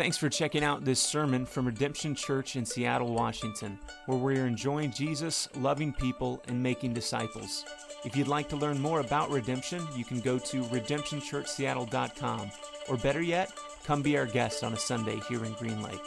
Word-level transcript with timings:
Thanks 0.00 0.16
for 0.16 0.30
checking 0.30 0.64
out 0.64 0.82
this 0.82 0.98
sermon 0.98 1.44
from 1.44 1.66
Redemption 1.66 2.14
Church 2.14 2.56
in 2.56 2.64
Seattle, 2.64 3.12
Washington, 3.12 3.78
where 4.06 4.16
we 4.16 4.38
are 4.38 4.46
enjoying 4.46 4.92
Jesus, 4.92 5.46
loving 5.56 5.92
people, 5.92 6.42
and 6.48 6.62
making 6.62 6.94
disciples. 6.94 7.66
If 8.06 8.16
you'd 8.16 8.26
like 8.26 8.48
to 8.48 8.56
learn 8.56 8.80
more 8.80 9.00
about 9.00 9.28
Redemption, 9.28 9.86
you 9.94 10.06
can 10.06 10.20
go 10.20 10.38
to 10.38 10.62
redemptionchurchseattle.com, 10.62 12.50
or 12.88 12.96
better 12.96 13.20
yet, 13.20 13.52
come 13.84 14.00
be 14.00 14.16
our 14.16 14.24
guest 14.24 14.64
on 14.64 14.72
a 14.72 14.78
Sunday 14.78 15.20
here 15.28 15.44
in 15.44 15.52
Green 15.52 15.82
Lake. 15.82 16.00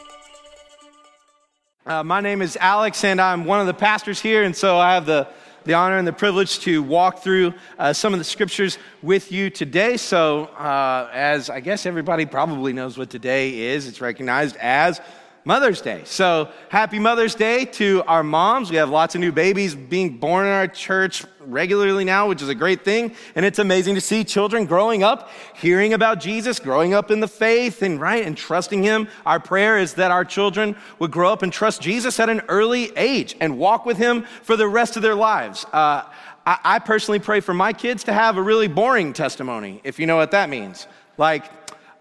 Uh, 1.86 2.02
my 2.02 2.20
name 2.20 2.42
is 2.42 2.58
Alex, 2.60 3.04
and 3.04 3.20
I'm 3.20 3.44
one 3.44 3.60
of 3.60 3.68
the 3.68 3.74
pastors 3.74 4.20
here, 4.20 4.42
and 4.42 4.56
so 4.56 4.76
I 4.76 4.94
have 4.94 5.06
the 5.06 5.28
the 5.64 5.74
honor 5.74 5.96
and 5.96 6.06
the 6.06 6.12
privilege 6.12 6.58
to 6.60 6.82
walk 6.82 7.22
through 7.22 7.54
uh, 7.78 7.92
some 7.92 8.12
of 8.12 8.20
the 8.20 8.24
scriptures 8.24 8.78
with 9.02 9.32
you 9.32 9.50
today. 9.50 9.96
So, 9.96 10.44
uh, 10.44 11.10
as 11.12 11.48
I 11.50 11.60
guess 11.60 11.86
everybody 11.86 12.26
probably 12.26 12.72
knows 12.72 12.98
what 12.98 13.10
today 13.10 13.58
is, 13.58 13.88
it's 13.88 14.00
recognized 14.00 14.56
as 14.56 15.00
Mother's 15.46 15.82
Day. 15.82 16.00
So, 16.06 16.48
happy 16.70 16.98
Mother's 16.98 17.34
Day 17.34 17.66
to 17.66 18.02
our 18.06 18.22
moms. 18.22 18.70
We 18.70 18.76
have 18.76 18.88
lots 18.88 19.14
of 19.14 19.20
new 19.20 19.30
babies 19.30 19.74
being 19.74 20.16
born 20.16 20.46
in 20.46 20.52
our 20.52 20.66
church 20.66 21.22
regularly 21.40 22.02
now, 22.02 22.28
which 22.28 22.40
is 22.40 22.48
a 22.48 22.54
great 22.54 22.82
thing. 22.82 23.14
And 23.34 23.44
it's 23.44 23.58
amazing 23.58 23.94
to 23.96 24.00
see 24.00 24.24
children 24.24 24.64
growing 24.64 25.02
up, 25.02 25.28
hearing 25.54 25.92
about 25.92 26.18
Jesus, 26.18 26.58
growing 26.58 26.94
up 26.94 27.10
in 27.10 27.20
the 27.20 27.28
faith 27.28 27.82
and 27.82 28.00
right 28.00 28.24
and 28.24 28.34
trusting 28.34 28.82
him. 28.82 29.06
Our 29.26 29.38
prayer 29.38 29.76
is 29.76 29.92
that 29.94 30.10
our 30.10 30.24
children 30.24 30.76
would 30.98 31.10
grow 31.10 31.30
up 31.30 31.42
and 31.42 31.52
trust 31.52 31.82
Jesus 31.82 32.18
at 32.18 32.30
an 32.30 32.40
early 32.48 32.96
age 32.96 33.36
and 33.38 33.58
walk 33.58 33.84
with 33.84 33.98
him 33.98 34.22
for 34.42 34.56
the 34.56 34.66
rest 34.66 34.96
of 34.96 35.02
their 35.02 35.14
lives. 35.14 35.66
Uh, 35.74 36.04
I, 36.46 36.58
I 36.64 36.78
personally 36.78 37.18
pray 37.18 37.40
for 37.40 37.52
my 37.52 37.74
kids 37.74 38.04
to 38.04 38.14
have 38.14 38.38
a 38.38 38.42
really 38.42 38.68
boring 38.68 39.12
testimony, 39.12 39.82
if 39.84 39.98
you 39.98 40.06
know 40.06 40.16
what 40.16 40.30
that 40.30 40.48
means. 40.48 40.86
Like, 41.18 41.44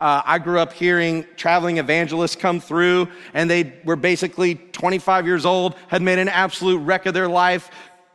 uh, 0.04 0.22
I 0.26 0.38
grew 0.38 0.60
up 0.60 0.74
hearing 0.74 1.26
traveling 1.38 1.78
evangelists 1.78 2.36
come 2.36 2.60
through, 2.60 3.08
and 3.34 3.50
they 3.50 3.74
were 3.86 3.96
basically 3.96 4.56
25 4.56 5.26
years 5.26 5.46
old, 5.46 5.76
had 5.88 6.02
made 6.02 6.20
an 6.20 6.28
absolute 6.28 6.80
wreck 6.80 7.06
of 7.06 7.14
their 7.14 7.30
life, 7.30 7.72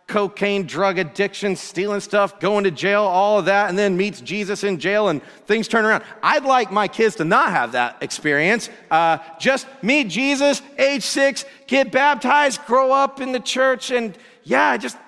cocaine, 0.07 0.67
drug 0.67 0.99
addiction, 0.99 1.57
stealing 1.57 2.01
stuff, 2.01 2.41
going 2.41 2.65
to 2.65 2.71
jail, 2.71 3.05
all 3.05 3.39
of 3.39 3.47
that, 3.47 3.71
and 3.71 3.79
then 3.79 3.97
meets 3.97 4.21
Jesus 4.21 4.65
in 4.65 4.79
jail 4.79 5.09
and 5.09 5.23
things 5.47 5.67
turn 5.67 5.87
around. 5.87 6.05
I'd 6.23 6.45
like 6.45 6.71
my 6.71 6.89
kids 6.89 7.17
to 7.17 7.25
not 7.25 7.53
have 7.53 7.73
that 7.73 7.97
experience. 8.03 8.69
Uh, 8.91 9.17
just 9.41 9.67
meet 9.81 10.09
Jesus, 10.09 10.61
age 10.77 11.05
six, 11.05 11.47
get 11.67 11.91
baptized, 11.91 12.67
grow 12.67 12.93
up 12.93 13.19
in 13.19 13.33
the 13.33 13.41
church, 13.41 13.91
and 13.91 14.15
yeah, 14.45 14.69
I 14.69 14.77
just 14.77 14.99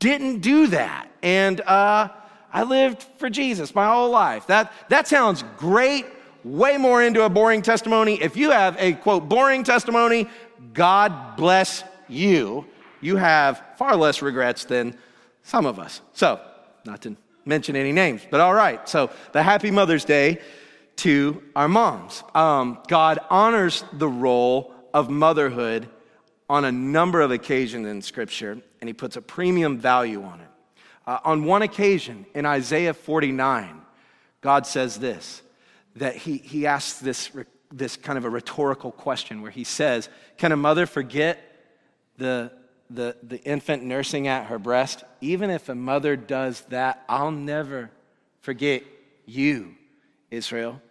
didn't 0.00 0.40
do 0.40 0.66
that. 0.68 1.08
And 1.22 1.60
uh, 1.60 2.08
I 2.58 2.64
lived 2.64 3.04
for 3.18 3.30
Jesus 3.30 3.72
my 3.72 3.86
whole 3.86 4.10
life. 4.10 4.48
That, 4.48 4.72
that 4.88 5.06
sounds 5.06 5.44
great, 5.58 6.04
way 6.42 6.76
more 6.76 7.00
into 7.00 7.22
a 7.22 7.28
boring 7.28 7.62
testimony. 7.62 8.20
If 8.20 8.36
you 8.36 8.50
have 8.50 8.74
a 8.80 8.94
quote, 8.94 9.28
boring 9.28 9.62
testimony, 9.62 10.28
God 10.72 11.36
bless 11.36 11.84
you. 12.08 12.66
You 13.00 13.14
have 13.14 13.62
far 13.76 13.94
less 13.94 14.22
regrets 14.22 14.64
than 14.64 14.98
some 15.44 15.66
of 15.66 15.78
us. 15.78 16.00
So, 16.14 16.40
not 16.84 17.00
to 17.02 17.16
mention 17.44 17.76
any 17.76 17.92
names, 17.92 18.26
but 18.28 18.40
all 18.40 18.54
right. 18.54 18.88
So, 18.88 19.10
the 19.30 19.44
Happy 19.44 19.70
Mother's 19.70 20.04
Day 20.04 20.40
to 20.96 21.40
our 21.54 21.68
moms. 21.68 22.24
Um, 22.34 22.80
God 22.88 23.20
honors 23.30 23.84
the 23.92 24.08
role 24.08 24.74
of 24.92 25.08
motherhood 25.08 25.88
on 26.50 26.64
a 26.64 26.72
number 26.72 27.20
of 27.20 27.30
occasions 27.30 27.86
in 27.86 28.02
Scripture, 28.02 28.58
and 28.80 28.88
He 28.88 28.94
puts 28.94 29.14
a 29.14 29.22
premium 29.22 29.78
value 29.78 30.24
on 30.24 30.40
it. 30.40 30.48
Uh, 31.08 31.18
on 31.24 31.44
one 31.44 31.62
occasion 31.62 32.26
in 32.34 32.44
Isaiah 32.44 32.92
49, 32.92 33.80
God 34.42 34.66
says 34.66 34.98
this 34.98 35.40
that 35.96 36.14
he, 36.14 36.36
he 36.36 36.66
asks 36.66 37.00
this, 37.00 37.30
this 37.72 37.96
kind 37.96 38.18
of 38.18 38.26
a 38.26 38.30
rhetorical 38.30 38.92
question 38.92 39.40
where 39.40 39.50
he 39.50 39.64
says, 39.64 40.10
Can 40.36 40.52
a 40.52 40.56
mother 40.56 40.84
forget 40.84 41.40
the, 42.18 42.52
the, 42.90 43.16
the 43.22 43.42
infant 43.42 43.84
nursing 43.84 44.28
at 44.28 44.48
her 44.48 44.58
breast? 44.58 45.02
Even 45.22 45.48
if 45.48 45.70
a 45.70 45.74
mother 45.74 46.14
does 46.14 46.60
that, 46.68 47.02
I'll 47.08 47.30
never 47.30 47.90
forget 48.42 48.82
you, 49.24 49.76
Israel. 50.30 50.82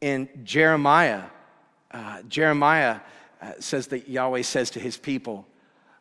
In 0.00 0.28
Jeremiah, 0.44 1.24
uh, 1.90 2.22
Jeremiah 2.28 3.00
uh, 3.42 3.54
says 3.58 3.88
that 3.88 4.08
Yahweh 4.08 4.42
says 4.42 4.70
to 4.70 4.78
his 4.78 4.96
people, 4.96 5.44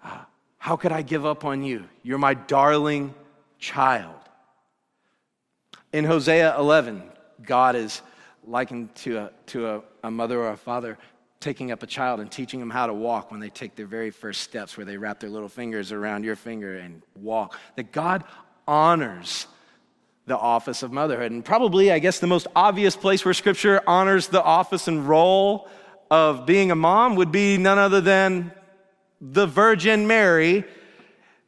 uh, 0.04 0.20
how 0.68 0.76
could 0.76 0.92
I 0.92 1.02
give 1.02 1.26
up 1.26 1.46
on 1.46 1.64
you? 1.64 1.86
You're 2.04 2.18
my 2.18 2.34
darling 2.34 3.16
child. 3.58 4.20
In 5.94 6.04
Hosea 6.04 6.60
11, 6.60 7.04
God 7.42 7.78
is 7.78 8.02
likened 8.46 8.94
to 8.96 9.18
a, 9.18 9.32
to 9.46 9.68
a, 9.70 9.82
a 10.04 10.12
mother 10.12 10.42
or 10.42 10.50
a 10.50 10.58
father 10.58 10.98
taking 11.40 11.72
up 11.72 11.84
a 11.84 11.88
child 11.88 12.20
and 12.20 12.30
teaching 12.30 12.60
them 12.60 12.70
how 12.70 12.86
to 12.86 12.94
walk 12.94 13.32
when 13.32 13.40
they 13.40 13.48
take 13.48 13.78
their 13.78 13.86
very 13.86 14.12
first 14.12 14.42
steps, 14.42 14.76
where 14.76 14.86
they 14.86 14.98
wrap 14.98 15.22
their 15.22 15.30
little 15.30 15.48
fingers 15.48 15.94
around 15.94 16.26
your 16.26 16.36
finger 16.36 16.76
and 16.76 17.02
walk. 17.16 17.58
That 17.78 17.94
God 17.94 18.26
honors 18.68 19.48
the 20.26 20.38
office 20.38 20.84
of 20.84 20.92
motherhood. 20.92 21.32
And 21.32 21.46
probably, 21.46 21.94
I 21.94 22.00
guess, 22.00 22.20
the 22.20 22.28
most 22.28 22.46
obvious 22.58 22.98
place 22.98 23.24
where 23.24 23.34
Scripture 23.34 23.82
honors 23.88 24.28
the 24.28 24.44
office 24.44 24.90
and 24.90 25.08
role 25.08 25.70
of 26.12 26.46
being 26.46 26.72
a 26.72 26.76
mom 26.76 27.16
would 27.16 27.32
be 27.32 27.58
none 27.58 27.78
other 27.78 28.02
than 28.02 28.52
the 29.20 29.48
Virgin 29.48 30.08
Mary, 30.08 30.64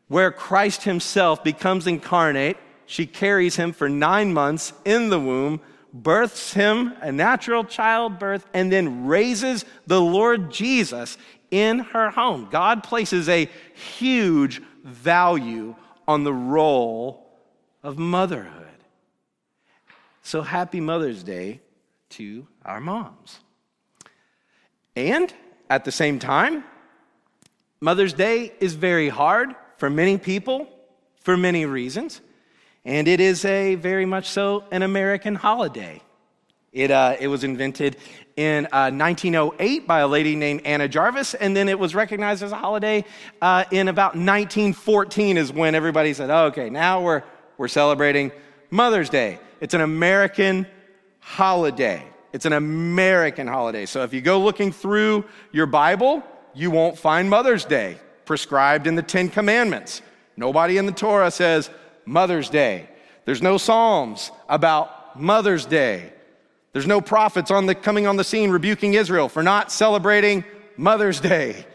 where 0.07 0.31
Christ 0.31 0.83
himself 0.83 1.43
becomes 1.43 1.87
incarnate. 1.87 2.57
She 2.85 3.05
carries 3.05 3.55
him 3.55 3.73
for 3.73 3.87
nine 3.87 4.33
months 4.33 4.73
in 4.85 5.09
the 5.09 5.19
womb, 5.19 5.61
births 5.93 6.53
him 6.53 6.93
a 7.01 7.11
natural 7.11 7.63
childbirth, 7.63 8.45
and 8.53 8.71
then 8.71 9.05
raises 9.05 9.65
the 9.85 10.01
Lord 10.01 10.51
Jesus 10.51 11.17
in 11.51 11.79
her 11.79 12.09
home. 12.09 12.47
God 12.49 12.83
places 12.83 13.29
a 13.29 13.49
huge 13.73 14.61
value 14.83 15.75
on 16.07 16.23
the 16.23 16.33
role 16.33 17.27
of 17.83 17.97
motherhood. 17.97 18.65
So 20.23 20.41
happy 20.41 20.79
Mother's 20.79 21.23
Day 21.23 21.61
to 22.11 22.47
our 22.65 22.79
moms. 22.79 23.39
And 24.95 25.33
at 25.69 25.85
the 25.85 25.91
same 25.91 26.19
time, 26.19 26.63
Mother's 27.81 28.11
Day 28.11 28.51
is 28.59 28.73
very 28.73 29.07
hard 29.07 29.55
for 29.77 29.89
many 29.89 30.17
people 30.17 30.67
for 31.21 31.37
many 31.37 31.65
reasons, 31.65 32.19
and 32.83 33.07
it 33.07 33.21
is 33.21 33.45
a 33.45 33.75
very 33.75 34.05
much 34.05 34.27
so 34.27 34.65
an 34.69 34.83
American 34.83 35.33
holiday. 35.33 36.01
It, 36.73 36.91
uh, 36.91 37.15
it 37.21 37.29
was 37.29 37.45
invented 37.45 37.95
in 38.35 38.65
uh, 38.73 38.91
1908 38.91 39.87
by 39.87 39.99
a 39.99 40.07
lady 40.09 40.35
named 40.35 40.63
Anna 40.65 40.89
Jarvis, 40.89 41.35
and 41.35 41.55
then 41.55 41.69
it 41.69 41.79
was 41.79 41.95
recognized 41.95 42.43
as 42.43 42.51
a 42.51 42.57
holiday 42.57 43.05
uh, 43.41 43.63
in 43.71 43.87
about 43.87 44.13
1914, 44.15 45.37
is 45.37 45.53
when 45.53 45.73
everybody 45.73 46.13
said, 46.13 46.29
oh, 46.29 46.47
okay, 46.47 46.69
now 46.69 47.01
we're, 47.01 47.23
we're 47.57 47.69
celebrating 47.69 48.33
Mother's 48.71 49.09
Day. 49.09 49.39
It's 49.61 49.73
an 49.73 49.81
American 49.81 50.67
holiday. 51.19 52.05
It's 52.33 52.45
an 52.45 52.53
American 52.53 53.47
holiday. 53.47 53.85
So 53.85 54.03
if 54.03 54.13
you 54.13 54.19
go 54.19 54.41
looking 54.41 54.73
through 54.73 55.23
your 55.53 55.65
Bible, 55.65 56.23
you 56.53 56.71
won't 56.71 56.97
find 56.97 57.29
Mother's 57.29 57.65
Day 57.65 57.97
prescribed 58.25 58.87
in 58.87 58.95
the 58.95 59.01
Ten 59.01 59.29
Commandments. 59.29 60.01
Nobody 60.37 60.77
in 60.77 60.85
the 60.85 60.91
Torah 60.91 61.31
says 61.31 61.69
Mother's 62.05 62.49
Day. 62.49 62.87
There's 63.25 63.41
no 63.41 63.57
Psalms 63.57 64.31
about 64.47 65.19
Mother's 65.19 65.65
Day. 65.65 66.13
There's 66.73 66.87
no 66.87 67.01
prophets 67.01 67.51
on 67.51 67.65
the, 67.65 67.75
coming 67.75 68.07
on 68.07 68.15
the 68.15 68.23
scene 68.23 68.51
rebuking 68.51 68.93
Israel 68.93 69.29
for 69.29 69.43
not 69.43 69.71
celebrating 69.71 70.43
Mother's 70.77 71.19
Day. 71.19 71.65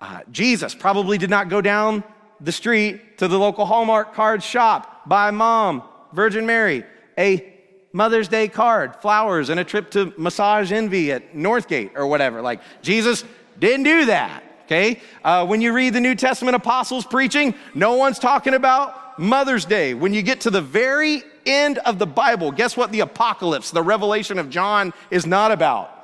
Uh, 0.00 0.20
Jesus 0.30 0.74
probably 0.74 1.18
did 1.18 1.30
not 1.30 1.48
go 1.48 1.60
down 1.60 2.02
the 2.40 2.52
street 2.52 3.18
to 3.18 3.28
the 3.28 3.38
local 3.38 3.66
Hallmark 3.66 4.14
card 4.14 4.42
shop, 4.42 5.06
buy 5.06 5.30
mom, 5.30 5.82
Virgin 6.12 6.46
Mary, 6.46 6.84
a 7.18 7.54
Mother's 7.92 8.28
Day 8.28 8.48
card, 8.48 8.96
flowers, 8.96 9.50
and 9.50 9.60
a 9.60 9.64
trip 9.64 9.90
to 9.90 10.14
Massage 10.16 10.72
Envy 10.72 11.12
at 11.12 11.34
Northgate 11.34 11.90
or 11.96 12.06
whatever. 12.06 12.40
Like, 12.40 12.60
Jesus 12.82 13.24
didn't 13.60 13.84
do 13.84 14.06
that, 14.06 14.42
okay? 14.64 15.00
Uh, 15.22 15.46
when 15.46 15.60
you 15.60 15.72
read 15.72 15.94
the 15.94 16.00
New 16.00 16.14
Testament 16.14 16.56
apostles 16.56 17.06
preaching, 17.06 17.54
no 17.74 17.94
one's 17.94 18.18
talking 18.18 18.54
about 18.54 19.18
Mother's 19.18 19.64
Day. 19.64 19.94
When 19.94 20.14
you 20.14 20.22
get 20.22 20.40
to 20.42 20.50
the 20.50 20.62
very 20.62 21.22
end 21.46 21.78
of 21.78 21.98
the 21.98 22.06
Bible, 22.06 22.50
guess 22.50 22.76
what 22.76 22.90
the 22.90 23.00
apocalypse, 23.00 23.70
the 23.70 23.82
revelation 23.82 24.38
of 24.38 24.50
John 24.50 24.92
is 25.10 25.26
not 25.26 25.52
about? 25.52 25.96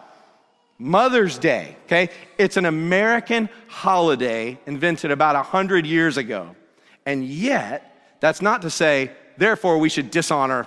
Mother's 0.78 1.38
Day, 1.38 1.76
okay? 1.86 2.10
It's 2.36 2.58
an 2.58 2.66
American 2.66 3.48
holiday 3.66 4.58
invented 4.66 5.10
about 5.10 5.34
100 5.34 5.86
years 5.86 6.18
ago. 6.18 6.54
And 7.06 7.24
yet, 7.24 8.16
that's 8.20 8.42
not 8.42 8.62
to 8.62 8.70
say, 8.70 9.12
therefore, 9.38 9.78
we 9.78 9.88
should 9.88 10.10
dishonor 10.10 10.66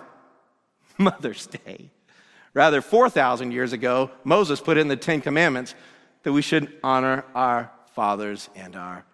Mother's 0.98 1.46
Day. 1.46 1.92
Rather, 2.56 2.82
4,000 2.82 3.52
years 3.52 3.74
ago, 3.74 4.10
Moses 4.24 4.60
put 4.60 4.78
in 4.78 4.88
the 4.88 4.96
Ten 4.96 5.22
Commandments 5.22 5.76
that 6.24 6.34
we 6.34 6.42
should 6.42 6.72
honor 6.84 7.26
our 7.34 7.72
fathers 7.94 8.50
and 8.56 8.76
our 8.76 9.06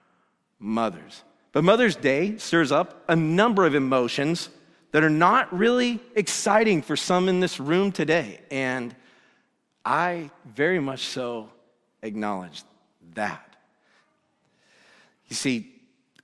mothers. 0.60 1.24
But 1.52 1.64
Mother's 1.64 1.96
Day 1.96 2.38
stirs 2.38 2.72
up 2.72 3.04
a 3.08 3.16
number 3.16 3.66
of 3.66 3.76
emotions 3.76 4.50
that 4.92 5.04
are 5.04 5.10
not 5.10 5.58
really 5.58 6.00
exciting 6.16 6.82
for 6.82 6.96
some 6.96 7.28
in 7.30 7.40
this 7.40 7.60
room 7.60 7.92
today. 7.92 8.42
And 8.50 8.96
I 9.84 10.32
very 10.46 10.80
much 10.80 11.06
so 11.06 11.50
acknowledge 12.02 12.64
that. 13.14 13.56
You 15.28 15.36
see, 15.36 15.72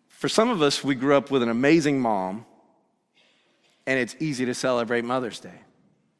for 0.10 0.30
some 0.30 0.50
of 0.50 0.62
us, 0.62 0.84
we 0.84 0.96
grew 0.96 1.16
up 1.16 1.32
with 1.32 1.44
an 1.44 1.50
amazing 1.50 2.00
mom, 2.00 2.46
and 3.88 4.00
it's 4.00 4.16
easy 4.20 4.46
to 4.46 4.54
celebrate 4.54 5.04
Mother's 5.04 5.40
Day. 5.40 5.60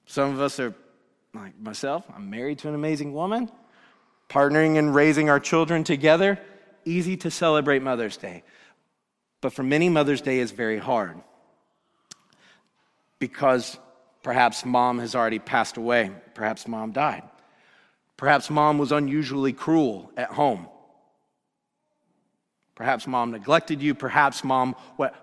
Some 0.06 0.34
of 0.34 0.42
us 0.42 0.60
are 0.60 0.74
like 1.34 1.58
myself, 1.60 2.06
I'm 2.14 2.30
married 2.30 2.60
to 2.60 2.68
an 2.68 2.76
amazing 2.76 3.14
woman, 3.14 3.50
partnering 4.32 4.78
and 4.78 4.96
raising 4.96 5.30
our 5.30 5.42
children 5.42 5.84
together, 5.84 6.40
easy 6.86 7.18
to 7.18 7.30
celebrate 7.30 7.82
Mother's 7.82 8.16
Day. 8.16 8.44
But 9.42 9.52
for 9.52 9.62
many, 9.62 9.90
Mother's 9.90 10.22
Day 10.22 10.40
is 10.40 10.52
very 10.52 10.78
hard 10.78 11.20
because 13.20 13.78
perhaps 14.24 14.64
mom 14.64 15.00
has 15.00 15.16
already 15.16 15.40
passed 15.40 15.76
away, 15.76 16.12
perhaps 16.34 16.66
mom 16.66 16.92
died. 16.92 17.24
Perhaps 18.16 18.50
mom 18.50 18.78
was 18.78 18.94
unusually 18.94 19.52
cruel 19.52 20.12
at 20.16 20.30
home. 20.30 20.68
Perhaps 22.82 23.06
mom 23.06 23.30
neglected 23.30 23.80
you. 23.80 23.94
Perhaps 23.94 24.44
mom, 24.44 24.76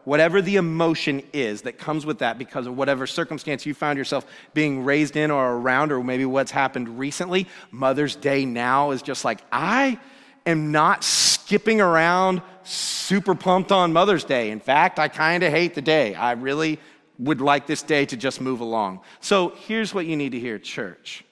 whatever 0.04 0.40
the 0.40 0.54
emotion 0.54 1.20
is 1.32 1.62
that 1.62 1.76
comes 1.76 2.06
with 2.06 2.20
that 2.20 2.38
because 2.38 2.68
of 2.68 2.76
whatever 2.76 3.04
circumstance 3.04 3.66
you 3.66 3.74
found 3.74 3.98
yourself 3.98 4.24
being 4.54 4.84
raised 4.84 5.16
in 5.16 5.32
or 5.32 5.56
around, 5.56 5.90
or 5.90 6.00
maybe 6.04 6.24
what's 6.24 6.52
happened 6.52 7.00
recently, 7.00 7.48
Mother's 7.72 8.14
Day 8.14 8.44
now 8.44 8.92
is 8.92 9.02
just 9.02 9.24
like, 9.24 9.40
I 9.50 9.98
am 10.46 10.70
not 10.70 11.02
skipping 11.02 11.80
around 11.80 12.42
super 12.62 13.34
pumped 13.34 13.72
on 13.72 13.92
Mother's 13.92 14.22
Day. 14.22 14.52
In 14.52 14.60
fact, 14.60 15.00
I 15.00 15.08
kind 15.08 15.42
of 15.42 15.50
hate 15.52 15.74
the 15.74 15.82
day. 15.82 16.14
I 16.14 16.34
really 16.34 16.78
would 17.18 17.40
like 17.40 17.66
this 17.66 17.82
day 17.82 18.06
to 18.06 18.16
just 18.16 18.40
move 18.40 18.60
along. 18.60 19.00
So 19.18 19.52
here's 19.66 19.92
what 19.92 20.06
you 20.06 20.16
need 20.16 20.30
to 20.30 20.38
hear, 20.38 20.60
church. 20.60 21.24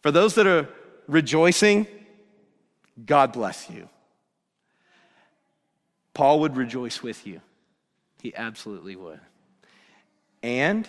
For 0.00 0.10
those 0.10 0.36
that 0.36 0.46
are 0.46 0.70
rejoicing, 1.06 1.86
God 3.04 3.32
bless 3.34 3.68
you. 3.68 3.90
Paul 6.16 6.40
would 6.40 6.56
rejoice 6.56 7.02
with 7.02 7.26
you. 7.26 7.42
He 8.22 8.34
absolutely 8.34 8.96
would. 8.96 9.20
And 10.42 10.88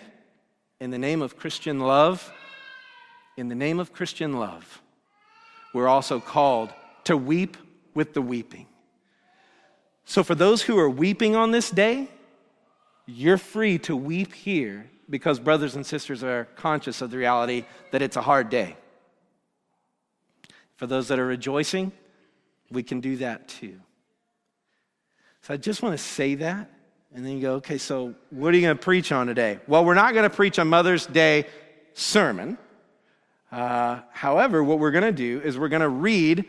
in 0.79 0.89
the 0.89 0.97
name 0.97 1.21
of 1.21 1.35
Christian 1.35 1.81
love, 1.81 2.31
in 3.35 3.49
the 3.49 3.55
name 3.55 3.81
of 3.81 3.91
Christian 3.91 4.39
love, 4.39 4.81
we're 5.73 5.89
also 5.89 6.21
called 6.21 6.73
to 7.03 7.17
weep 7.17 7.57
with 7.93 8.13
the 8.13 8.21
weeping. 8.21 8.67
So, 10.05 10.23
for 10.23 10.33
those 10.33 10.61
who 10.61 10.79
are 10.79 10.89
weeping 10.89 11.35
on 11.35 11.51
this 11.51 11.71
day, 11.71 12.07
you're 13.05 13.37
free 13.37 13.79
to 13.79 13.97
weep 13.97 14.33
here 14.33 14.89
because 15.09 15.41
brothers 15.41 15.75
and 15.75 15.85
sisters 15.85 16.23
are 16.23 16.45
conscious 16.55 17.01
of 17.01 17.11
the 17.11 17.17
reality 17.17 17.65
that 17.91 18.01
it's 18.01 18.15
a 18.15 18.21
hard 18.21 18.49
day. 18.49 18.77
For 20.77 20.87
those 20.87 21.09
that 21.09 21.19
are 21.19 21.27
rejoicing, 21.27 21.91
we 22.71 22.81
can 22.81 23.01
do 23.01 23.17
that 23.17 23.49
too. 23.49 23.81
So 25.47 25.53
I 25.53 25.57
just 25.57 25.81
want 25.81 25.97
to 25.97 26.03
say 26.03 26.35
that. 26.35 26.69
And 27.15 27.25
then 27.25 27.31
you 27.31 27.41
go, 27.41 27.53
okay, 27.53 27.77
so 27.77 28.13
what 28.31 28.53
are 28.53 28.57
you 28.57 28.63
going 28.63 28.77
to 28.77 28.83
preach 28.83 29.13
on 29.13 29.27
today? 29.27 29.59
Well, 29.65 29.85
we're 29.85 29.93
not 29.93 30.13
going 30.13 30.29
to 30.29 30.35
preach 30.35 30.57
a 30.57 30.65
Mother's 30.65 31.05
Day 31.05 31.45
sermon. 31.93 32.57
Uh, 33.49 34.01
however, 34.11 34.61
what 34.61 34.79
we're 34.79 34.91
going 34.91 35.05
to 35.05 35.13
do 35.13 35.39
is 35.39 35.57
we're 35.57 35.69
going 35.69 35.83
to 35.83 35.87
read 35.87 36.43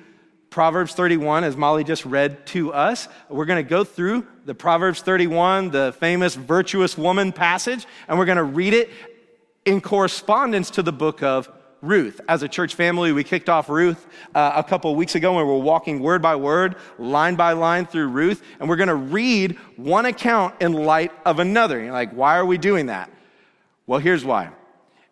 Proverbs 0.51 0.95
31, 0.95 1.45
as 1.45 1.57
Molly 1.57 1.85
just 1.85 2.07
read 2.07 2.45
to 2.47 2.73
us. 2.73 3.07
We're 3.29 3.45
going 3.45 3.65
to 3.65 3.71
go 3.71 3.85
through 3.85 4.27
the 4.47 4.55
Proverbs 4.57 5.01
31, 5.01 5.71
the 5.71 5.95
famous 6.01 6.35
virtuous 6.35 6.99
woman 6.99 7.31
passage, 7.31 7.87
and 8.09 8.19
we're 8.19 8.25
going 8.25 8.39
to 8.39 8.43
read 8.43 8.75
it 8.75 8.91
in 9.65 9.81
correspondence 9.81 10.71
to 10.71 10.83
the 10.83 10.93
book 10.93 11.23
of 11.23 11.49
Ruth. 11.81 12.21
As 12.29 12.43
a 12.43 12.49
church 12.49 12.75
family, 12.75 13.13
we 13.13 13.23
kicked 13.25 13.49
off 13.49 13.69
Ruth 13.69 14.07
uh, 14.35 14.53
a 14.57 14.65
couple 14.65 14.95
weeks 14.97 15.15
ago 15.15 15.39
and 15.39 15.47
we're 15.47 15.57
walking 15.57 16.01
word 16.01 16.21
by 16.21 16.37
word, 16.37 16.77
line 16.99 17.37
by 17.37 17.53
line 17.53 17.87
through 17.87 18.09
Ruth, 18.09 18.43
and 18.59 18.69
we're 18.69 18.77
going 18.77 18.89
to 18.89 18.95
read 18.95 19.53
one 19.77 20.07
account 20.07 20.55
in 20.61 20.73
light 20.73 21.13
of 21.25 21.39
another. 21.39 21.81
You're 21.81 21.93
like, 21.93 22.13
why 22.13 22.37
are 22.37 22.47
we 22.47 22.59
doing 22.59 22.87
that? 22.87 23.11
Well, 23.87 24.01
here's 24.01 24.25
why. 24.25 24.51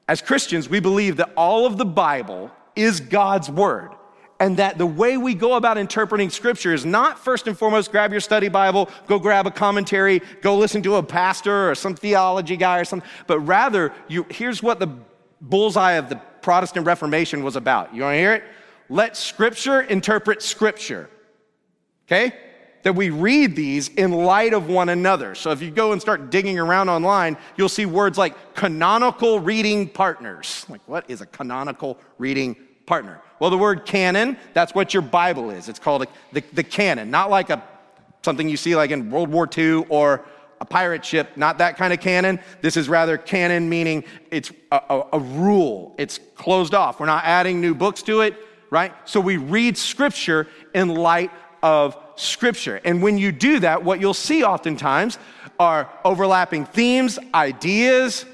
As 0.09 0.21
Christians, 0.23 0.69
we 0.69 0.81
believe 0.81 1.17
that 1.17 1.31
all 1.37 1.67
of 1.67 1.79
the 1.79 1.85
Bible 1.85 2.51
is 2.75 3.01
God's 3.01 3.51
word. 3.51 3.91
And 4.39 4.59
that 4.59 4.77
the 4.77 4.87
way 4.87 5.17
we 5.17 5.35
go 5.35 5.55
about 5.55 5.79
interpreting 5.79 6.29
scripture 6.29 6.75
is 6.75 6.85
not 6.85 7.19
first 7.19 7.47
and 7.47 7.57
foremost 7.57 7.91
grab 7.91 8.13
your 8.13 8.21
study 8.21 8.49
Bible, 8.49 8.91
go 9.07 9.19
grab 9.19 9.47
a 9.47 9.51
commentary, 9.51 10.21
go 10.43 10.59
listen 10.59 10.83
to 10.83 10.97
a 10.97 11.03
pastor 11.03 11.71
or 11.71 11.75
some 11.75 11.95
theology 11.95 12.59
guy 12.59 12.79
or 12.81 12.85
something, 12.85 13.09
but 13.27 13.41
rather, 13.41 13.95
you, 14.09 14.27
here's 14.29 14.63
what 14.63 14.79
the 14.79 14.89
bullseye 15.41 15.93
of 15.93 16.11
the 16.11 16.21
Protestant 16.47 16.87
Reformation 16.87 17.43
was 17.43 17.57
about. 17.57 17.93
You 17.93 18.03
want 18.03 18.15
to 18.15 18.19
hear 18.19 18.33
it? 18.33 18.45
Let 18.89 19.17
Scripture 19.17 19.81
interpret 19.81 20.43
Scripture. 20.43 21.11
Okay? 22.07 22.33
That 22.85 22.93
we 22.93 23.11
read 23.11 23.57
these 23.57 23.89
in 23.89 24.13
light 24.13 24.55
of 24.55 24.69
one 24.69 24.89
another. 24.89 25.35
So 25.35 25.51
if 25.51 25.61
you 25.61 25.73
go 25.73 25.91
and 25.91 26.01
start 26.01 26.31
digging 26.31 26.57
around 26.57 26.89
online, 26.89 27.37
you'll 27.57 27.69
see 27.69 27.85
words 27.85 28.17
like 28.17 28.55
canonical 28.55 29.41
reading 29.41 29.89
partners. 29.89 30.65
Like, 30.69 30.83
what 30.87 31.11
is 31.11 31.21
a 31.21 31.27
canonical 31.27 31.99
reading 32.17 32.55
partner? 32.87 33.21
Well, 33.41 33.51
the 33.51 33.59
word 33.59 33.85
canon, 33.85 34.37
that's 34.55 34.73
what 34.73 34.95
your 34.95 35.03
Bible 35.03 35.51
is. 35.51 35.69
It's 35.69 35.81
called 35.81 36.07
the, 36.33 36.45
the 36.53 36.63
canon, 36.63 37.11
not 37.11 37.29
like 37.29 37.51
a 37.51 37.61
something 38.23 38.49
you 38.49 38.57
see 38.57 38.77
like 38.77 38.93
in 38.93 39.11
World 39.11 39.31
War 39.31 39.49
II 39.57 39.87
or 39.89 40.25
a 40.61 40.65
pirate 40.65 41.05
ship, 41.05 41.37
not 41.37 41.59
that 41.59 41.77
kind 41.77 41.93
of 41.93 42.01
cannon. 42.01 42.41
This 42.63 42.77
is 42.77 42.89
rather 42.89 43.19
canon, 43.19 43.69
meaning 43.69 44.05
it's 44.31 44.53
a, 44.73 44.81
a, 44.89 45.03
a, 45.15 45.19
rule, 45.19 45.95
it's 45.99 46.19
closed 46.35 46.75
off. 46.75 46.99
We're 47.01 47.07
not 47.07 47.25
adding 47.25 47.61
new 47.61 47.75
books 47.75 48.03
to 48.05 48.23
it, 48.23 48.37
right? 48.71 48.93
So 49.05 49.21
we 49.21 49.37
read 49.37 49.77
Scripture 49.77 50.49
in 50.75 50.89
light 50.89 51.31
of 51.63 51.97
Scripture. 52.17 52.81
And 52.85 53.03
when 53.03 53.19
you 53.19 53.33
do 53.33 53.61
that, 53.61 53.85
what 53.85 54.01
you'll 54.01 54.15
see 54.15 54.45
oftentimes 54.45 55.19
are 55.59 55.91
overlapping 56.05 56.67
themes, 56.67 57.19
ideas, 57.35 58.25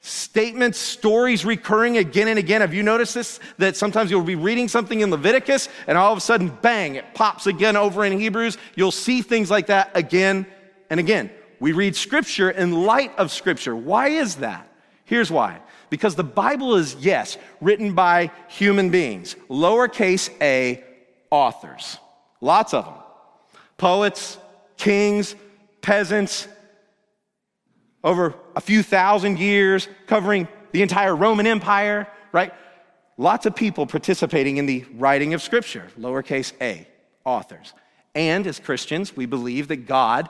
statements, 0.00 0.78
stories 0.78 1.44
recurring 1.44 1.98
again 1.98 2.28
and 2.28 2.38
again. 2.38 2.60
Have 2.60 2.72
you 2.72 2.82
noticed 2.82 3.14
this? 3.14 3.40
That 3.58 3.76
sometimes 3.76 4.10
you'll 4.10 4.22
be 4.22 4.36
reading 4.36 4.68
something 4.68 5.00
in 5.00 5.10
Leviticus 5.10 5.68
and 5.86 5.98
all 5.98 6.12
of 6.12 6.18
a 6.18 6.20
sudden, 6.20 6.48
bang, 6.62 6.94
it 6.96 7.14
pops 7.14 7.46
again 7.46 7.76
over 7.76 8.04
in 8.04 8.18
Hebrews. 8.18 8.58
You'll 8.74 8.90
see 8.92 9.22
things 9.22 9.50
like 9.50 9.66
that 9.66 9.90
again 9.94 10.46
and 10.90 11.00
again. 11.00 11.30
We 11.60 11.72
read 11.72 11.96
Scripture 11.96 12.50
in 12.50 12.84
light 12.84 13.16
of 13.18 13.32
Scripture. 13.32 13.74
Why 13.74 14.08
is 14.08 14.36
that? 14.36 14.70
Here's 15.04 15.30
why. 15.30 15.60
Because 15.90 16.14
the 16.14 16.24
Bible 16.24 16.76
is, 16.76 16.94
yes, 16.96 17.36
written 17.60 17.94
by 17.94 18.30
human 18.48 18.90
beings, 18.90 19.34
lowercase 19.48 20.30
a 20.40 20.84
authors. 21.30 21.98
Lots 22.40 22.74
of 22.74 22.84
them. 22.84 22.94
Poets, 23.76 24.38
kings, 24.76 25.34
peasants, 25.80 26.46
over 28.04 28.34
a 28.54 28.60
few 28.60 28.82
thousand 28.82 29.38
years, 29.38 29.88
covering 30.06 30.46
the 30.72 30.82
entire 30.82 31.16
Roman 31.16 31.46
Empire, 31.46 32.06
right? 32.32 32.52
Lots 33.16 33.46
of 33.46 33.56
people 33.56 33.86
participating 33.86 34.58
in 34.58 34.66
the 34.66 34.84
writing 34.94 35.34
of 35.34 35.42
Scripture, 35.42 35.88
lowercase 35.98 36.52
a, 36.60 36.86
authors. 37.24 37.72
And 38.14 38.46
as 38.46 38.60
Christians, 38.60 39.16
we 39.16 39.26
believe 39.26 39.68
that 39.68 39.86
God 39.86 40.28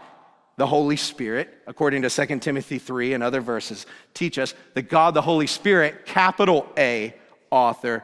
the 0.59 0.67
Holy 0.67 0.97
Spirit, 0.97 1.63
according 1.69 2.03
to 2.03 2.11
2 2.11 2.41
Timothy 2.41 2.79
3 2.79 3.15
and 3.15 3.23
other 3.23 3.41
verses, 3.41 3.87
teach 4.13 4.39
us 4.39 4.55
that 4.75 4.91
God, 4.91 5.15
the 5.15 5.23
Holy 5.23 5.47
Spirit, 5.47 6.05
capital 6.05 6.67
A, 6.77 7.15
author, 7.51 8.03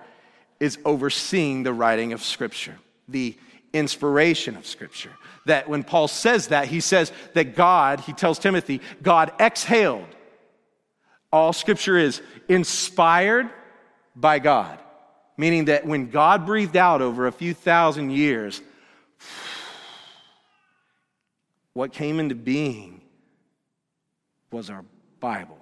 is 0.60 0.78
overseeing 0.84 1.64
the 1.64 1.72
writing 1.72 2.12
of 2.12 2.22
Scripture, 2.22 2.76
the 3.08 3.36
inspiration 3.72 4.56
of 4.56 4.66
Scripture. 4.66 5.10
That 5.46 5.68
when 5.68 5.82
Paul 5.82 6.06
says 6.06 6.48
that, 6.48 6.68
he 6.68 6.78
says 6.78 7.10
that 7.34 7.56
God, 7.56 7.98
he 7.98 8.12
tells 8.12 8.38
Timothy, 8.38 8.80
God 9.02 9.32
exhaled. 9.40 10.06
All 11.32 11.52
Scripture 11.52 11.98
is 11.98 12.22
inspired 12.48 13.50
by 14.14 14.38
God, 14.38 14.78
meaning 15.36 15.64
that 15.64 15.86
when 15.86 16.08
God 16.08 16.46
breathed 16.46 16.76
out 16.76 17.02
over 17.02 17.26
a 17.26 17.32
few 17.32 17.52
thousand 17.52 18.10
years, 18.10 18.62
what 21.74 21.92
came 21.92 22.18
into 22.18 22.34
being 22.34 23.02
was 24.50 24.70
our 24.70 24.84
Bible. 25.20 25.58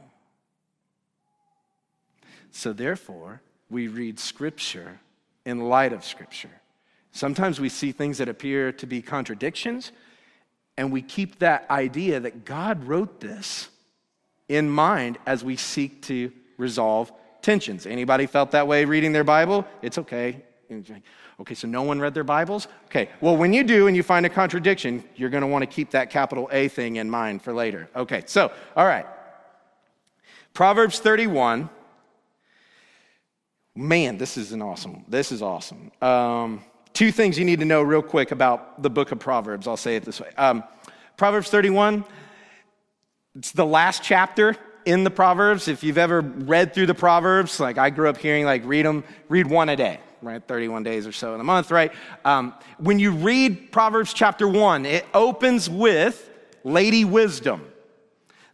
So, 2.51 2.73
therefore, 2.73 3.41
we 3.71 3.89
read 3.89 4.21
Scripture 4.21 5.01
in 5.47 5.69
light 5.69 5.93
of 5.93 6.05
Scripture. 6.05 6.51
Sometimes 7.11 7.59
we 7.59 7.69
see 7.69 7.93
things 7.93 8.19
that 8.19 8.29
appear 8.29 8.73
to 8.73 8.87
be 8.87 9.03
contradictions, 9.03 9.93
and 10.77 10.93
we 10.93 11.03
keep 11.03 11.39
that 11.39 11.67
idea 11.71 12.21
that 12.21 12.45
God 12.45 12.85
wrote 12.85 13.21
this 13.21 13.69
in 14.49 14.69
mind 14.69 15.19
as 15.27 15.43
we 15.43 15.57
seek 15.57 16.03
to 16.03 16.31
resolve 16.59 17.11
tensions. 17.41 17.87
Anybody 17.87 18.27
felt 18.27 18.51
that 18.53 18.67
way 18.67 18.85
reading 18.85 19.13
their 19.13 19.25
Bible? 19.25 19.67
It's 19.81 19.99
okay. 19.99 20.43
Okay, 21.41 21.55
so 21.55 21.67
no 21.67 21.83
one 21.83 22.01
read 22.01 22.15
their 22.15 22.25
Bibles? 22.25 22.69
Okay, 22.87 23.09
well, 23.21 23.37
when 23.37 23.53
you 23.53 23.65
do 23.65 23.87
and 23.87 23.97
you 23.97 24.03
find 24.03 24.27
a 24.27 24.29
contradiction, 24.29 25.05
you're 25.17 25.31
going 25.31 25.43
to 25.43 25.47
want 25.47 25.63
to 25.63 25.67
keep 25.67 25.91
that 25.91 26.11
capital 26.11 26.49
A 26.53 26.69
thing 26.69 26.97
in 26.97 27.11
mind 27.11 27.43
for 27.43 27.53
later. 27.53 27.89
Okay, 27.95 28.23
so, 28.27 28.53
all 28.77 28.87
right. 28.87 29.07
Proverbs 30.55 30.99
31. 30.99 31.69
Man, 33.75 34.19
this 34.19 34.37
is 34.37 34.53
an 34.53 34.61
awesome. 34.61 35.05
This 35.09 35.33
is 35.33 35.41
awesome. 35.41 35.91
Um, 36.03 36.63
two 36.93 37.11
things 37.11 37.39
you 37.39 37.45
need 37.45 37.61
to 37.61 37.65
know 37.65 37.83
real 37.83 38.03
quick 38.03 38.31
about 38.31 38.83
the 38.83 38.91
book 38.91 39.13
of 39.13 39.19
Proverbs. 39.19 39.67
I'll 39.67 39.79
say 39.79 39.97
it 39.97 40.05
this 40.05 40.21
way. 40.21 40.29
Um, 40.37 40.63
Proverbs 41.17 41.49
31, 41.49 42.05
it's 43.37 43.53
the 43.53 43.65
last 43.65 44.03
chapter 44.03 44.57
in 44.85 45.05
the 45.05 45.11
Proverbs. 45.11 45.69
If 45.69 45.83
you've 45.83 45.99
ever 45.99 46.21
read 46.21 46.75
through 46.75 46.87
the 46.87 46.95
Proverbs, 46.95 47.61
like 47.61 47.79
I 47.79 47.91
grew 47.91 48.09
up 48.09 48.19
hearing, 48.19 48.45
like 48.45 48.63
read 48.65 48.85
them, 48.85 49.05
read 49.29 49.47
one 49.47 49.69
a 49.69 49.77
day, 49.77 50.01
right? 50.23 50.43
31 50.47 50.83
days 50.83 51.07
or 51.07 51.13
so 51.13 51.35
in 51.35 51.41
a 51.41 51.45
month, 51.45 51.71
right? 51.71 51.93
Um, 52.25 52.55
when 52.79 52.99
you 52.99 53.13
read 53.13 53.73
Proverbs 53.73 54.15
chapter 54.15 54.47
one, 54.47 54.87
it 54.87 55.05
opens 55.13 55.69
with 55.69 56.31
Lady 56.65 57.05
Wisdom. 57.05 57.67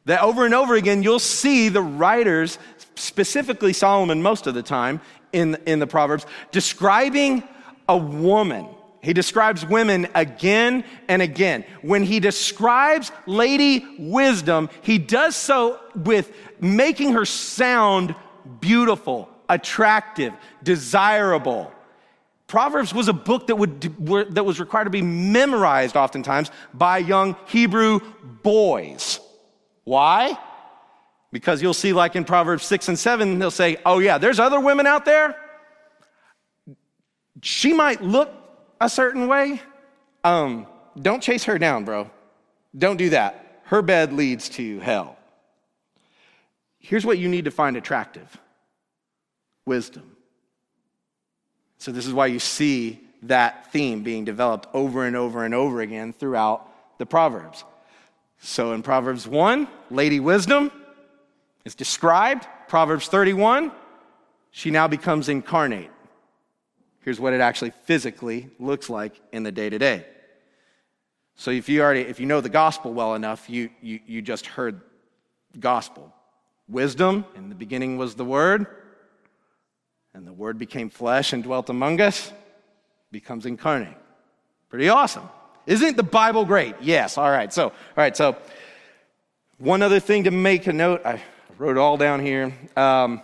That 0.06 0.22
over 0.22 0.46
and 0.46 0.54
over 0.54 0.75
again, 0.75 1.02
you'll 1.02 1.18
see 1.18 1.68
the 1.68 1.82
writers, 1.82 2.58
specifically 2.94 3.75
Solomon 3.75 4.22
most 4.22 4.46
of 4.46 4.54
the 4.54 4.62
time 4.62 5.00
in, 5.32 5.58
in 5.66 5.78
the 5.78 5.87
Proverbs, 5.87 6.25
describing 6.50 7.42
a 7.88 7.96
woman. 7.96 8.68
He 9.02 9.12
describes 9.12 9.64
women 9.64 10.08
again 10.14 10.84
and 11.08 11.22
again. 11.22 11.64
When 11.82 12.02
he 12.02 12.20
describes 12.20 13.12
Lady 13.26 13.87
Wisdom, 13.98 14.70
he 14.82 14.98
does 14.98 15.37
so 15.37 15.78
with 15.94 16.32
making 16.60 17.12
her 17.12 17.25
sound 17.25 18.14
beautiful, 18.60 19.28
attractive, 19.49 20.33
desirable. 20.62 21.73
Proverbs 22.47 22.95
was 22.95 23.09
a 23.09 23.12
book 23.12 23.47
that, 23.49 23.57
would, 23.57 23.81
that 24.35 24.45
was 24.45 24.59
required 24.59 24.85
to 24.85 24.90
be 24.90 25.02
memorized 25.02 25.97
oftentimes 25.97 26.50
by 26.73 26.99
young 26.99 27.37
Hebrew 27.47 28.00
boys. 28.43 29.21
Why? 29.85 30.38
Because 31.31 31.61
you'll 31.61 31.75
see, 31.75 31.93
like 31.93 32.17
in 32.17 32.25
Proverbs 32.25 32.64
6 32.64 32.88
and 32.88 32.99
7, 32.99 33.38
they'll 33.38 33.50
say, 33.50 33.76
Oh, 33.85 33.99
yeah, 33.99 34.19
there's 34.19 34.40
other 34.40 34.61
women 34.61 34.87
out 34.87 35.05
there. 35.05 35.37
She 37.43 37.73
might 37.73 38.02
look 38.02 38.33
a 38.81 38.88
certain 38.88 39.28
way. 39.28 39.61
Um, 40.25 40.67
don't 41.00 41.23
chase 41.23 41.45
her 41.45 41.59
down, 41.59 41.85
bro. 41.85 42.11
Don't 42.76 42.97
do 42.97 43.11
that. 43.11 43.61
Her 43.64 43.83
bed 43.83 44.12
leads 44.12 44.49
to 44.50 44.81
hell. 44.81 45.19
Here's 46.78 47.05
what 47.05 47.19
you 47.19 47.28
need 47.28 47.45
to 47.45 47.50
find 47.50 47.76
attractive 47.76 48.38
wisdom. 49.68 50.16
So, 51.78 51.92
this 51.92 52.06
is 52.06 52.12
why 52.12 52.26
you 52.26 52.40
see 52.40 53.00
that 53.22 53.72
theme 53.72 54.02
being 54.02 54.25
developed 54.25 54.66
over 54.75 55.06
and 55.06 55.14
over 55.14 55.44
and 55.44 55.54
over 55.54 55.80
again 55.80 56.12
throughout 56.12 56.66
the 56.98 57.06
Proverbs. 57.06 57.62
So, 58.40 58.72
in 58.72 58.82
Proverbs 58.82 59.28
1, 59.28 59.68
Lady 59.90 60.18
Wisdom 60.18 60.72
is 61.64 61.76
described. 61.76 62.46
Proverbs 62.66 63.06
31, 63.06 63.70
she 64.50 64.70
now 64.70 64.88
becomes 64.88 65.28
incarnate. 65.28 65.90
Here's 67.00 67.20
what 67.20 67.32
it 67.32 67.40
actually 67.40 67.70
physically 67.84 68.50
looks 68.58 68.90
like 68.90 69.20
in 69.32 69.42
the 69.42 69.52
day 69.52 69.70
to 69.70 69.78
day. 69.78 70.04
So 71.37 71.52
if 71.52 71.68
you 71.68 71.82
already 71.82 72.00
if 72.00 72.18
you 72.18 72.26
know 72.26 72.40
the 72.40 72.48
gospel 72.48 72.92
well 72.92 73.14
enough, 73.14 73.48
you, 73.48 73.70
you 73.80 74.00
you 74.06 74.20
just 74.20 74.44
heard 74.44 74.80
gospel. 75.58 76.12
Wisdom, 76.68 77.25
in 77.37 77.48
the 77.48 77.54
beginning 77.54 77.96
was 77.96 78.16
the 78.16 78.25
word, 78.25 78.66
and 80.14 80.26
the 80.26 80.32
word 80.32 80.58
became 80.58 80.90
flesh 80.90 81.32
and 81.32 81.42
dwelt 81.42 81.70
among 81.70 82.00
us, 82.00 82.32
becomes 83.10 83.46
incarnate. 83.46 83.96
Pretty 84.68 84.88
awesome. 84.88 85.28
Isn't 85.66 85.96
the 85.96 86.02
Bible 86.02 86.44
great? 86.44 86.74
Yes. 86.80 87.18
All 87.18 87.30
right. 87.30 87.52
So, 87.52 87.64
all 87.64 87.72
right. 87.96 88.16
So, 88.16 88.36
one 89.58 89.82
other 89.82 90.00
thing 90.00 90.24
to 90.24 90.30
make 90.30 90.66
a 90.66 90.72
note. 90.72 91.02
I 91.04 91.22
wrote 91.58 91.76
it 91.76 91.80
all 91.80 91.96
down 91.96 92.20
here. 92.20 92.54
Um, 92.76 93.22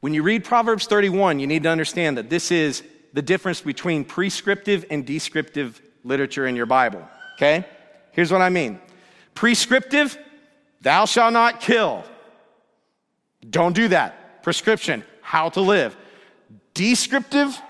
when 0.00 0.14
you 0.14 0.22
read 0.22 0.44
Proverbs 0.44 0.86
31, 0.86 1.38
you 1.40 1.46
need 1.46 1.62
to 1.64 1.68
understand 1.68 2.18
that 2.18 2.30
this 2.30 2.50
is 2.50 2.82
the 3.12 3.22
difference 3.22 3.60
between 3.60 4.04
prescriptive 4.04 4.84
and 4.90 5.06
descriptive 5.06 5.80
literature 6.04 6.46
in 6.46 6.56
your 6.56 6.66
Bible. 6.66 7.06
Okay? 7.36 7.64
Here's 8.12 8.32
what 8.32 8.42
I 8.42 8.48
mean 8.48 8.80
prescriptive, 9.34 10.18
thou 10.80 11.04
shalt 11.04 11.32
not 11.32 11.60
kill. 11.60 12.04
Don't 13.48 13.74
do 13.74 13.88
that. 13.88 14.25
Prescription, 14.46 15.02
how 15.22 15.48
to 15.48 15.60
live. 15.60 15.96
Descriptive, 16.72 17.60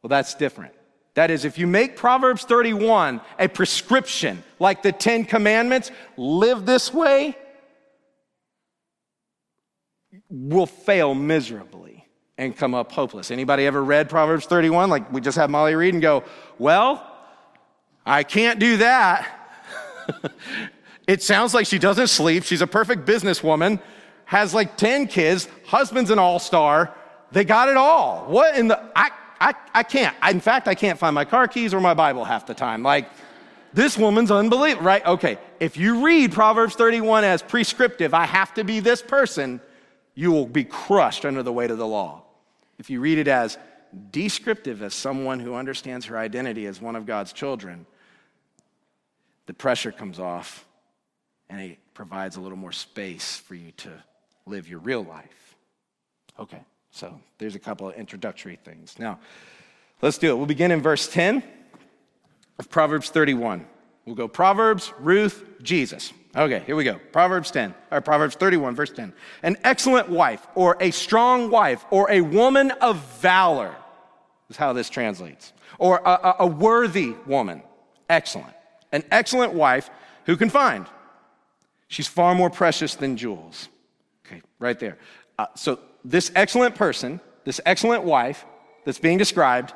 well, 0.00 0.08
that's 0.08 0.36
different. 0.36 0.72
That 1.14 1.32
is, 1.32 1.44
if 1.44 1.58
you 1.58 1.66
make 1.66 1.96
Proverbs 1.96 2.44
31 2.44 3.20
a 3.36 3.48
prescription, 3.48 4.44
like 4.60 4.84
the 4.84 4.92
Ten 4.92 5.24
Commandments, 5.24 5.90
live 6.16 6.66
this 6.66 6.94
way, 6.94 7.36
will 10.28 10.66
fail 10.66 11.16
miserably 11.16 12.06
and 12.38 12.56
come 12.56 12.72
up 12.72 12.92
hopeless. 12.92 13.32
Anybody 13.32 13.66
ever 13.66 13.82
read 13.82 14.08
Proverbs 14.08 14.46
31 14.46 14.88
like 14.88 15.12
we 15.12 15.20
just 15.20 15.36
had 15.36 15.50
Molly 15.50 15.74
read 15.74 15.94
and 15.94 16.00
go, 16.00 16.22
"Well, 16.60 17.04
I 18.06 18.22
can't 18.22 18.60
do 18.60 18.76
that." 18.76 19.26
it 21.08 21.24
sounds 21.24 21.54
like 21.54 21.66
she 21.66 21.80
doesn't 21.80 22.06
sleep. 22.06 22.44
She's 22.44 22.62
a 22.62 22.68
perfect 22.68 23.04
businesswoman, 23.04 23.80
has 24.30 24.54
like 24.54 24.76
10 24.76 25.08
kids, 25.08 25.48
husband's 25.66 26.08
an 26.10 26.20
all-star. 26.20 26.94
They 27.32 27.44
got 27.44 27.68
it 27.68 27.76
all. 27.76 28.26
What 28.28 28.56
in 28.56 28.68
the 28.68 28.80
I 28.94 29.10
I, 29.40 29.54
I 29.74 29.82
can't. 29.82 30.14
I, 30.22 30.30
in 30.30 30.38
fact, 30.38 30.68
I 30.68 30.76
can't 30.76 30.98
find 30.98 31.14
my 31.14 31.24
car 31.24 31.48
keys 31.48 31.74
or 31.74 31.80
my 31.80 31.94
Bible 31.94 32.24
half 32.24 32.46
the 32.46 32.54
time. 32.54 32.84
Like, 32.84 33.10
this 33.72 33.98
woman's 33.98 34.30
unbelievable, 34.30 34.86
right? 34.86 35.04
Okay, 35.04 35.36
if 35.58 35.76
you 35.76 36.04
read 36.04 36.30
Proverbs 36.30 36.76
31 36.76 37.24
as 37.24 37.42
prescriptive, 37.42 38.14
I 38.14 38.26
have 38.26 38.54
to 38.54 38.62
be 38.62 38.78
this 38.78 39.02
person, 39.02 39.60
you 40.14 40.30
will 40.30 40.46
be 40.46 40.62
crushed 40.62 41.24
under 41.24 41.42
the 41.42 41.52
weight 41.52 41.72
of 41.72 41.78
the 41.78 41.86
law. 41.86 42.22
If 42.78 42.88
you 42.88 43.00
read 43.00 43.18
it 43.18 43.26
as 43.26 43.58
descriptive, 44.12 44.80
as 44.80 44.94
someone 44.94 45.40
who 45.40 45.54
understands 45.54 46.06
her 46.06 46.16
identity 46.16 46.66
as 46.66 46.80
one 46.80 46.94
of 46.94 47.04
God's 47.04 47.32
children, 47.32 47.84
the 49.46 49.54
pressure 49.54 49.90
comes 49.90 50.20
off 50.20 50.66
and 51.48 51.60
it 51.60 51.78
provides 51.94 52.36
a 52.36 52.40
little 52.40 52.58
more 52.58 52.72
space 52.72 53.38
for 53.38 53.56
you 53.56 53.72
to 53.78 53.90
live 54.50 54.68
your 54.68 54.80
real 54.80 55.02
life. 55.02 55.56
Okay, 56.38 56.60
so 56.90 57.18
there's 57.38 57.54
a 57.54 57.58
couple 57.58 57.88
of 57.88 57.94
introductory 57.94 58.58
things. 58.64 58.96
Now, 58.98 59.18
let's 60.02 60.18
do 60.18 60.30
it. 60.30 60.36
We'll 60.36 60.46
begin 60.46 60.70
in 60.70 60.82
verse 60.82 61.08
10 61.08 61.42
of 62.58 62.68
Proverbs 62.68 63.10
31. 63.10 63.66
We'll 64.04 64.14
go 64.14 64.28
Proverbs, 64.28 64.92
Ruth, 64.98 65.44
Jesus. 65.62 66.12
Okay, 66.34 66.62
here 66.66 66.76
we 66.76 66.84
go. 66.84 66.98
Proverbs 67.12 67.50
10, 67.50 67.74
or 67.90 68.00
Proverbs 68.00 68.36
31, 68.36 68.74
verse 68.74 68.90
10. 68.90 69.12
An 69.42 69.56
excellent 69.64 70.08
wife, 70.08 70.46
or 70.54 70.76
a 70.80 70.90
strong 70.90 71.50
wife, 71.50 71.84
or 71.90 72.10
a 72.10 72.20
woman 72.20 72.70
of 72.80 72.98
valor, 73.20 73.74
is 74.48 74.56
how 74.56 74.72
this 74.72 74.88
translates. 74.88 75.52
Or 75.78 76.00
a, 76.04 76.10
a, 76.10 76.36
a 76.40 76.46
worthy 76.46 77.14
woman. 77.26 77.62
Excellent. 78.08 78.54
An 78.92 79.02
excellent 79.10 79.54
wife 79.54 79.90
who 80.26 80.36
can 80.36 80.50
find. 80.50 80.86
She's 81.88 82.06
far 82.06 82.34
more 82.34 82.50
precious 82.50 82.94
than 82.94 83.16
jewels. 83.16 83.68
Right 84.60 84.78
there. 84.78 84.98
Uh, 85.36 85.46
so, 85.56 85.80
this 86.04 86.30
excellent 86.36 86.76
person, 86.76 87.20
this 87.44 87.60
excellent 87.66 88.04
wife 88.04 88.44
that's 88.84 89.00
being 89.00 89.18
described, 89.18 89.74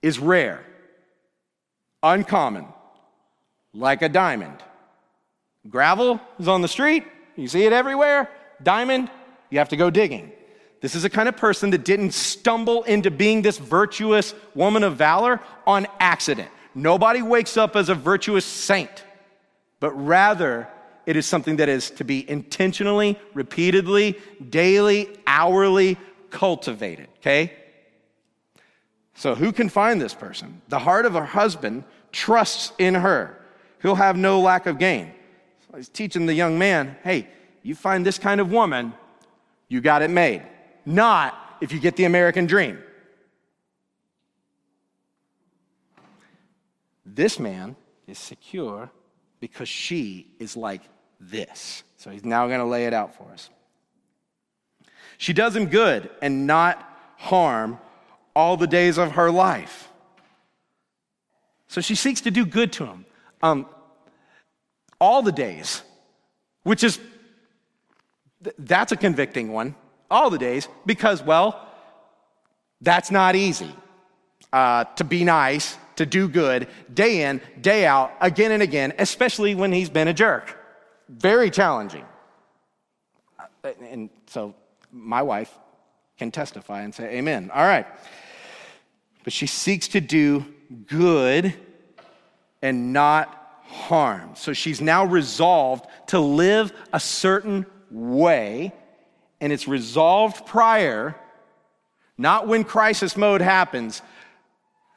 is 0.00 0.18
rare, 0.18 0.64
uncommon, 2.02 2.66
like 3.74 4.00
a 4.00 4.08
diamond 4.08 4.62
Gravel 5.68 6.20
is 6.38 6.48
on 6.48 6.62
the 6.62 6.68
street, 6.68 7.04
you 7.36 7.48
see 7.48 7.64
it 7.64 7.72
everywhere. 7.72 8.30
Diamond, 8.62 9.10
you 9.50 9.58
have 9.58 9.70
to 9.70 9.76
go 9.76 9.90
digging. 9.90 10.30
This 10.80 10.94
is 10.94 11.04
a 11.04 11.10
kind 11.10 11.28
of 11.28 11.36
person 11.36 11.70
that 11.70 11.84
didn't 11.84 12.12
stumble 12.12 12.82
into 12.82 13.10
being 13.10 13.40
this 13.40 13.56
virtuous 13.56 14.34
woman 14.54 14.84
of 14.84 14.96
valor 14.96 15.40
on 15.66 15.86
accident. 15.98 16.50
Nobody 16.74 17.22
wakes 17.22 17.56
up 17.56 17.76
as 17.76 17.88
a 17.88 17.94
virtuous 17.94 18.44
saint, 18.44 19.04
but 19.80 19.92
rather 19.92 20.68
it 21.06 21.16
is 21.16 21.26
something 21.26 21.56
that 21.56 21.68
is 21.68 21.90
to 21.92 22.04
be 22.04 22.28
intentionally, 22.28 23.18
repeatedly, 23.34 24.18
daily, 24.48 25.08
hourly 25.26 25.98
cultivated, 26.30 27.08
okay? 27.18 27.52
So, 29.14 29.34
who 29.34 29.52
can 29.52 29.68
find 29.68 30.00
this 30.00 30.14
person? 30.14 30.60
The 30.68 30.78
heart 30.78 31.06
of 31.06 31.12
her 31.12 31.24
husband 31.24 31.84
trusts 32.10 32.72
in 32.78 32.94
her. 32.94 33.38
He'll 33.82 33.94
have 33.94 34.16
no 34.16 34.40
lack 34.40 34.66
of 34.66 34.78
gain. 34.78 35.12
He's 35.76 35.88
teaching 35.88 36.26
the 36.26 36.34
young 36.34 36.58
man, 36.58 36.96
hey, 37.02 37.28
you 37.62 37.74
find 37.74 38.04
this 38.04 38.18
kind 38.18 38.40
of 38.40 38.50
woman, 38.50 38.92
you 39.68 39.80
got 39.80 40.02
it 40.02 40.10
made. 40.10 40.42
Not 40.86 41.38
if 41.60 41.72
you 41.72 41.80
get 41.80 41.96
the 41.96 42.04
American 42.04 42.46
dream. 42.46 42.78
This 47.06 47.38
man 47.38 47.76
is 48.06 48.18
secure 48.18 48.90
because 49.40 49.68
she 49.68 50.26
is 50.38 50.56
like 50.56 50.82
this. 51.20 51.82
So 51.96 52.10
he's 52.10 52.24
now 52.24 52.46
going 52.46 52.60
to 52.60 52.66
lay 52.66 52.86
it 52.86 52.92
out 52.92 53.14
for 53.14 53.30
us. 53.32 53.50
She 55.16 55.32
does 55.32 55.54
him 55.56 55.66
good 55.66 56.10
and 56.20 56.46
not 56.46 56.82
harm 57.16 57.78
all 58.36 58.56
the 58.56 58.66
days 58.66 58.98
of 58.98 59.12
her 59.12 59.30
life. 59.30 59.88
So 61.68 61.80
she 61.80 61.94
seeks 61.94 62.20
to 62.22 62.30
do 62.30 62.44
good 62.44 62.72
to 62.74 62.86
him. 62.86 63.04
Um, 63.42 63.66
all 65.00 65.22
the 65.22 65.32
days, 65.32 65.82
which 66.62 66.84
is, 66.84 66.98
that's 68.58 68.92
a 68.92 68.96
convicting 68.96 69.52
one. 69.52 69.74
all 70.10 70.30
the 70.30 70.38
days, 70.38 70.68
because, 70.86 71.22
well, 71.22 71.66
that's 72.80 73.10
not 73.10 73.34
easy. 73.34 73.74
Uh, 74.52 74.84
to 74.96 75.04
be 75.04 75.24
nice, 75.24 75.76
to 75.96 76.06
do 76.06 76.28
good, 76.28 76.68
day 76.92 77.22
in, 77.22 77.40
day 77.60 77.84
out, 77.86 78.12
again 78.20 78.52
and 78.52 78.62
again, 78.62 78.92
especially 78.98 79.54
when 79.54 79.72
he's 79.72 79.90
been 79.90 80.06
a 80.06 80.14
jerk. 80.14 80.56
Very 81.08 81.50
challenging. 81.50 82.04
Uh, 83.38 83.72
and 83.80 84.10
so 84.26 84.54
my 84.90 85.22
wife 85.22 85.52
can 86.18 86.30
testify 86.30 86.82
and 86.82 86.94
say, 86.94 87.16
Amen. 87.16 87.50
All 87.52 87.64
right. 87.64 87.86
But 89.24 89.32
she 89.32 89.46
seeks 89.46 89.88
to 89.88 90.00
do 90.00 90.44
good 90.86 91.54
and 92.62 92.92
not 92.92 93.62
harm. 93.66 94.30
So 94.34 94.52
she's 94.52 94.80
now 94.80 95.04
resolved 95.04 95.86
to 96.08 96.20
live 96.20 96.72
a 96.92 97.00
certain 97.00 97.66
way, 97.90 98.72
and 99.40 99.52
it's 99.52 99.66
resolved 99.66 100.46
prior, 100.46 101.16
not 102.16 102.46
when 102.46 102.64
crisis 102.64 103.16
mode 103.16 103.40
happens. 103.40 104.02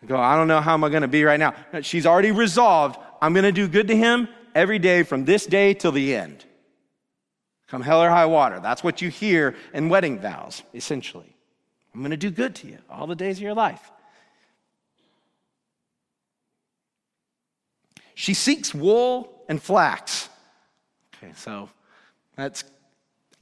go, 0.05 0.17
I 0.17 0.35
don't 0.35 0.47
know 0.47 0.61
how 0.61 0.73
am 0.73 0.83
I 0.83 0.89
going 0.89 1.01
to 1.01 1.07
be 1.07 1.23
right 1.23 1.39
now. 1.39 1.53
She's 1.81 2.05
already 2.05 2.31
resolved, 2.31 2.97
I'm 3.21 3.33
going 3.33 3.43
to 3.43 3.51
do 3.51 3.67
good 3.67 3.87
to 3.87 3.95
him 3.95 4.27
every 4.57 4.79
day 4.79 5.03
from 5.03 5.23
this 5.23 5.45
day 5.45 5.73
till 5.75 5.91
the 5.91 6.15
end. 6.15 6.43
Come 7.67 7.81
hell 7.81 8.01
or 8.01 8.09
high 8.09 8.25
water. 8.25 8.59
That's 8.59 8.83
what 8.83 9.01
you 9.01 9.09
hear 9.09 9.55
in 9.73 9.87
wedding 9.87 10.19
vows, 10.19 10.63
essentially. 10.73 11.35
I'm 11.93 12.01
going 12.01 12.11
to 12.11 12.17
do 12.17 12.31
good 12.31 12.55
to 12.55 12.67
you 12.67 12.79
all 12.89 13.05
the 13.07 13.15
days 13.15 13.37
of 13.37 13.43
your 13.43 13.53
life. 13.53 13.91
She 18.15 18.33
seeks 18.33 18.73
wool 18.73 19.43
and 19.47 19.61
flax. 19.61 20.27
Okay, 21.15 21.33
so 21.35 21.69
that's 22.35 22.63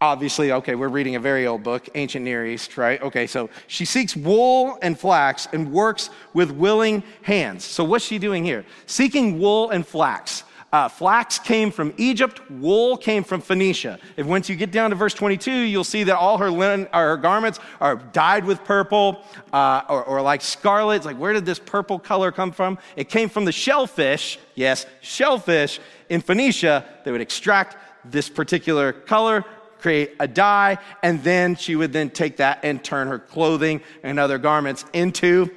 obviously, 0.01 0.51
okay, 0.51 0.75
we're 0.75 0.89
reading 0.89 1.15
a 1.15 1.19
very 1.19 1.47
old 1.47 1.63
book, 1.63 1.87
Ancient 1.95 2.25
Near 2.25 2.45
East, 2.45 2.75
right? 2.77 3.01
Okay, 3.01 3.25
so 3.25 3.49
she 3.67 3.85
seeks 3.85 4.17
wool 4.17 4.77
and 4.81 4.99
flax 4.99 5.47
and 5.53 5.71
works 5.71 6.09
with 6.33 6.51
willing 6.51 7.03
hands. 7.21 7.63
So 7.63 7.85
what's 7.85 8.03
she 8.03 8.17
doing 8.17 8.43
here? 8.43 8.65
Seeking 8.85 9.39
wool 9.39 9.69
and 9.69 9.87
flax. 9.87 10.43
Uh, 10.73 10.89
flax 10.89 11.39
came 11.39 11.71
from 11.71 11.93
Egypt, 11.97 12.41
wool 12.51 12.97
came 12.97 13.23
from 13.23 13.39
Phoenicia. 13.39 13.97
If 14.17 14.25
once 14.25 14.49
you 14.49 14.55
get 14.55 14.71
down 14.71 14.89
to 14.89 14.95
verse 14.95 15.13
22, 15.13 15.51
you'll 15.51 15.85
see 15.85 16.03
that 16.03 16.17
all 16.17 16.37
her 16.37 16.51
linen, 16.51 16.89
her 16.91 17.15
garments 17.15 17.59
are 17.79 17.95
dyed 17.95 18.43
with 18.43 18.61
purple 18.65 19.23
uh, 19.53 19.83
or, 19.87 20.03
or 20.03 20.21
like 20.21 20.41
scarlet. 20.41 20.97
It's 20.97 21.05
like, 21.05 21.17
where 21.17 21.31
did 21.31 21.45
this 21.45 21.59
purple 21.59 21.97
color 21.97 22.31
come 22.31 22.51
from? 22.51 22.77
It 22.97 23.07
came 23.07 23.29
from 23.29 23.45
the 23.45 23.53
shellfish, 23.53 24.37
yes, 24.55 24.85
shellfish 25.01 25.79
in 26.09 26.19
Phoenicia. 26.19 26.83
They 27.05 27.11
would 27.11 27.21
extract 27.21 27.77
this 28.03 28.27
particular 28.27 28.91
color, 28.91 29.45
create 29.79 30.15
a 30.19 30.27
dye, 30.27 30.77
and 31.03 31.23
then 31.23 31.55
she 31.55 31.75
would 31.75 31.93
then 31.93 32.09
take 32.09 32.37
that 32.37 32.59
and 32.63 32.83
turn 32.83 33.07
her 33.07 33.19
clothing 33.19 33.81
and 34.03 34.19
other 34.19 34.37
garments 34.37 34.83
into 34.93 35.49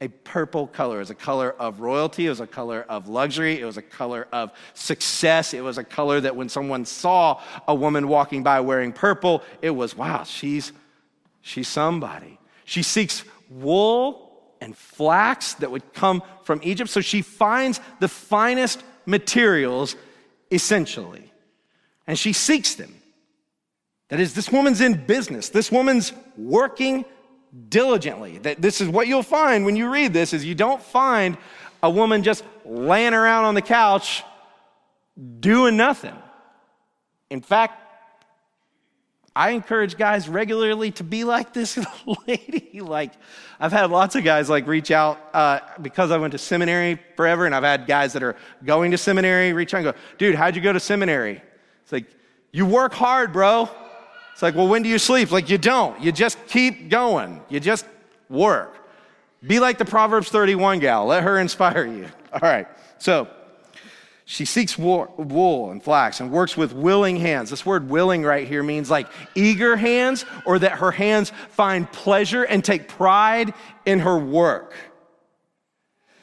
a 0.00 0.08
purple 0.08 0.66
color. 0.66 0.96
It 0.96 1.00
was 1.00 1.10
a 1.10 1.14
color 1.14 1.54
of 1.58 1.80
royalty. 1.80 2.26
It 2.26 2.28
was 2.28 2.40
a 2.40 2.46
color 2.46 2.84
of 2.88 3.08
luxury. 3.08 3.60
It 3.60 3.64
was 3.64 3.76
a 3.76 3.82
color 3.82 4.26
of 4.32 4.52
success. 4.74 5.54
It 5.54 5.62
was 5.62 5.78
a 5.78 5.84
color 5.84 6.20
that 6.20 6.36
when 6.36 6.48
someone 6.48 6.84
saw 6.84 7.40
a 7.66 7.74
woman 7.74 8.08
walking 8.08 8.42
by 8.42 8.60
wearing 8.60 8.92
purple, 8.92 9.42
it 9.62 9.70
was, 9.70 9.96
wow, 9.96 10.24
she's, 10.24 10.72
she's 11.42 11.68
somebody. 11.68 12.38
She 12.64 12.82
seeks 12.82 13.24
wool 13.48 14.42
and 14.60 14.76
flax 14.76 15.54
that 15.54 15.70
would 15.70 15.92
come 15.92 16.22
from 16.42 16.60
Egypt. 16.62 16.90
So 16.90 17.00
she 17.00 17.22
finds 17.22 17.80
the 18.00 18.08
finest 18.08 18.82
materials, 19.06 19.96
essentially, 20.50 21.32
and 22.06 22.18
she 22.18 22.32
seeks 22.32 22.74
them. 22.74 22.94
That 24.08 24.20
is, 24.20 24.34
this 24.34 24.50
woman's 24.50 24.80
in 24.80 25.06
business. 25.06 25.48
This 25.48 25.72
woman's 25.72 26.12
working 26.36 27.04
diligently. 27.68 28.38
That 28.38 28.60
this 28.60 28.80
is 28.80 28.88
what 28.88 29.06
you'll 29.06 29.22
find 29.22 29.64
when 29.64 29.76
you 29.76 29.90
read 29.90 30.12
this 30.12 30.32
is 30.32 30.44
you 30.44 30.54
don't 30.54 30.82
find 30.82 31.36
a 31.82 31.90
woman 31.90 32.22
just 32.22 32.44
laying 32.64 33.14
around 33.14 33.44
on 33.44 33.54
the 33.54 33.62
couch 33.62 34.22
doing 35.40 35.76
nothing. 35.76 36.14
In 37.30 37.40
fact, 37.40 37.80
I 39.36 39.50
encourage 39.50 39.96
guys 39.96 40.28
regularly 40.28 40.92
to 40.92 41.04
be 41.04 41.24
like 41.24 41.52
this 41.52 41.78
lady. 42.26 42.80
like, 42.80 43.12
I've 43.58 43.72
had 43.72 43.90
lots 43.90 44.14
of 44.14 44.22
guys 44.22 44.48
like 44.48 44.66
reach 44.66 44.90
out 44.90 45.18
uh, 45.34 45.60
because 45.82 46.10
I 46.12 46.18
went 46.18 46.32
to 46.32 46.38
seminary 46.38 47.00
forever, 47.16 47.44
and 47.44 47.54
I've 47.54 47.64
had 47.64 47.86
guys 47.86 48.12
that 48.12 48.22
are 48.22 48.36
going 48.64 48.92
to 48.92 48.98
seminary 48.98 49.52
reach 49.52 49.74
out 49.74 49.78
and 49.78 49.92
go, 49.92 49.98
"Dude, 50.18 50.36
how'd 50.36 50.54
you 50.54 50.62
go 50.62 50.72
to 50.72 50.78
seminary?" 50.78 51.42
It's 51.82 51.92
like, 51.92 52.06
you 52.52 52.64
work 52.64 52.94
hard, 52.94 53.32
bro. 53.32 53.68
It's 54.34 54.42
like, 54.42 54.56
well, 54.56 54.66
when 54.66 54.82
do 54.82 54.88
you 54.88 54.98
sleep? 54.98 55.30
Like, 55.30 55.48
you 55.48 55.58
don't. 55.58 56.00
You 56.02 56.10
just 56.10 56.44
keep 56.48 56.90
going. 56.90 57.40
You 57.48 57.60
just 57.60 57.86
work. 58.28 58.76
Be 59.46 59.60
like 59.60 59.78
the 59.78 59.84
Proverbs 59.84 60.28
31 60.28 60.80
gal. 60.80 61.06
Let 61.06 61.22
her 61.22 61.38
inspire 61.38 61.86
you. 61.86 62.08
All 62.32 62.40
right. 62.42 62.66
So, 62.98 63.28
she 64.24 64.44
seeks 64.44 64.76
wool 64.76 65.70
and 65.70 65.80
flax 65.80 66.18
and 66.18 66.32
works 66.32 66.56
with 66.56 66.72
willing 66.72 67.16
hands. 67.16 67.50
This 67.50 67.64
word 67.64 67.88
willing 67.88 68.24
right 68.24 68.48
here 68.48 68.64
means 68.64 68.90
like 68.90 69.06
eager 69.36 69.76
hands 69.76 70.24
or 70.44 70.58
that 70.58 70.72
her 70.72 70.90
hands 70.90 71.30
find 71.50 71.90
pleasure 71.92 72.42
and 72.42 72.64
take 72.64 72.88
pride 72.88 73.54
in 73.86 74.00
her 74.00 74.18
work. 74.18 74.74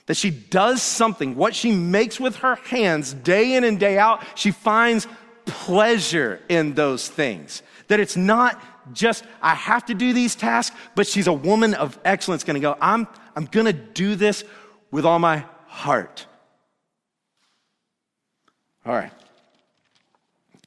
That 0.07 0.17
she 0.17 0.31
does 0.31 0.81
something, 0.81 1.37
what 1.37 1.55
she 1.55 1.71
makes 1.71 2.19
with 2.19 2.37
her 2.37 2.55
hands 2.55 3.13
day 3.13 3.53
in 3.53 3.63
and 3.63 3.79
day 3.79 3.97
out, 3.97 4.21
she 4.35 4.51
finds 4.51 5.07
pleasure 5.45 6.41
in 6.49 6.73
those 6.73 7.07
things. 7.07 7.61
That 7.91 7.99
it's 7.99 8.15
not 8.15 8.63
just, 8.93 9.25
I 9.41 9.53
have 9.53 9.85
to 9.87 9.93
do 9.93 10.13
these 10.13 10.33
tasks, 10.33 10.73
but 10.95 11.05
she's 11.05 11.27
a 11.27 11.33
woman 11.33 11.73
of 11.73 11.99
excellence, 12.05 12.45
gonna 12.45 12.61
go, 12.61 12.77
I'm, 12.79 13.05
I'm 13.35 13.43
gonna 13.43 13.73
do 13.73 14.15
this 14.15 14.45
with 14.91 15.05
all 15.05 15.19
my 15.19 15.43
heart. 15.67 16.25
All 18.85 18.93
right. 18.93 19.11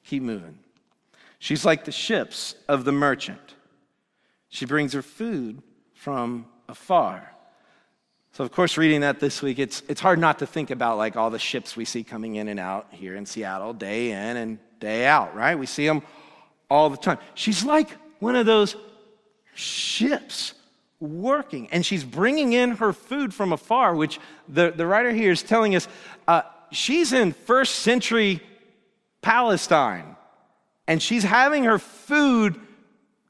Keep 0.05 0.23
moving. 0.23 0.59
She's 1.39 1.65
like 1.65 1.87
the 1.87 1.93
ships 1.93 2.57
of 2.69 2.85
the 2.85 2.93
merchant. 2.93 3.55
She 4.51 4.67
brings 4.67 4.93
her 4.93 5.01
food 5.01 5.63
from 5.95 6.45
afar. 6.69 7.33
So, 8.33 8.45
of 8.45 8.53
course, 8.53 8.77
reading 8.77 9.01
that 9.01 9.19
this 9.19 9.41
week, 9.41 9.59
it's, 9.59 9.83
it's 9.89 10.03
hard 10.03 10.19
not 10.19 10.41
to 10.41 10.47
think 10.47 10.71
about 10.71 10.99
like 10.99 11.17
all 11.17 11.31
the 11.31 11.39
ships 11.39 11.75
we 11.75 11.87
see 11.87 12.05
coming 12.05 12.35
in 12.35 12.49
and 12.49 12.61
out 12.61 12.89
here 12.91 13.17
in 13.17 13.25
Seattle, 13.25 13.73
day 13.73 14.11
in 14.11 14.37
and 14.37 14.59
day 14.79 15.07
out, 15.07 15.35
right? 15.35 15.59
We 15.59 15.65
see 15.65 15.87
them 15.87 16.03
all 16.71 16.91
the 16.91 16.97
time. 16.97 17.19
She's 17.35 17.65
like 17.65 17.91
one 18.19 18.37
of 18.37 18.47
those 18.47 18.77
ships 19.55 20.55
working, 21.01 21.69
and 21.71 21.85
she's 21.85 22.05
bringing 22.05 22.53
in 22.53 22.73
her 22.73 22.93
food 22.93 23.35
from 23.35 23.53
afar, 23.53 23.95
which 23.95 24.19
the, 24.49 24.73
the 24.75 24.87
writer 24.87 25.13
here 25.13 25.31
is 25.31 25.43
telling 25.43 25.75
us 25.75 25.87
uh, 26.27 26.43
she's 26.71 27.13
in 27.13 27.33
first 27.33 27.77
century 27.77 28.41
Palestine, 29.23 30.17
and 30.87 31.03
she's 31.03 31.23
having 31.23 31.65
her 31.65 31.79
food, 31.79 32.61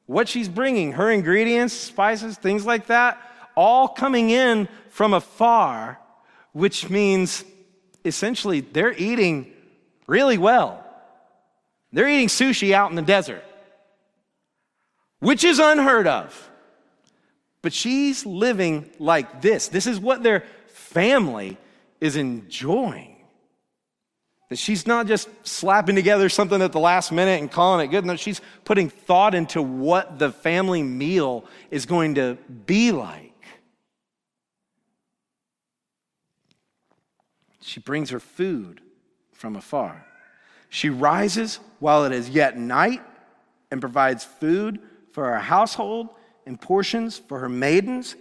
what 0.07 0.29
she's 0.29 0.49
bringing, 0.49 0.93
her 0.93 1.11
ingredients, 1.11 1.73
spices, 1.73 2.37
things 2.37 2.67
like 2.67 2.87
that, 2.87 3.21
all 3.57 3.89
coming 3.89 4.31
in 4.31 4.69
from 4.91 5.15
afar, 5.15 5.99
which 6.53 6.91
means 6.91 7.45
essentially 8.05 8.61
they're 8.61 8.93
eating 8.93 9.53
really 10.07 10.39
well. 10.39 10.84
They're 11.95 12.09
eating 12.09 12.27
sushi 12.27 12.73
out 12.73 12.91
in 12.91 12.97
the 12.97 13.03
desert, 13.03 13.45
which 15.21 15.45
is 15.45 15.61
unheard 15.61 16.09
of. 16.09 16.51
But 17.63 17.73
she's 17.73 18.27
living 18.27 18.91
like 18.99 19.41
this. 19.41 19.69
This 19.69 19.87
is 19.87 20.01
what 20.01 20.25
their 20.25 20.43
family 20.67 21.57
is 22.01 22.17
enjoying. 22.17 23.25
That 24.51 24.59
she's 24.59 24.89
not 24.89 25.07
just 25.07 25.29
slapping 25.47 25.95
together 25.95 26.29
something 26.29 26.61
at 26.61 26.73
the 26.73 26.81
last 26.81 27.13
minute 27.13 27.41
and 27.41 27.51
calling 27.51 27.87
it 27.87 27.93
good. 27.93 28.05
No, 28.05 28.17
she's 28.17 28.41
putting 28.65 28.91
thought 28.91 29.35
into 29.35 29.63
what 29.63 30.19
the 30.19 30.33
family 30.33 30.83
meal 30.83 31.45
is 31.71 31.87
going 31.87 32.17
to 32.17 32.37
be 32.67 32.91
like. 32.91 33.31
She 37.61 37.79
brings 37.79 38.11
her 38.11 38.21
food 38.21 38.81
from 39.33 39.55
afar. 39.55 40.04
She 40.75 40.91
rises 40.91 41.61
while 41.79 42.05
it 42.05 42.11
is 42.11 42.29
yet 42.29 42.59
night 42.59 43.01
and 43.71 43.81
provides 43.81 44.25
food 44.25 44.81
for 45.13 45.25
her 45.25 45.39
household 45.39 46.09
and 46.47 46.61
portions 46.61 47.17
for 47.17 47.39
her 47.39 47.49
maidens. 47.49 48.17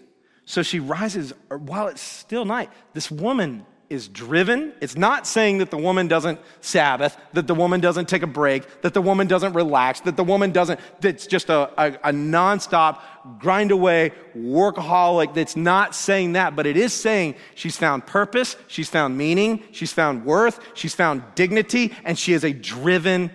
So 0.46 0.62
she 0.62 0.80
rises 0.80 1.34
while 1.50 1.88
it's 1.88 2.00
still 2.00 2.46
night. 2.46 2.70
This 2.94 3.10
woman 3.10 3.66
is 3.93 4.08
driven. 4.08 4.73
It's 4.82 4.97
not 4.97 5.27
saying 5.27 5.60
that 5.60 5.69
the 5.69 5.77
woman 5.77 6.08
doesn't 6.08 6.39
Sabbath, 6.62 7.15
that 7.34 7.45
the 7.45 7.53
woman 7.53 7.79
doesn't 7.79 8.10
take 8.10 8.23
a 8.23 8.27
break, 8.27 8.82
that 8.82 8.95
the 8.95 9.01
woman 9.01 9.27
doesn't 9.27 9.53
relax, 9.53 10.01
that 10.01 10.17
the 10.17 10.23
woman 10.23 10.51
doesn't, 10.51 10.79
that's 10.99 11.27
just 11.27 11.49
a, 11.49 11.69
a, 11.77 11.93
a 12.10 12.12
nonstop, 12.12 12.99
grind 13.39 13.71
away, 13.71 14.12
workaholic. 14.36 15.36
That's 15.36 15.56
not 15.56 15.93
saying 15.93 16.34
that, 16.34 16.56
but 16.56 16.65
it 16.65 16.75
is 16.75 16.91
saying 16.91 17.36
she's 17.53 17.77
found 17.77 18.08
purpose, 18.08 18.58
she's 18.67 18.89
found 18.89 19.15
meaning, 19.15 19.63
she's 19.71 19.93
found 19.93 20.25
worth, 20.25 20.60
she's 20.73 20.95
found 20.95 21.23
dignity, 21.36 21.93
and 22.03 22.17
she 22.17 22.34
is 22.34 22.43
a 22.43 22.51
driven 22.51 23.32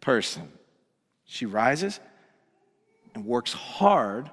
person. 0.00 0.50
She 1.24 1.46
rises 1.46 2.00
and 3.14 3.24
works 3.24 3.52
hard 3.52 4.30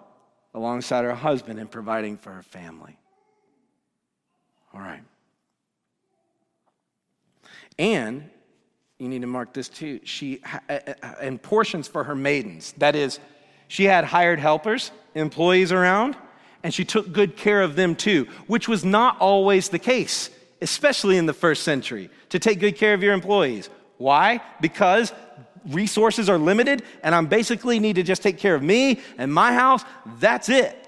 alongside 0.54 1.06
her 1.06 1.14
husband 1.14 1.60
in 1.60 1.68
providing 1.68 2.18
for 2.18 2.32
her 2.32 2.44
family. 2.44 2.98
All 4.74 4.80
right. 4.80 5.04
And 7.78 8.30
you 9.00 9.10
need 9.10 9.22
to 9.22 9.28
mark 9.28 9.54
this 9.54 9.70
too. 9.70 10.00
She 10.04 10.42
and 10.70 10.84
uh, 10.88 10.94
uh, 11.04 11.26
uh, 11.26 11.38
portions 11.40 11.88
for 11.88 12.04
her 12.04 12.16
maidens. 12.16 12.74
That 12.78 12.96
is, 12.96 13.20
she 13.68 13.86
had 13.86 14.06
hired 14.06 14.40
helpers, 14.40 14.92
employees 15.16 15.72
around, 15.72 16.16
and 16.64 16.74
she 16.74 16.86
took 16.86 17.12
good 17.12 17.36
care 17.36 17.62
of 17.62 17.76
them 17.76 17.96
too, 17.96 18.28
which 18.48 18.68
was 18.68 18.86
not 18.86 19.20
always 19.20 19.70
the 19.70 19.80
case, 19.80 20.30
especially 20.62 21.18
in 21.18 21.26
the 21.26 21.34
first 21.34 21.64
century, 21.64 22.10
to 22.30 22.40
take 22.40 22.60
good 22.60 22.78
care 22.78 22.94
of 22.94 23.04
your 23.04 23.14
employees. 23.14 23.70
Why? 23.98 24.42
Because 24.62 25.12
resources 25.70 26.30
are 26.30 26.38
limited 26.38 26.84
and 27.04 27.16
I'm 27.16 27.28
basically 27.28 27.80
need 27.80 27.96
to 27.96 28.04
just 28.04 28.22
take 28.22 28.38
care 28.38 28.56
of 28.56 28.64
me 28.64 29.02
and 29.18 29.34
my 29.34 29.54
house. 29.54 29.84
That's 30.20 30.50
it. 30.50 30.80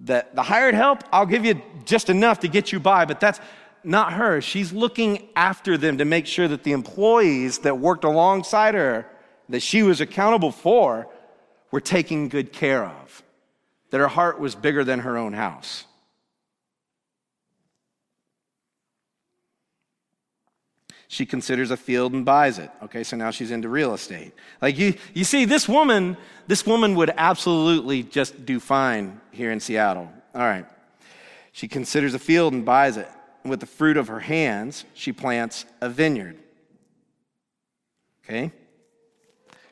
The, 0.00 0.26
the 0.34 0.42
hired 0.42 0.74
help, 0.74 1.04
I'll 1.12 1.26
give 1.26 1.44
you 1.44 1.62
just 1.84 2.10
enough 2.10 2.40
to 2.40 2.48
get 2.48 2.72
you 2.72 2.80
by, 2.80 3.04
but 3.04 3.20
that's 3.20 3.40
not 3.84 4.14
her. 4.14 4.40
She's 4.40 4.72
looking 4.72 5.28
after 5.36 5.76
them 5.76 5.98
to 5.98 6.04
make 6.04 6.26
sure 6.26 6.48
that 6.48 6.62
the 6.62 6.72
employees 6.72 7.58
that 7.60 7.78
worked 7.78 8.04
alongside 8.04 8.74
her, 8.74 9.06
that 9.48 9.60
she 9.60 9.82
was 9.82 10.00
accountable 10.00 10.52
for, 10.52 11.08
were 11.70 11.80
taken 11.80 12.28
good 12.28 12.52
care 12.52 12.84
of 12.84 13.22
that 13.94 14.00
her 14.00 14.08
heart 14.08 14.40
was 14.40 14.56
bigger 14.56 14.82
than 14.82 14.98
her 15.00 15.16
own 15.16 15.32
house. 15.32 15.84
She 21.06 21.24
considers 21.26 21.70
a 21.70 21.76
field 21.76 22.12
and 22.12 22.24
buys 22.24 22.58
it. 22.58 22.72
Okay, 22.82 23.04
so 23.04 23.16
now 23.16 23.30
she's 23.30 23.52
into 23.52 23.68
real 23.68 23.94
estate. 23.94 24.32
Like 24.60 24.76
you, 24.78 24.94
you 25.12 25.22
see, 25.22 25.44
this 25.44 25.68
woman, 25.68 26.16
this 26.48 26.66
woman 26.66 26.96
would 26.96 27.12
absolutely 27.16 28.02
just 28.02 28.44
do 28.44 28.58
fine 28.58 29.20
here 29.30 29.52
in 29.52 29.60
Seattle. 29.60 30.10
All 30.34 30.40
right. 30.40 30.66
She 31.52 31.68
considers 31.68 32.14
a 32.14 32.18
field 32.18 32.52
and 32.52 32.64
buys 32.64 32.96
it. 32.96 33.08
And 33.44 33.50
with 33.50 33.60
the 33.60 33.66
fruit 33.66 33.96
of 33.96 34.08
her 34.08 34.20
hands, 34.20 34.84
she 34.94 35.12
plants 35.12 35.66
a 35.80 35.88
vineyard. 35.88 36.36
Okay? 38.24 38.50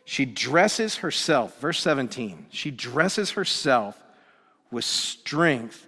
She 0.04 0.26
dresses 0.26 0.96
herself, 0.96 1.58
verse 1.58 1.80
17, 1.80 2.46
she 2.50 2.70
dresses 2.70 3.32
herself 3.32 4.00
with 4.70 4.84
strength 4.84 5.86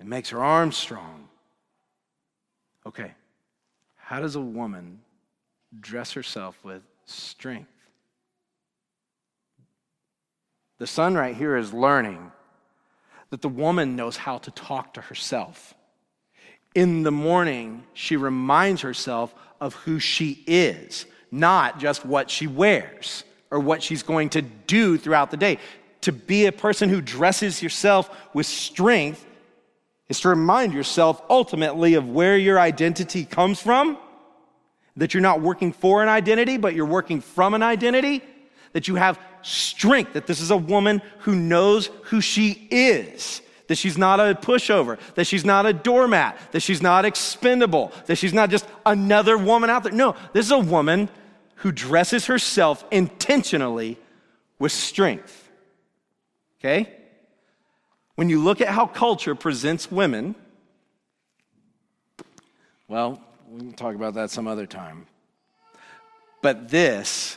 and 0.00 0.08
makes 0.08 0.30
her 0.30 0.42
arms 0.42 0.76
strong. 0.76 1.28
Okay, 2.86 3.12
how 3.96 4.20
does 4.20 4.36
a 4.36 4.40
woman 4.40 5.00
dress 5.78 6.12
herself 6.12 6.58
with 6.64 6.82
strength? 7.04 7.68
The 10.78 10.86
son 10.86 11.14
right 11.14 11.34
here 11.34 11.56
is 11.56 11.72
learning 11.72 12.30
that 13.30 13.42
the 13.42 13.48
woman 13.48 13.96
knows 13.96 14.16
how 14.16 14.38
to 14.38 14.50
talk 14.52 14.94
to 14.94 15.00
herself. 15.00 15.74
In 16.76 17.04
the 17.04 17.10
morning, 17.10 17.84
she 17.94 18.16
reminds 18.16 18.82
herself 18.82 19.34
of 19.62 19.72
who 19.72 19.98
she 19.98 20.44
is, 20.46 21.06
not 21.30 21.80
just 21.80 22.04
what 22.04 22.30
she 22.30 22.46
wears 22.46 23.24
or 23.50 23.60
what 23.60 23.82
she's 23.82 24.02
going 24.02 24.28
to 24.28 24.42
do 24.42 24.98
throughout 24.98 25.30
the 25.30 25.38
day. 25.38 25.58
To 26.02 26.12
be 26.12 26.44
a 26.44 26.52
person 26.52 26.90
who 26.90 27.00
dresses 27.00 27.62
yourself 27.62 28.10
with 28.34 28.44
strength 28.44 29.24
is 30.10 30.20
to 30.20 30.28
remind 30.28 30.74
yourself 30.74 31.22
ultimately 31.30 31.94
of 31.94 32.10
where 32.10 32.36
your 32.36 32.60
identity 32.60 33.24
comes 33.24 33.58
from, 33.58 33.96
that 34.98 35.14
you're 35.14 35.22
not 35.22 35.40
working 35.40 35.72
for 35.72 36.02
an 36.02 36.10
identity, 36.10 36.58
but 36.58 36.74
you're 36.74 36.84
working 36.84 37.22
from 37.22 37.54
an 37.54 37.62
identity, 37.62 38.22
that 38.74 38.86
you 38.86 38.96
have 38.96 39.18
strength, 39.40 40.12
that 40.12 40.26
this 40.26 40.42
is 40.42 40.50
a 40.50 40.56
woman 40.58 41.00
who 41.20 41.34
knows 41.36 41.86
who 42.02 42.20
she 42.20 42.68
is, 42.70 43.40
that 43.68 43.76
she's 43.76 43.98
not 43.98 44.20
a 44.20 44.34
pushover, 44.34 44.98
that 45.14 45.26
she's 45.26 45.44
not 45.44 45.66
a 45.66 45.72
doormat, 45.72 46.38
that 46.52 46.60
she's 46.60 46.82
not 46.82 47.04
expendable, 47.04 47.92
that 48.06 48.16
she's 48.16 48.32
not 48.32 48.50
just 48.50 48.66
another 48.84 49.36
woman 49.36 49.70
out 49.70 49.82
there. 49.82 49.92
No, 49.92 50.14
this 50.32 50.46
is 50.46 50.52
a 50.52 50.58
woman 50.58 51.08
who 51.56 51.72
dresses 51.72 52.26
herself 52.26 52.84
intentionally 52.90 53.98
with 54.58 54.72
strength. 54.72 55.50
Okay? 56.60 56.92
When 58.14 58.28
you 58.28 58.40
look 58.40 58.60
at 58.60 58.68
how 58.68 58.86
culture 58.86 59.34
presents 59.34 59.90
women, 59.90 60.34
well, 62.88 63.20
we 63.50 63.60
can 63.60 63.72
talk 63.72 63.94
about 63.94 64.14
that 64.14 64.30
some 64.30 64.46
other 64.46 64.66
time. 64.66 65.06
But 66.42 66.68
this, 66.68 67.36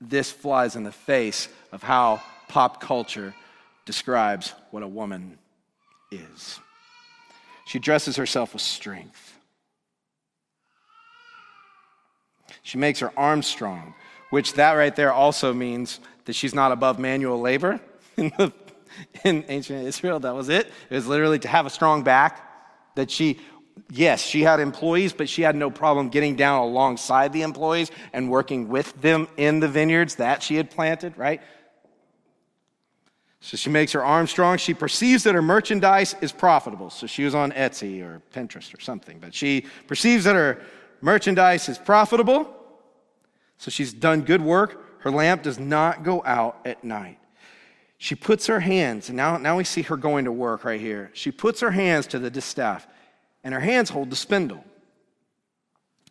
this 0.00 0.30
flies 0.30 0.76
in 0.76 0.84
the 0.84 0.92
face 0.92 1.48
of 1.72 1.82
how 1.82 2.22
pop 2.48 2.80
culture 2.80 3.34
describes 3.84 4.54
what 4.70 4.82
a 4.82 4.88
woman 4.88 5.38
is. 6.10 6.60
She 7.66 7.78
dresses 7.78 8.16
herself 8.16 8.52
with 8.52 8.62
strength. 8.62 9.38
She 12.62 12.78
makes 12.78 13.00
her 13.00 13.12
arms 13.16 13.46
strong, 13.46 13.94
which 14.30 14.54
that 14.54 14.72
right 14.72 14.94
there 14.94 15.12
also 15.12 15.52
means 15.52 16.00
that 16.24 16.34
she's 16.34 16.54
not 16.54 16.72
above 16.72 16.98
manual 16.98 17.40
labor. 17.40 17.80
in, 18.16 18.32
the, 18.38 18.52
in 19.24 19.44
ancient 19.48 19.86
Israel. 19.86 20.20
That 20.20 20.34
was 20.34 20.48
it. 20.48 20.70
It 20.90 20.94
was 20.94 21.06
literally 21.06 21.38
to 21.40 21.48
have 21.48 21.66
a 21.66 21.70
strong 21.70 22.02
back. 22.02 22.40
That 22.94 23.10
she, 23.10 23.40
yes, 23.90 24.22
she 24.22 24.42
had 24.42 24.60
employees, 24.60 25.12
but 25.12 25.28
she 25.28 25.42
had 25.42 25.56
no 25.56 25.70
problem 25.70 26.08
getting 26.10 26.36
down 26.36 26.60
alongside 26.60 27.32
the 27.32 27.42
employees 27.42 27.90
and 28.12 28.30
working 28.30 28.68
with 28.68 29.00
them 29.00 29.28
in 29.36 29.60
the 29.60 29.68
vineyards 29.68 30.16
that 30.16 30.42
she 30.42 30.56
had 30.56 30.70
planted, 30.70 31.18
right? 31.18 31.42
So 33.44 33.58
she 33.58 33.68
makes 33.68 33.92
her 33.92 34.02
arm 34.02 34.26
strong. 34.26 34.56
She 34.56 34.72
perceives 34.72 35.24
that 35.24 35.34
her 35.34 35.42
merchandise 35.42 36.16
is 36.22 36.32
profitable. 36.32 36.88
So 36.88 37.06
she 37.06 37.24
was 37.24 37.34
on 37.34 37.52
Etsy 37.52 38.00
or 38.00 38.22
Pinterest 38.34 38.74
or 38.74 38.80
something, 38.80 39.18
but 39.18 39.34
she 39.34 39.66
perceives 39.86 40.24
that 40.24 40.34
her 40.34 40.62
merchandise 41.02 41.68
is 41.68 41.76
profitable. 41.76 42.56
So 43.58 43.70
she's 43.70 43.92
done 43.92 44.22
good 44.22 44.40
work. 44.40 45.02
Her 45.02 45.10
lamp 45.10 45.42
does 45.42 45.58
not 45.58 46.04
go 46.04 46.22
out 46.24 46.58
at 46.64 46.84
night. 46.84 47.18
She 47.98 48.14
puts 48.14 48.46
her 48.46 48.60
hands, 48.60 49.10
and 49.10 49.16
now, 49.18 49.36
now 49.36 49.58
we 49.58 49.64
see 49.64 49.82
her 49.82 49.98
going 49.98 50.24
to 50.24 50.32
work 50.32 50.64
right 50.64 50.80
here. 50.80 51.10
She 51.12 51.30
puts 51.30 51.60
her 51.60 51.70
hands 51.70 52.06
to 52.08 52.18
the 52.18 52.30
distaff, 52.30 52.88
and 53.44 53.52
her 53.52 53.60
hands 53.60 53.90
hold 53.90 54.08
the 54.08 54.16
spindle. 54.16 54.64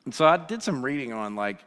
And 0.05 0.13
so 0.13 0.27
I 0.27 0.37
did 0.37 0.61
some 0.61 0.85
reading 0.85 1.13
on 1.13 1.35
like 1.35 1.65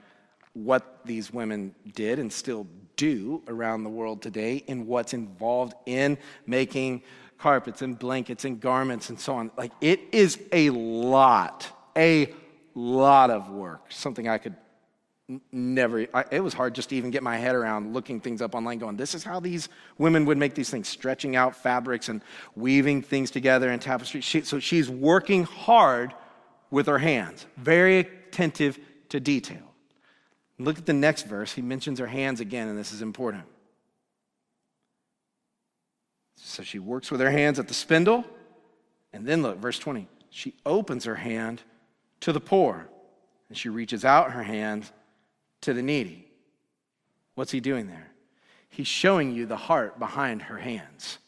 what 0.53 1.01
these 1.05 1.33
women 1.33 1.75
did 1.93 2.21
and 2.21 2.33
still 2.33 2.69
do 2.97 3.43
around 3.49 3.85
the 3.85 3.91
world 3.91 4.23
today 4.23 4.65
and 4.69 4.87
what's 4.87 5.13
involved 5.13 5.75
in 5.87 6.19
making 6.47 7.03
carpets 7.39 7.83
and 7.83 7.99
blankets 7.99 8.45
and 8.45 8.61
garments 8.61 9.11
and 9.11 9.21
so 9.21 9.35
on. 9.37 9.51
Like 9.57 9.73
it 9.81 10.01
is 10.13 10.39
a 10.53 10.71
lot, 10.71 11.69
a 11.97 12.33
lot 12.75 13.31
of 13.31 13.51
work. 13.51 13.93
Something 13.93 14.29
I 14.29 14.39
could 14.39 14.57
never 15.51 16.07
I, 16.15 16.25
it 16.31 16.41
was 16.41 16.55
hard 16.55 16.75
just 16.75 16.91
to 16.91 16.97
even 16.97 17.11
get 17.11 17.23
my 17.23 17.37
head 17.37 17.57
around 17.57 17.93
looking 17.93 18.21
things 18.21 18.41
up 18.41 18.55
online 18.55 18.79
going 18.79 18.97
this 18.97 19.13
is 19.13 19.25
how 19.25 19.41
these 19.41 19.69
women 19.99 20.25
would 20.25 20.39
make 20.39 20.55
these 20.55 20.71
things 20.71 20.87
stretching 20.87 21.35
out 21.35 21.57
fabrics 21.57 22.09
and 22.09 22.23
weaving 22.55 23.03
things 23.03 23.33
together 23.33 23.73
in 23.73 23.81
tapestry 23.81 24.21
she, 24.21 24.43
so 24.43 24.61
she's 24.61 24.89
working 24.89 25.43
hard 25.43 26.15
with 26.71 26.87
her 26.87 26.99
hands 26.99 27.45
very 27.57 27.99
attentive 27.99 28.79
to 29.09 29.19
detail 29.19 29.75
look 30.59 30.79
at 30.79 30.87
the 30.87 30.93
next 30.93 31.27
verse 31.27 31.53
he 31.53 31.63
mentions 31.63 31.99
her 31.99 32.07
hands 32.07 32.41
again 32.41 32.69
and 32.69 32.79
this 32.79 32.93
is 32.93 33.03
important 33.03 33.45
so 36.37 36.63
she 36.63 36.79
works 36.79 37.11
with 37.11 37.21
her 37.21 37.31
hands 37.31 37.59
at 37.59 37.69
the 37.69 37.75
spindle 37.75 38.25
and 39.13 39.27
then 39.27 39.43
look 39.43 39.59
verse 39.59 39.79
20 39.79 40.09
she 40.31 40.55
opens 40.65 41.05
her 41.05 41.17
hand 41.17 41.63
to 42.21 42.33
the 42.33 42.41
poor 42.41 42.89
and 43.49 43.57
she 43.57 43.69
reaches 43.69 44.05
out 44.05 44.33
her 44.33 44.43
hand 44.43 44.91
to 45.63 45.73
the 45.73 45.83
needy. 45.83 46.27
What's 47.35 47.53
he 47.53 47.61
doing 47.61 47.87
there? 47.87 48.09
He's 48.69 48.87
showing 48.87 49.33
you 49.33 49.47
the 49.47 49.57
heart 49.57 49.99
behind 49.99 50.43
her 50.43 50.59
hands. 50.59 51.19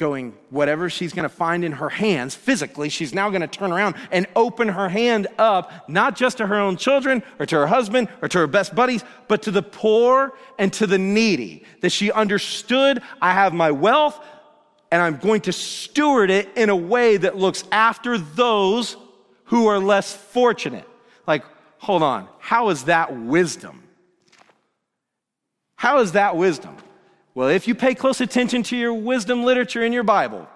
Going, 0.00 0.32
whatever 0.48 0.88
she's 0.88 1.12
going 1.12 1.24
to 1.24 1.28
find 1.28 1.62
in 1.62 1.72
her 1.72 1.90
hands 1.90 2.34
physically, 2.34 2.88
she's 2.88 3.12
now 3.12 3.28
going 3.28 3.42
to 3.42 3.46
turn 3.46 3.70
around 3.70 3.96
and 4.10 4.26
open 4.34 4.68
her 4.68 4.88
hand 4.88 5.26
up, 5.36 5.86
not 5.90 6.16
just 6.16 6.38
to 6.38 6.46
her 6.46 6.54
own 6.58 6.78
children 6.78 7.22
or 7.38 7.44
to 7.44 7.56
her 7.56 7.66
husband 7.66 8.08
or 8.22 8.28
to 8.28 8.38
her 8.38 8.46
best 8.46 8.74
buddies, 8.74 9.04
but 9.28 9.42
to 9.42 9.50
the 9.50 9.60
poor 9.60 10.32
and 10.58 10.72
to 10.72 10.86
the 10.86 10.96
needy. 10.96 11.64
That 11.82 11.90
she 11.90 12.10
understood, 12.10 13.02
I 13.20 13.32
have 13.32 13.52
my 13.52 13.72
wealth 13.72 14.18
and 14.90 15.02
I'm 15.02 15.18
going 15.18 15.42
to 15.42 15.52
steward 15.52 16.30
it 16.30 16.48
in 16.56 16.70
a 16.70 16.76
way 16.76 17.18
that 17.18 17.36
looks 17.36 17.64
after 17.70 18.16
those 18.16 18.96
who 19.44 19.66
are 19.66 19.78
less 19.78 20.16
fortunate. 20.16 20.88
Like, 21.26 21.44
hold 21.76 22.02
on, 22.02 22.26
how 22.38 22.70
is 22.70 22.84
that 22.84 23.14
wisdom? 23.14 23.82
How 25.76 25.98
is 25.98 26.12
that 26.12 26.38
wisdom? 26.38 26.78
Well, 27.34 27.48
if 27.48 27.68
you 27.68 27.74
pay 27.74 27.94
close 27.94 28.20
attention 28.20 28.62
to 28.64 28.76
your 28.76 28.92
wisdom 28.92 29.44
literature 29.44 29.82
in 29.84 29.92
your 29.92 30.02
Bible, 30.02 30.48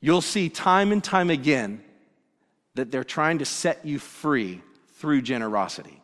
you'll 0.00 0.20
see 0.20 0.48
time 0.48 0.92
and 0.92 1.02
time 1.02 1.30
again 1.30 1.82
that 2.74 2.90
they're 2.90 3.04
trying 3.04 3.38
to 3.38 3.44
set 3.44 3.86
you 3.86 3.98
free 3.98 4.60
through 4.96 5.22
generosity. 5.22 6.00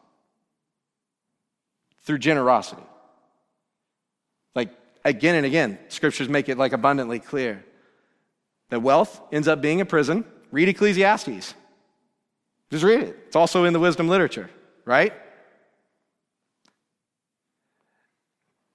through 2.02 2.18
generosity. 2.18 2.82
Like 4.54 4.70
again 5.04 5.36
and 5.36 5.46
again, 5.46 5.78
scriptures 5.88 6.28
make 6.28 6.48
it 6.48 6.58
like 6.58 6.72
abundantly 6.72 7.20
clear 7.20 7.64
that 8.70 8.80
wealth 8.80 9.20
ends 9.30 9.46
up 9.48 9.60
being 9.60 9.80
a 9.80 9.84
prison. 9.84 10.24
Read 10.50 10.68
Ecclesiastes. 10.68 11.54
Just 12.70 12.84
read 12.84 13.00
it. 13.00 13.16
It's 13.26 13.36
also 13.36 13.64
in 13.64 13.72
the 13.72 13.78
wisdom 13.78 14.08
literature, 14.08 14.50
right? 14.84 15.12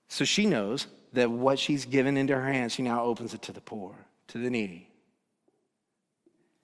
So 0.07 0.25
she 0.25 0.45
knows 0.45 0.87
that 1.13 1.29
what 1.31 1.59
she's 1.59 1.85
given 1.85 2.17
into 2.17 2.35
her 2.35 2.51
hands, 2.51 2.73
she 2.73 2.83
now 2.83 3.03
opens 3.03 3.33
it 3.33 3.41
to 3.43 3.51
the 3.51 3.61
poor, 3.61 3.95
to 4.27 4.37
the 4.37 4.49
needy. 4.49 4.89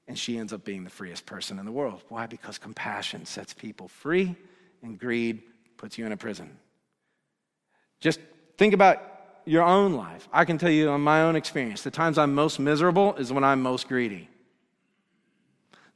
And 0.07 0.19
she 0.19 0.37
ends 0.37 0.51
up 0.51 0.65
being 0.65 0.83
the 0.83 0.89
freest 0.89 1.25
person 1.25 1.57
in 1.57 1.65
the 1.65 1.71
world. 1.71 2.01
Why? 2.09 2.27
Because 2.27 2.57
compassion 2.57 3.25
sets 3.25 3.53
people 3.53 3.87
free 3.87 4.35
and 4.83 4.99
greed 4.99 5.41
puts 5.77 5.97
you 5.97 6.05
in 6.05 6.11
a 6.11 6.17
prison. 6.17 6.57
Just 8.01 8.19
think 8.57 8.73
about 8.73 9.01
your 9.45 9.63
own 9.63 9.93
life. 9.93 10.27
I 10.33 10.43
can 10.43 10.57
tell 10.57 10.69
you 10.69 10.89
on 10.89 11.01
my 11.01 11.23
own 11.23 11.35
experience, 11.35 11.81
the 11.81 11.91
times 11.91 12.17
I'm 12.17 12.35
most 12.35 12.59
miserable 12.59 13.15
is 13.15 13.31
when 13.31 13.43
I'm 13.43 13.61
most 13.61 13.87
greedy. 13.87 14.27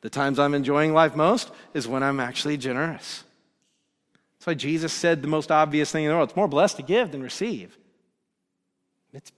The 0.02 0.10
times 0.10 0.40
I'm 0.40 0.54
enjoying 0.54 0.94
life 0.94 1.16
most 1.16 1.52
is 1.74 1.88
when 1.88 2.04
I'm 2.04 2.20
actually 2.20 2.58
generous. 2.58 3.25
That's 4.46 4.58
why 4.58 4.62
Jesus 4.62 4.94
said 4.94 5.24
the 5.24 5.28
most 5.28 5.52
obvious 5.52 5.92
thing 5.92 6.04
in 6.04 6.10
the 6.12 6.16
world 6.16 6.30
it's 6.30 6.38
more 6.38 6.48
blessed 6.48 6.78
to 6.78 6.84
give 6.84 7.12
than 7.12 7.24
receive. 7.24 7.76
It's, 9.12 9.32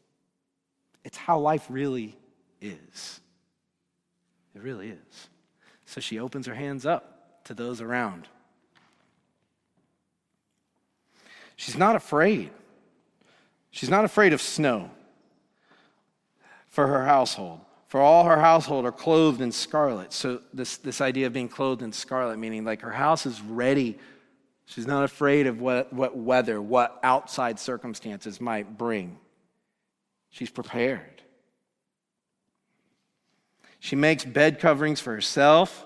it's 1.06 1.15
how 1.15 1.39
life 1.39 1.65
really 1.70 2.17
is. 2.60 3.22
It 4.54 4.62
really 4.62 4.89
is. 4.89 5.30
So 5.86 6.02
she 6.02 6.20
opens 6.20 6.46
her 6.46 6.56
hands 6.56 6.86
up 6.86 7.41
to 7.46 7.54
those 7.54 7.80
around. 7.80 8.28
She's 11.56 11.78
not 11.78 11.96
afraid. 11.96 12.50
She's 13.72 13.89
not 13.89 14.04
afraid 14.04 14.34
of 14.34 14.41
snow 14.41 14.91
for 16.67 16.86
her 16.86 17.06
household. 17.06 17.62
For 17.88 18.02
all 18.02 18.26
her 18.26 18.41
household 18.41 18.86
are 18.86 18.91
clothed 18.91 19.39
in 19.39 19.54
scarlet. 19.54 20.12
So, 20.12 20.41
this, 20.54 20.76
this 20.76 21.00
idea 21.00 21.28
of 21.28 21.34
being 21.34 21.48
clothed 21.48 21.82
in 21.82 21.93
scarlet, 21.93 22.39
meaning 22.39 22.65
like 22.65 22.82
her 22.82 22.91
house 22.91 23.26
is 23.26 23.39
ready. 23.39 23.98
She's 24.67 24.86
not 24.86 25.06
afraid 25.06 25.47
of 25.47 25.62
what, 25.62 25.93
what 25.93 26.17
weather, 26.17 26.62
what 26.62 26.99
outside 27.01 27.58
circumstances 27.58 28.41
might 28.41 28.77
bring. 28.77 29.17
She's 30.30 30.49
prepared. 30.49 31.21
She 33.80 33.95
makes 33.95 34.25
bed 34.25 34.60
coverings 34.60 34.99
for 34.99 35.13
herself. 35.13 35.86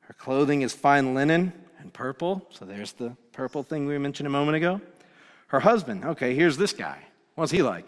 Her 0.00 0.12
clothing 0.12 0.60
is 0.60 0.74
fine 0.74 1.14
linen 1.14 1.54
and 1.80 1.90
purple. 1.90 2.46
So, 2.50 2.66
there's 2.66 2.92
the 2.92 3.16
purple 3.32 3.62
thing 3.62 3.86
we 3.86 3.96
mentioned 3.96 4.26
a 4.26 4.30
moment 4.30 4.56
ago. 4.56 4.82
Her 5.46 5.60
husband, 5.60 6.04
okay, 6.04 6.34
here's 6.34 6.58
this 6.58 6.74
guy. 6.74 6.98
What's 7.34 7.50
he 7.50 7.62
like? 7.62 7.86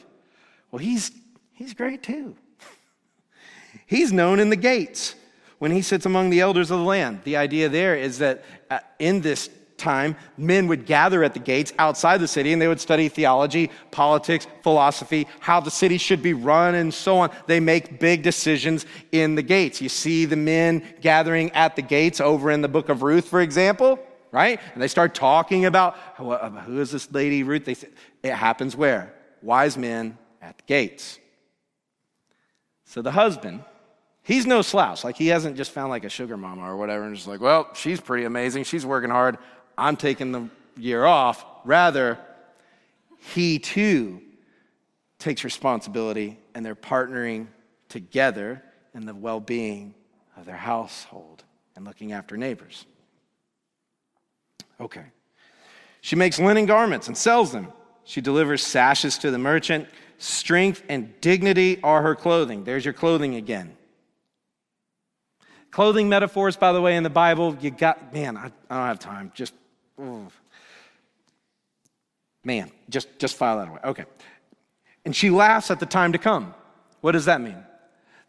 Well, 0.71 0.79
he's, 0.79 1.13
he's 1.53 1.75
great 1.75 2.03
too. 2.03 2.35
he's 3.87 4.11
known 4.11 4.41
in 4.41 4.49
the 4.49 4.57
gates 4.57 5.17
when 5.59 5.71
he 5.71 5.83
sits 5.83 6.07
among 6.07 6.31
the 6.31 6.41
elders 6.41 6.71
of 6.71 6.79
the 6.79 6.85
land. 6.85 7.21
The 7.25 7.37
idea 7.37 7.69
there 7.69 7.95
is 7.95 8.19
that 8.19 8.43
uh, 8.71 8.79
in 8.99 9.21
this 9.21 9.51
time, 9.79 10.17
men 10.37 10.67
would 10.67 10.85
gather 10.85 11.25
at 11.25 11.33
the 11.33 11.41
gates 11.41 11.73
outside 11.79 12.19
the 12.19 12.29
city 12.29 12.53
and 12.53 12.61
they 12.61 12.69
would 12.69 12.81
study 12.81 13.09
theology, 13.09 13.71
politics, 13.91 14.47
philosophy, 14.63 15.27
how 15.41 15.61
the 15.61 15.71
city 15.71 15.97
should 15.97 16.23
be 16.23 16.35
run, 16.35 16.75
and 16.75 16.93
so 16.93 17.19
on. 17.19 17.31
They 17.47 17.61
make 17.61 17.99
big 17.99 18.23
decisions 18.23 18.85
in 19.13 19.35
the 19.35 19.43
gates. 19.43 19.81
You 19.81 19.89
see 19.89 20.25
the 20.25 20.37
men 20.37 20.83
gathering 21.01 21.51
at 21.53 21.77
the 21.77 21.83
gates 21.83 22.21
over 22.21 22.51
in 22.51 22.61
the 22.61 22.69
book 22.69 22.89
of 22.89 23.03
Ruth, 23.03 23.29
for 23.29 23.41
example 23.41 23.99
right? 24.31 24.61
And 24.75 24.83
they 24.83 24.89
start 24.89 25.15
talking 25.15 25.65
about 25.65 25.97
who 26.17 26.33
uh, 26.33 26.65
is 26.69 26.91
this 26.91 27.11
lady 27.13 27.43
Ruth? 27.43 27.65
They 27.65 27.75
say, 27.75 27.89
it 28.23 28.35
happens 28.35 28.77
where? 28.77 29.15
Wise 29.43 29.77
men 29.77 30.19
at 30.43 30.59
the 30.59 30.65
gates. 30.67 31.19
So 32.85 33.03
the 33.03 33.11
husband, 33.11 33.63
he's 34.23 34.47
no 34.47 34.63
slouch. 34.63 35.05
Like 35.05 35.17
he 35.17 35.29
hasn't 35.29 35.57
just 35.57 35.71
found 35.71 35.91
like 35.91 36.05
a 36.05 36.09
sugar 36.09 36.37
mama 36.37 36.63
or 36.63 36.77
whatever 36.77 37.05
and 37.05 37.15
just 37.15 37.29
like, 37.29 37.41
well, 37.41 37.69
she's 37.75 38.01
pretty 38.01 38.25
amazing. 38.25 38.65
She's 38.65 38.87
working 38.87 39.11
hard. 39.11 39.39
I'm 39.79 39.97
taking 39.97 40.33
the 40.33 40.49
year 40.77 41.05
off. 41.05 41.45
Rather, 41.65 42.19
he 43.19 43.59
too 43.59 44.21
takes 45.19 45.45
responsibility 45.45 46.39
and 46.55 46.65
they're 46.65 46.75
partnering 46.75 47.47
together 47.89 48.63
in 48.95 49.07
the 49.07 49.15
well 49.15 49.41
being 49.41 49.95
of 50.37 50.45
their 50.45 50.57
household 50.57 51.45
and 51.77 51.87
looking 51.87 52.13
after 52.13 52.37
neighbors. 52.37 52.85
Okay. 54.81 55.05
She 56.01 56.17
makes 56.17 56.39
linen 56.39 56.67
garments 56.67 57.09
and 57.09 57.17
sells 57.17 57.53
them. 57.53 57.73
She 58.05 58.21
delivers 58.21 58.63
sashes 58.63 59.19
to 59.19 59.31
the 59.31 59.39
merchant. 59.39 59.89
Strength 60.19 60.83
and 60.89 61.21
dignity 61.21 61.81
are 61.83 62.03
her 62.03 62.15
clothing. 62.15 62.65
There's 62.65 62.85
your 62.85 62.95
clothing 62.95 63.35
again. 63.35 63.77
Clothing 65.71 66.09
metaphors, 66.09 66.57
by 66.57 66.73
the 66.73 66.81
way, 66.81 66.97
in 66.97 67.03
the 67.03 67.11
Bible, 67.11 67.57
you 67.61 67.71
got, 67.71 68.13
man, 68.15 68.37
I, 68.37 68.47
I 68.71 68.77
don't 68.77 68.87
have 68.87 68.99
time. 68.99 69.33
Just, 69.35 69.53
ooh. 70.01 70.29
man, 72.45 72.71
just, 72.89 73.19
just 73.19 73.37
file 73.37 73.59
that 73.59 73.69
away. 73.69 73.81
Okay. 73.85 74.05
And 75.05 75.15
she 75.15 75.31
laughs 75.31 75.71
at 75.71 75.81
the 75.81 75.87
time 75.87 76.13
to 76.13 76.19
come. 76.19 76.55
What 77.01 77.13
does 77.13 77.27
that 77.27 77.41
mean? 77.41 77.65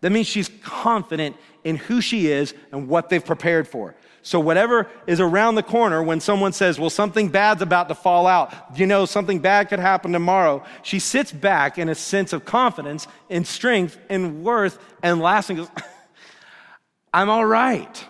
That 0.02 0.12
means 0.12 0.28
she's 0.28 0.50
confident 0.64 1.36
in 1.64 1.76
who 1.76 2.02
she 2.02 2.28
is 2.28 2.54
and 2.72 2.88
what 2.88 3.10
they've 3.10 3.24
prepared 3.24 3.68
for. 3.68 3.96
So, 4.22 4.40
whatever 4.40 4.88
is 5.08 5.20
around 5.20 5.56
the 5.56 5.64
corner 5.64 6.04
when 6.04 6.20
someone 6.20 6.52
says, 6.52 6.80
Well, 6.80 6.90
something 6.90 7.30
bad's 7.30 7.62
about 7.62 7.88
to 7.90 7.96
fall 7.96 8.28
out, 8.28 8.54
you 8.76 8.86
know, 8.86 9.06
something 9.06 9.40
bad 9.40 9.70
could 9.70 9.80
happen 9.80 10.12
tomorrow, 10.12 10.64
she 10.84 11.00
sits 11.00 11.32
back 11.32 11.78
in 11.78 11.90
a 11.90 11.96
sense 11.96 12.34
of 12.34 12.46
confidence 12.46 13.08
and 13.30 13.48
strength 13.48 13.98
and 14.10 14.44
worth 14.44 14.78
and 15.02 15.22
lasting 15.22 15.58
goes, 15.58 15.70
I'm 17.14 17.30
all 17.30 17.46
right. 17.46 18.06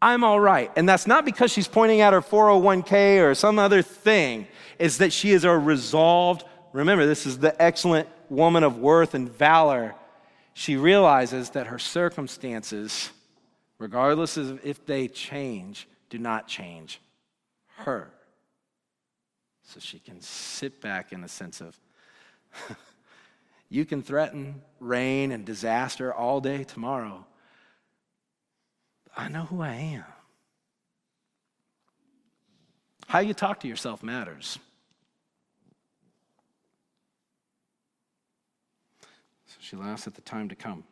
I'm 0.00 0.24
all 0.24 0.38
right. 0.38 0.70
And 0.76 0.88
that's 0.88 1.06
not 1.06 1.24
because 1.24 1.50
she's 1.50 1.68
pointing 1.68 2.00
out 2.00 2.12
her 2.12 2.20
401k 2.20 3.22
or 3.22 3.34
some 3.34 3.58
other 3.58 3.82
thing, 3.82 4.46
it's 4.78 4.98
that 4.98 5.12
she 5.12 5.30
is 5.32 5.44
a 5.44 5.56
resolved, 5.56 6.44
remember, 6.72 7.06
this 7.06 7.26
is 7.26 7.38
the 7.38 7.60
excellent 7.60 8.08
woman 8.28 8.62
of 8.62 8.78
worth 8.78 9.14
and 9.14 9.30
valor. 9.30 9.94
She 10.54 10.76
realizes 10.76 11.50
that 11.50 11.68
her 11.68 11.78
circumstances 11.78 13.10
regardless 13.78 14.36
of 14.36 14.64
if 14.64 14.84
they 14.86 15.08
change, 15.08 15.88
do 16.10 16.18
not 16.18 16.48
change 16.48 17.00
her. 17.78 18.10
So 19.64 19.80
she 19.80 19.98
can 19.98 20.20
sit 20.20 20.80
back 20.80 21.12
in 21.12 21.24
a 21.24 21.28
sense 21.28 21.60
of, 21.60 21.78
you 23.68 23.84
can 23.84 24.02
threaten 24.02 24.62
rain 24.80 25.32
and 25.32 25.44
disaster 25.44 26.14
all 26.14 26.40
day 26.40 26.64
tomorrow. 26.64 27.26
I 29.16 29.28
know 29.28 29.44
who 29.44 29.62
I 29.62 29.72
am. 29.72 30.04
How 33.06 33.20
you 33.20 33.34
talk 33.34 33.60
to 33.60 33.68
yourself 33.68 34.02
matters. 34.02 34.58
So 39.46 39.56
she 39.60 39.76
laughs 39.76 40.06
at 40.06 40.14
the 40.14 40.20
time 40.20 40.48
to 40.50 40.54
come. 40.54 40.84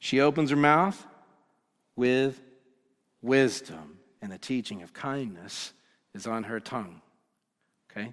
She 0.00 0.20
opens 0.20 0.50
her 0.50 0.56
mouth 0.56 1.06
with 1.96 2.40
wisdom, 3.22 3.98
and 4.20 4.30
the 4.30 4.36
teaching 4.36 4.82
of 4.82 4.92
kindness 4.92 5.72
is 6.12 6.26
on 6.26 6.44
her 6.44 6.60
tongue. 6.60 7.00
Okay? 7.90 8.12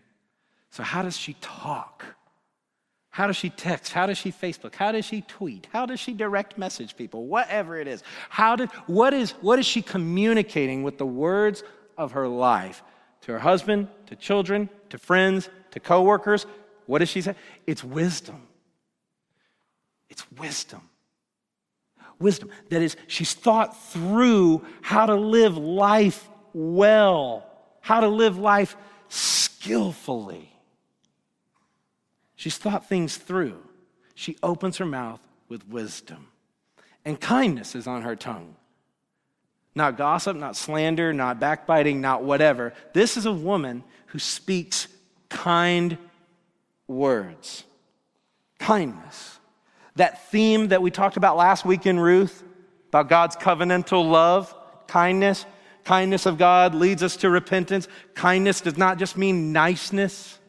So, 0.69 0.83
how 0.83 1.01
does 1.01 1.17
she 1.17 1.35
talk? 1.41 2.05
How 3.11 3.27
does 3.27 3.35
she 3.35 3.49
text? 3.49 3.91
How 3.91 4.05
does 4.05 4.17
she 4.17 4.31
Facebook? 4.31 4.75
How 4.75 4.91
does 4.91 5.05
she 5.05 5.21
tweet? 5.21 5.67
How 5.71 5.85
does 5.85 5.99
she 5.99 6.13
direct 6.13 6.57
message 6.57 6.95
people? 6.95 7.27
Whatever 7.27 7.77
it 7.77 7.87
is. 7.87 8.03
How 8.29 8.55
did, 8.55 8.69
what, 8.87 9.13
is, 9.13 9.31
what 9.41 9.59
is 9.59 9.65
she 9.65 9.81
communicating 9.81 10.83
with 10.83 10.97
the 10.97 11.05
words 11.05 11.63
of 11.97 12.13
her 12.13 12.27
life 12.27 12.83
to 13.21 13.33
her 13.33 13.39
husband, 13.39 13.89
to 14.07 14.15
children, 14.15 14.69
to 14.89 14.97
friends, 14.97 15.49
to 15.71 15.79
coworkers? 15.79 16.45
What 16.85 16.99
does 16.99 17.09
she 17.09 17.21
say? 17.21 17.35
It's 17.67 17.83
wisdom. 17.83 18.47
It's 20.09 20.29
wisdom 20.31 20.81
wisdom. 22.21 22.49
That 22.69 22.81
is, 22.81 22.95
she's 23.07 23.33
thought 23.33 23.75
through 23.91 24.63
how 24.81 25.07
to 25.07 25.15
live 25.15 25.57
life 25.57 26.29
well, 26.53 27.45
how 27.81 28.01
to 28.01 28.07
live 28.07 28.37
life 28.37 28.77
skillfully. 29.09 30.50
She's 32.41 32.57
thought 32.57 32.89
things 32.89 33.17
through. 33.17 33.61
She 34.15 34.35
opens 34.41 34.77
her 34.77 34.85
mouth 34.87 35.19
with 35.47 35.67
wisdom. 35.67 36.29
And 37.05 37.21
kindness 37.21 37.75
is 37.75 37.85
on 37.85 38.01
her 38.01 38.15
tongue. 38.15 38.55
Not 39.75 39.95
gossip, 39.95 40.35
not 40.35 40.55
slander, 40.55 41.13
not 41.13 41.39
backbiting, 41.39 42.01
not 42.01 42.23
whatever. 42.23 42.73
This 42.93 43.15
is 43.15 43.27
a 43.27 43.31
woman 43.31 43.83
who 44.07 44.17
speaks 44.17 44.87
kind 45.29 45.99
words. 46.87 47.63
Kindness. 48.57 49.37
That 49.97 50.27
theme 50.31 50.69
that 50.69 50.81
we 50.81 50.89
talked 50.89 51.17
about 51.17 51.37
last 51.37 51.63
week 51.63 51.85
in 51.85 51.99
Ruth 51.99 52.43
about 52.87 53.07
God's 53.07 53.35
covenantal 53.35 54.09
love, 54.09 54.51
kindness, 54.87 55.45
kindness 55.83 56.25
of 56.25 56.39
God 56.39 56.73
leads 56.73 57.03
us 57.03 57.17
to 57.17 57.29
repentance. 57.29 57.87
Kindness 58.15 58.61
does 58.61 58.79
not 58.79 58.97
just 58.97 59.15
mean 59.15 59.53
niceness, 59.53 60.39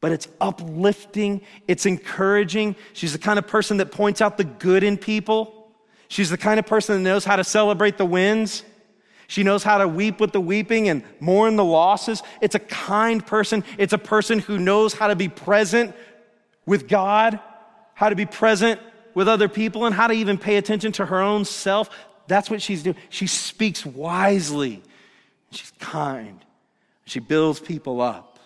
but 0.00 0.12
it's 0.12 0.28
uplifting, 0.40 1.40
it's 1.66 1.86
encouraging. 1.86 2.76
She's 2.92 3.12
the 3.12 3.18
kind 3.18 3.38
of 3.38 3.46
person 3.46 3.78
that 3.78 3.90
points 3.90 4.20
out 4.20 4.36
the 4.36 4.44
good 4.44 4.84
in 4.84 4.96
people. 4.96 5.72
She's 6.08 6.30
the 6.30 6.38
kind 6.38 6.60
of 6.60 6.66
person 6.66 6.96
that 6.96 7.08
knows 7.08 7.24
how 7.24 7.36
to 7.36 7.44
celebrate 7.44 7.98
the 7.98 8.06
wins. 8.06 8.62
She 9.26 9.42
knows 9.42 9.62
how 9.62 9.78
to 9.78 9.88
weep 9.88 10.20
with 10.20 10.32
the 10.32 10.40
weeping 10.40 10.88
and 10.88 11.02
mourn 11.20 11.56
the 11.56 11.64
losses. 11.64 12.22
It's 12.40 12.54
a 12.54 12.60
kind 12.60 13.26
person. 13.26 13.64
It's 13.76 13.92
a 13.92 13.98
person 13.98 14.38
who 14.38 14.58
knows 14.58 14.94
how 14.94 15.08
to 15.08 15.16
be 15.16 15.28
present 15.28 15.94
with 16.64 16.88
God, 16.88 17.40
how 17.94 18.08
to 18.08 18.16
be 18.16 18.24
present 18.24 18.80
with 19.14 19.28
other 19.28 19.48
people, 19.48 19.84
and 19.84 19.94
how 19.94 20.06
to 20.06 20.14
even 20.14 20.38
pay 20.38 20.56
attention 20.56 20.92
to 20.92 21.06
her 21.06 21.20
own 21.20 21.44
self. 21.44 21.90
That's 22.28 22.48
what 22.48 22.62
she's 22.62 22.82
doing. 22.82 22.96
She 23.10 23.26
speaks 23.26 23.84
wisely. 23.84 24.82
She's 25.50 25.72
kind. 25.78 26.42
She 27.04 27.18
builds 27.20 27.58
people 27.58 28.00
up 28.00 28.37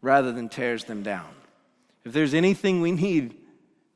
rather 0.00 0.32
than 0.32 0.48
tears 0.48 0.84
them 0.84 1.02
down. 1.02 1.28
If 2.04 2.12
there's 2.12 2.34
anything 2.34 2.80
we 2.80 2.92
need 2.92 3.36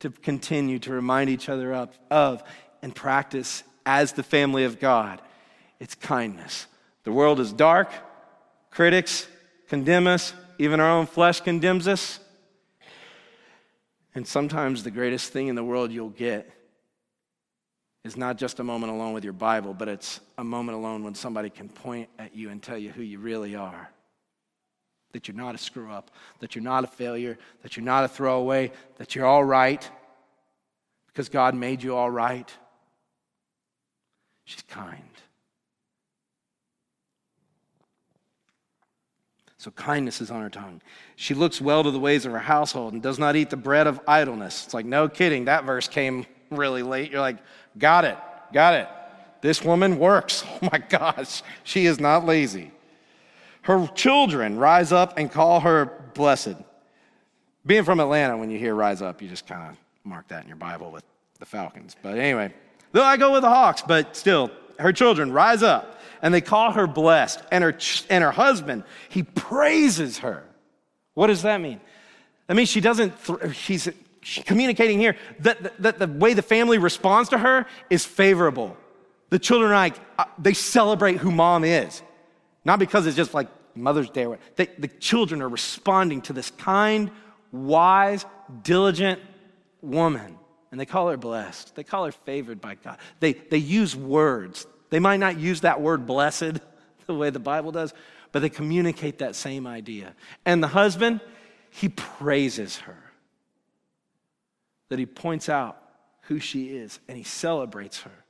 to 0.01 0.11
continue 0.11 0.79
to 0.81 0.93
remind 0.93 1.31
each 1.31 1.49
other 1.49 1.89
of 2.11 2.43
and 2.83 2.95
practice 2.95 3.63
as 3.87 4.13
the 4.13 4.23
family 4.23 4.65
of 4.65 4.81
God, 4.81 5.21
it's 5.79 5.95
kindness. 5.95 6.67
The 7.05 7.13
world 7.13 7.41
is 7.41 7.53
dark, 7.53 7.91
critics 8.71 9.27
condemn 9.69 10.07
us, 10.07 10.35
even 10.59 10.81
our 10.81 10.91
own 10.91 11.07
flesh 11.07 11.41
condemns 11.41 11.89
us. 11.89 12.21
And 14.15 14.27
sometimes 14.27 14.83
the 14.83 14.91
greatest 14.91 15.33
thing 15.33 15.49
in 15.49 15.55
the 15.55 15.65
world 15.65 15.91
you'll 15.91 16.11
get 16.11 16.51
is 18.05 18.17
not 18.17 18.37
just 18.37 18.61
a 18.61 18.65
moment 18.65 18.93
alone 18.93 19.15
with 19.15 19.25
your 19.25 19.33
Bible, 19.33 19.73
but 19.73 19.89
it's 19.89 20.21
a 20.37 20.45
moment 20.45 20.77
alone 20.77 21.05
when 21.05 21.15
somebody 21.15 21.49
can 21.49 21.69
point 21.69 22.09
at 22.19 22.37
you 22.37 22.51
and 22.51 22.63
tell 22.63 22.77
you 22.77 22.91
who 22.91 23.03
you 23.03 23.19
really 23.19 23.55
are. 23.55 23.91
That 25.13 25.29
you're 25.29 25.37
not 25.37 25.55
a 25.55 25.59
screw 25.59 25.91
up, 25.91 26.11
that 26.41 26.55
you're 26.55 26.65
not 26.65 26.85
a 26.85 26.87
failure, 26.87 27.39
that 27.63 27.77
you're 27.77 27.85
not 27.85 28.05
a 28.05 28.09
throwaway, 28.09 28.73
that 28.97 29.15
you're 29.15 29.27
all 29.27 29.45
right 29.45 29.89
because 31.13 31.29
God 31.29 31.55
made 31.55 31.83
you 31.83 31.95
all 31.95 32.11
right. 32.11 32.51
She's 34.45 34.63
kind. 34.63 35.03
So 39.59 39.71
kindness 39.73 40.21
is 40.21 40.31
on 40.31 40.43
her 40.43 40.51
tongue. 40.51 40.81
She 41.15 41.35
looks 41.35 41.61
well 41.61 41.85
to 41.85 41.91
the 41.91 42.01
ways 42.01 42.27
of 42.27 42.33
her 42.33 42.39
household 42.39 42.95
and 42.95 43.03
does 43.03 43.19
not 43.19 43.37
eat 43.37 43.51
the 43.51 43.57
bread 43.57 43.87
of 43.87 44.01
idleness. 44.09 44.65
It's 44.65 44.75
like, 44.75 44.87
no 44.87 45.09
kidding, 45.09 45.45
that 45.45 45.65
verse 45.65 45.87
came 45.87 46.27
really 46.51 46.83
late. 46.83 47.13
You're 47.13 47.21
like, 47.21 47.39
got 47.79 48.05
it, 48.05 48.19
got 48.53 48.75
it. 48.75 48.89
This 49.41 49.63
woman 49.63 49.99
works. 49.99 50.45
Oh 50.63 50.69
my 50.71 50.79
gosh, 50.79 51.43
she 51.65 51.87
is 51.87 51.99
not 51.99 52.25
lazy. 52.25 52.71
Her 53.63 53.87
children 53.95 54.59
rise 54.59 54.93
up 54.93 55.19
and 55.19 55.31
call 55.31 55.61
her 55.61 55.87
blessed. 56.15 56.57
Being 57.65 57.85
from 57.85 58.01
Atlanta, 58.01 58.37
when 58.37 58.51
you 58.51 58.59
hear 58.59 58.75
rise 58.75 59.03
up, 59.03 59.23
you 59.23 59.29
just 59.29 59.47
kind 59.47 59.71
of 59.71 59.77
mark 60.05 60.29
that 60.29 60.43
in 60.43 60.49
your 60.49 60.57
Bible 60.57 60.91
with 60.91 61.05
the 61.39 61.47
Falcons. 61.47 61.97
But 62.03 62.19
anyway, 62.19 62.53
though 62.91 63.05
I 63.05 63.17
go 63.17 63.33
with 63.33 63.43
the 63.43 63.49
Hawks, 63.49 63.83
but 63.83 64.17
still, 64.17 64.51
her 64.79 64.93
children 64.93 65.33
rise 65.33 65.63
up 65.63 66.01
and 66.23 66.35
they 66.35 66.41
call 66.41 66.73
her 66.73 66.87
blessed. 66.87 67.41
And 67.51 67.63
her, 67.63 67.77
and 68.11 68.25
her 68.25 68.33
husband, 68.33 68.85
he 69.09 69.23
praises 69.23 70.19
her. 70.19 70.45
What 71.15 71.29
does 71.29 71.43
that 71.43 71.61
mean? 71.61 71.81
That 72.49 72.55
means 72.55 72.69
she 72.69 72.81
doesn't, 72.81 73.13
th- 73.25 73.55
she's, 73.55 73.89
communicating 74.45 74.99
here 74.99 75.17
that, 75.41 75.63
that, 75.63 75.83
that 75.83 75.99
the 75.99 76.07
way 76.07 76.33
the 76.35 76.43
family 76.43 76.79
responds 76.79 77.29
to 77.31 77.39
her 77.39 77.67
is 77.91 78.05
favorable. 78.05 78.77
The 79.31 79.39
children 79.39 79.73
are 79.73 79.75
like, 79.75 79.97
uh, 80.19 80.25
they 80.39 80.53
celebrate 80.53 81.17
who 81.17 81.31
mom 81.31 81.65
is. 81.65 82.03
Not 82.65 82.79
because 82.79 83.07
it's 83.07 83.17
just 83.17 83.35
like 83.35 83.49
Mother's 83.75 84.11
Day. 84.11 84.27
They, 84.57 84.67
the 84.79 84.89
children 84.89 85.43
are 85.43 85.49
responding 85.49 86.23
to 86.23 86.33
this 86.33 86.51
kind, 86.51 87.11
wise, 87.51 88.25
diligent 88.63 89.21
woman. 89.81 90.39
And 90.71 90.81
they 90.81 90.87
call 90.87 91.09
her 91.09 91.17
blessed. 91.17 91.75
They 91.75 91.85
call 91.85 92.07
her 92.07 92.13
favored 92.13 92.61
by 92.61 92.77
God. 92.77 92.99
They, 93.21 93.33
they 93.35 93.59
use 93.59 93.95
words 93.95 94.67
they 94.93 95.01
might 95.01 95.21
not 95.21 95.39
use 95.39 95.63
that 95.63 95.81
word 95.81 96.05
blessed 96.05 96.61
the 97.07 97.15
way 97.15 97.31
the 97.31 97.39
Bible 97.39 97.73
does, 97.73 97.95
but 98.31 98.43
they 98.43 98.51
communicate 98.51 99.21
that 99.21 99.35
same 99.35 99.67
idea. 99.67 100.15
And 100.45 100.63
the 100.63 100.69
husband, 100.69 101.23
he 101.71 101.89
praises 101.89 102.77
her. 102.77 102.99
That 104.91 104.99
he 104.99 105.07
points 105.07 105.49
out 105.49 105.81
who 106.25 106.39
she 106.39 106.77
is 106.77 107.01
and 107.09 107.17
he 107.17 107.25
celebrates 107.25 108.03
her, 108.03 108.25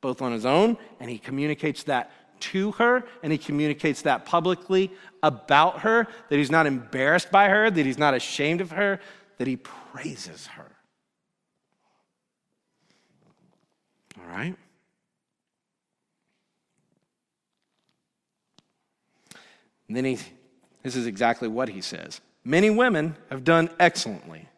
both 0.00 0.20
on 0.20 0.32
his 0.32 0.44
own, 0.44 0.78
and 0.98 1.08
he 1.08 1.16
communicates 1.16 1.84
that 1.84 2.10
to 2.40 2.72
her, 2.72 3.04
and 3.22 3.32
he 3.32 3.38
communicates 3.38 4.02
that 4.02 4.24
publicly 4.24 4.92
about 5.22 5.80
her, 5.80 6.06
that 6.28 6.36
he's 6.36 6.50
not 6.50 6.66
embarrassed 6.66 7.30
by 7.30 7.48
her, 7.48 7.70
that 7.70 7.86
he's 7.86 7.98
not 7.98 8.14
ashamed 8.14 8.60
of 8.60 8.70
her, 8.72 9.00
that 9.38 9.46
he 9.46 9.56
praises 9.56 10.46
her. 10.46 10.70
All 14.18 14.26
right? 14.28 14.56
And 19.88 19.96
then 19.96 20.04
he, 20.04 20.18
this 20.82 20.96
is 20.96 21.06
exactly 21.06 21.48
what 21.48 21.68
he 21.68 21.80
says 21.80 22.20
Many 22.44 22.70
women 22.70 23.16
have 23.30 23.44
done 23.44 23.68
excellently, 23.78 24.48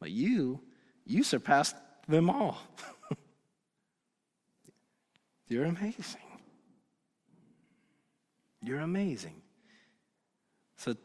but 0.00 0.10
you, 0.10 0.60
you 1.06 1.22
surpassed 1.22 1.76
them 2.08 2.28
all. 2.28 2.58
You're 5.48 5.64
amazing. 5.64 6.20
You're 8.64 8.80
amazing. 8.80 9.42
So, 10.78 10.96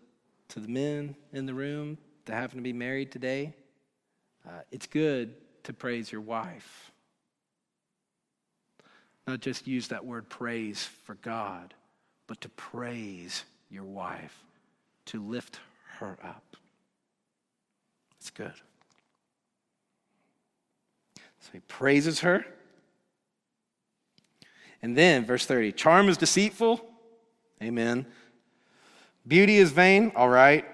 to 0.49 0.59
the 0.59 0.67
men 0.67 1.15
in 1.33 1.45
the 1.45 1.53
room 1.53 1.97
that 2.25 2.33
happen 2.33 2.57
to 2.57 2.63
be 2.63 2.73
married 2.73 3.11
today, 3.11 3.53
uh, 4.47 4.61
it's 4.71 4.87
good 4.87 5.35
to 5.63 5.73
praise 5.73 6.11
your 6.11 6.21
wife. 6.21 6.91
Not 9.27 9.41
just 9.41 9.67
use 9.67 9.89
that 9.89 10.05
word 10.05 10.29
praise 10.29 10.85
for 11.03 11.15
God, 11.15 11.73
but 12.27 12.39
to 12.41 12.49
praise 12.49 13.43
your 13.69 13.83
wife, 13.83 14.43
to 15.07 15.21
lift 15.21 15.59
her 15.99 16.17
up. 16.23 16.55
It's 18.19 18.29
good. 18.29 18.53
So 21.41 21.49
he 21.53 21.59
praises 21.59 22.21
her. 22.21 22.45
And 24.81 24.97
then, 24.97 25.25
verse 25.25 25.45
30 25.45 25.73
charm 25.73 26.07
is 26.07 26.15
deceitful. 26.15 26.88
Amen. 27.61 28.05
Beauty 29.27 29.57
is 29.57 29.71
vain. 29.71 30.11
All 30.15 30.29
right. 30.29 30.65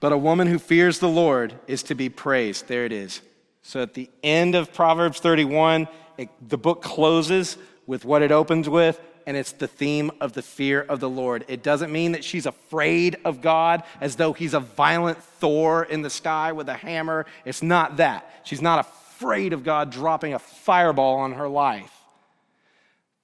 But 0.00 0.12
a 0.12 0.18
woman 0.18 0.46
who 0.46 0.58
fears 0.58 0.98
the 0.98 1.08
Lord 1.08 1.54
is 1.66 1.82
to 1.84 1.94
be 1.94 2.08
praised. 2.08 2.68
There 2.68 2.84
it 2.84 2.92
is. 2.92 3.20
So 3.62 3.80
at 3.82 3.94
the 3.94 4.10
end 4.22 4.54
of 4.54 4.72
Proverbs 4.72 5.20
31, 5.20 5.88
it, 6.18 6.28
the 6.46 6.58
book 6.58 6.82
closes 6.82 7.56
with 7.86 8.04
what 8.04 8.22
it 8.22 8.30
opens 8.30 8.68
with 8.68 9.00
and 9.26 9.36
it's 9.36 9.52
the 9.52 9.66
theme 9.66 10.10
of 10.20 10.32
the 10.32 10.42
fear 10.42 10.82
of 10.82 11.00
the 11.00 11.08
Lord. 11.08 11.44
It 11.48 11.62
doesn't 11.62 11.92
mean 11.92 12.12
that 12.12 12.24
she's 12.24 12.46
afraid 12.46 13.16
of 13.24 13.40
God 13.40 13.82
as 14.00 14.16
though 14.16 14.32
he's 14.32 14.54
a 14.54 14.60
violent 14.60 15.22
Thor 15.22 15.84
in 15.84 16.02
the 16.02 16.10
sky 16.10 16.52
with 16.52 16.68
a 16.68 16.74
hammer. 16.74 17.26
It's 17.44 17.62
not 17.62 17.96
that. 17.98 18.42
She's 18.44 18.62
not 18.62 18.80
afraid 18.80 19.52
of 19.52 19.64
God 19.64 19.90
dropping 19.90 20.34
a 20.34 20.38
fireball 20.38 21.18
on 21.18 21.32
her 21.32 21.48
life. 21.48 21.92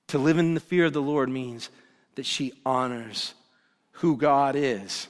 To 0.09 0.19
live 0.19 0.39
in 0.39 0.55
the 0.55 0.61
fear 0.61 0.87
of 0.87 0.93
the 0.93 1.03
Lord 1.03 1.29
means 1.29 1.69
that 2.21 2.27
she 2.27 2.53
honors 2.67 3.33
who 3.93 4.15
God 4.15 4.55
is. 4.55 5.09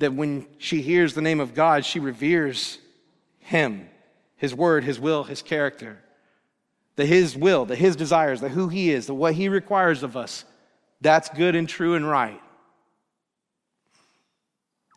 That 0.00 0.12
when 0.12 0.46
she 0.58 0.82
hears 0.82 1.14
the 1.14 1.22
name 1.22 1.40
of 1.40 1.54
God, 1.54 1.82
she 1.82 1.98
reveres 1.98 2.76
him, 3.38 3.88
his 4.36 4.54
word, 4.54 4.84
his 4.84 5.00
will, 5.00 5.24
his 5.24 5.40
character 5.40 5.96
That 6.96 7.06
His 7.06 7.34
will, 7.34 7.64
that 7.64 7.76
His 7.76 7.96
desires, 7.96 8.42
that 8.42 8.50
who 8.50 8.68
He 8.68 8.90
is, 8.90 9.06
that 9.06 9.14
what 9.14 9.32
He 9.32 9.48
requires 9.48 10.02
of 10.02 10.14
us. 10.14 10.44
That's 11.00 11.30
good 11.30 11.56
and 11.56 11.66
true 11.66 11.94
and 11.94 12.06
right. 12.06 12.42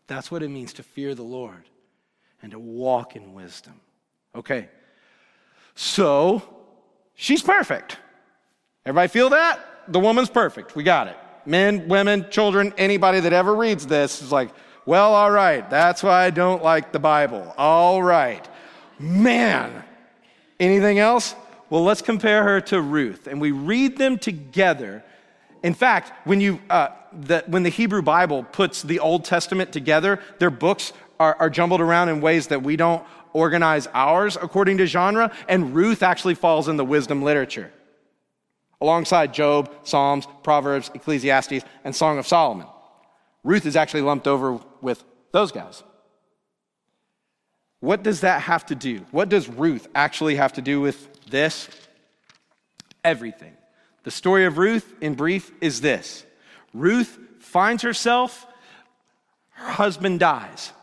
That's 0.07 0.29
what 0.29 0.43
it 0.43 0.49
means 0.49 0.73
to 0.73 0.83
fear 0.83 1.15
the 1.15 1.23
Lord 1.23 1.63
and 2.41 2.51
to 2.51 2.59
walk 2.59 3.15
in 3.15 3.33
wisdom. 3.33 3.79
Okay, 4.35 4.67
so 5.75 6.41
she's 7.15 7.41
perfect. 7.41 7.95
Everybody 8.85 9.07
feel 9.07 9.29
that? 9.29 9.61
The 9.87 9.99
woman's 9.99 10.29
perfect. 10.29 10.75
We 10.75 10.83
got 10.83 11.07
it. 11.07 11.17
Men, 11.45 11.87
women, 11.87 12.27
children, 12.29 12.73
anybody 12.77 13.19
that 13.19 13.33
ever 13.33 13.55
reads 13.55 13.85
this 13.85 14.21
is 14.21 14.31
like, 14.31 14.49
well, 14.85 15.13
all 15.13 15.31
right, 15.31 15.69
that's 15.69 16.03
why 16.03 16.25
I 16.25 16.29
don't 16.29 16.63
like 16.63 16.91
the 16.91 16.99
Bible. 16.99 17.53
All 17.57 18.03
right. 18.03 18.47
Man, 18.99 19.83
anything 20.59 20.99
else? 20.99 21.35
Well, 21.69 21.83
let's 21.83 22.01
compare 22.01 22.43
her 22.43 22.61
to 22.61 22.81
Ruth. 22.81 23.27
And 23.27 23.39
we 23.39 23.51
read 23.51 23.97
them 23.97 24.17
together. 24.17 25.03
In 25.63 25.73
fact, 25.73 26.27
when, 26.27 26.41
you, 26.41 26.59
uh, 26.69 26.89
the, 27.13 27.43
when 27.47 27.63
the 27.63 27.69
Hebrew 27.69 28.01
Bible 28.01 28.43
puts 28.43 28.81
the 28.81 28.99
Old 28.99 29.25
Testament 29.25 29.71
together, 29.71 30.19
their 30.39 30.49
books 30.49 30.93
are, 31.19 31.35
are 31.39 31.49
jumbled 31.49 31.81
around 31.81 32.09
in 32.09 32.21
ways 32.21 32.47
that 32.47 32.61
we 32.61 32.75
don't 32.75 33.03
organize 33.31 33.87
ours 33.93 34.37
according 34.39 34.77
to 34.77 34.85
genre. 34.85 35.31
And 35.47 35.73
Ruth 35.73 36.03
actually 36.03 36.35
falls 36.35 36.67
in 36.67 36.77
the 36.77 36.85
wisdom 36.85 37.23
literature. 37.23 37.71
Alongside 38.83 39.33
Job, 39.33 39.73
Psalms, 39.83 40.27
Proverbs, 40.43 40.91
Ecclesiastes, 40.93 41.63
and 41.85 41.95
Song 41.95 42.17
of 42.17 42.27
Solomon. 42.27 42.67
Ruth 43.45 43.65
is 43.65 43.77
actually 43.77 44.01
lumped 44.01 44.27
over 44.27 44.59
with 44.81 45.03
those 45.31 45.53
guys. 45.53 45.83
What 47.79 48.03
does 48.03 48.21
that 48.21 48.41
have 48.41 48.65
to 48.67 48.75
do? 48.75 49.05
What 49.11 49.29
does 49.29 49.47
Ruth 49.47 49.87
actually 49.95 50.35
have 50.35 50.53
to 50.53 50.61
do 50.61 50.81
with 50.81 51.25
this? 51.29 51.69
Everything. 53.05 53.53
The 54.03 54.11
story 54.11 54.45
of 54.45 54.57
Ruth, 54.57 54.93
in 54.99 55.15
brief, 55.15 55.51
is 55.61 55.79
this 55.79 56.25
Ruth 56.73 57.17
finds 57.39 57.83
herself, 57.83 58.45
her 59.51 59.71
husband 59.71 60.19
dies, 60.19 60.73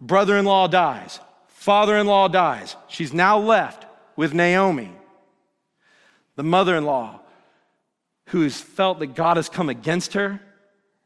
brother 0.00 0.38
in 0.38 0.46
law 0.46 0.68
dies, 0.68 1.20
father 1.48 1.96
in 1.98 2.06
law 2.06 2.28
dies. 2.28 2.76
She's 2.88 3.12
now 3.12 3.38
left 3.38 3.84
with 4.16 4.32
Naomi, 4.32 4.90
the 6.36 6.42
mother 6.42 6.76
in 6.76 6.84
law, 6.84 7.20
who 8.26 8.42
has 8.42 8.60
felt 8.60 8.98
that 8.98 9.14
God 9.14 9.36
has 9.36 9.48
come 9.48 9.68
against 9.68 10.14
her. 10.14 10.40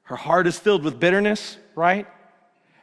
Her 0.05 0.17
heart 0.17 0.47
is 0.47 0.59
filled 0.59 0.83
with 0.83 0.99
bitterness, 0.99 1.57
right? 1.75 2.07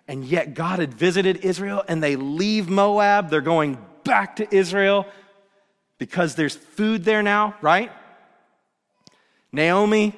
And 0.07 0.23
yet 0.23 0.53
God 0.53 0.79
had 0.79 0.93
visited 0.93 1.37
Israel 1.37 1.83
and 1.87 2.01
they 2.01 2.15
leave 2.15 2.69
Moab. 2.69 3.29
They're 3.29 3.41
going 3.41 3.77
back 4.03 4.37
to 4.37 4.55
Israel 4.55 5.05
because 5.97 6.35
there's 6.35 6.55
food 6.55 7.03
there 7.03 7.23
now, 7.23 7.55
right? 7.61 7.91
Naomi, 9.51 10.15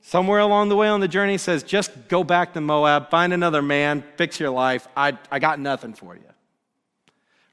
somewhere 0.00 0.40
along 0.40 0.68
the 0.68 0.76
way 0.76 0.88
on 0.88 1.00
the 1.00 1.08
journey, 1.08 1.38
says, 1.38 1.62
Just 1.62 2.08
go 2.08 2.24
back 2.24 2.54
to 2.54 2.60
Moab, 2.60 3.10
find 3.10 3.32
another 3.32 3.62
man, 3.62 4.02
fix 4.16 4.40
your 4.40 4.50
life. 4.50 4.88
I, 4.96 5.18
I 5.30 5.38
got 5.38 5.60
nothing 5.60 5.94
for 5.94 6.14
you. 6.14 6.22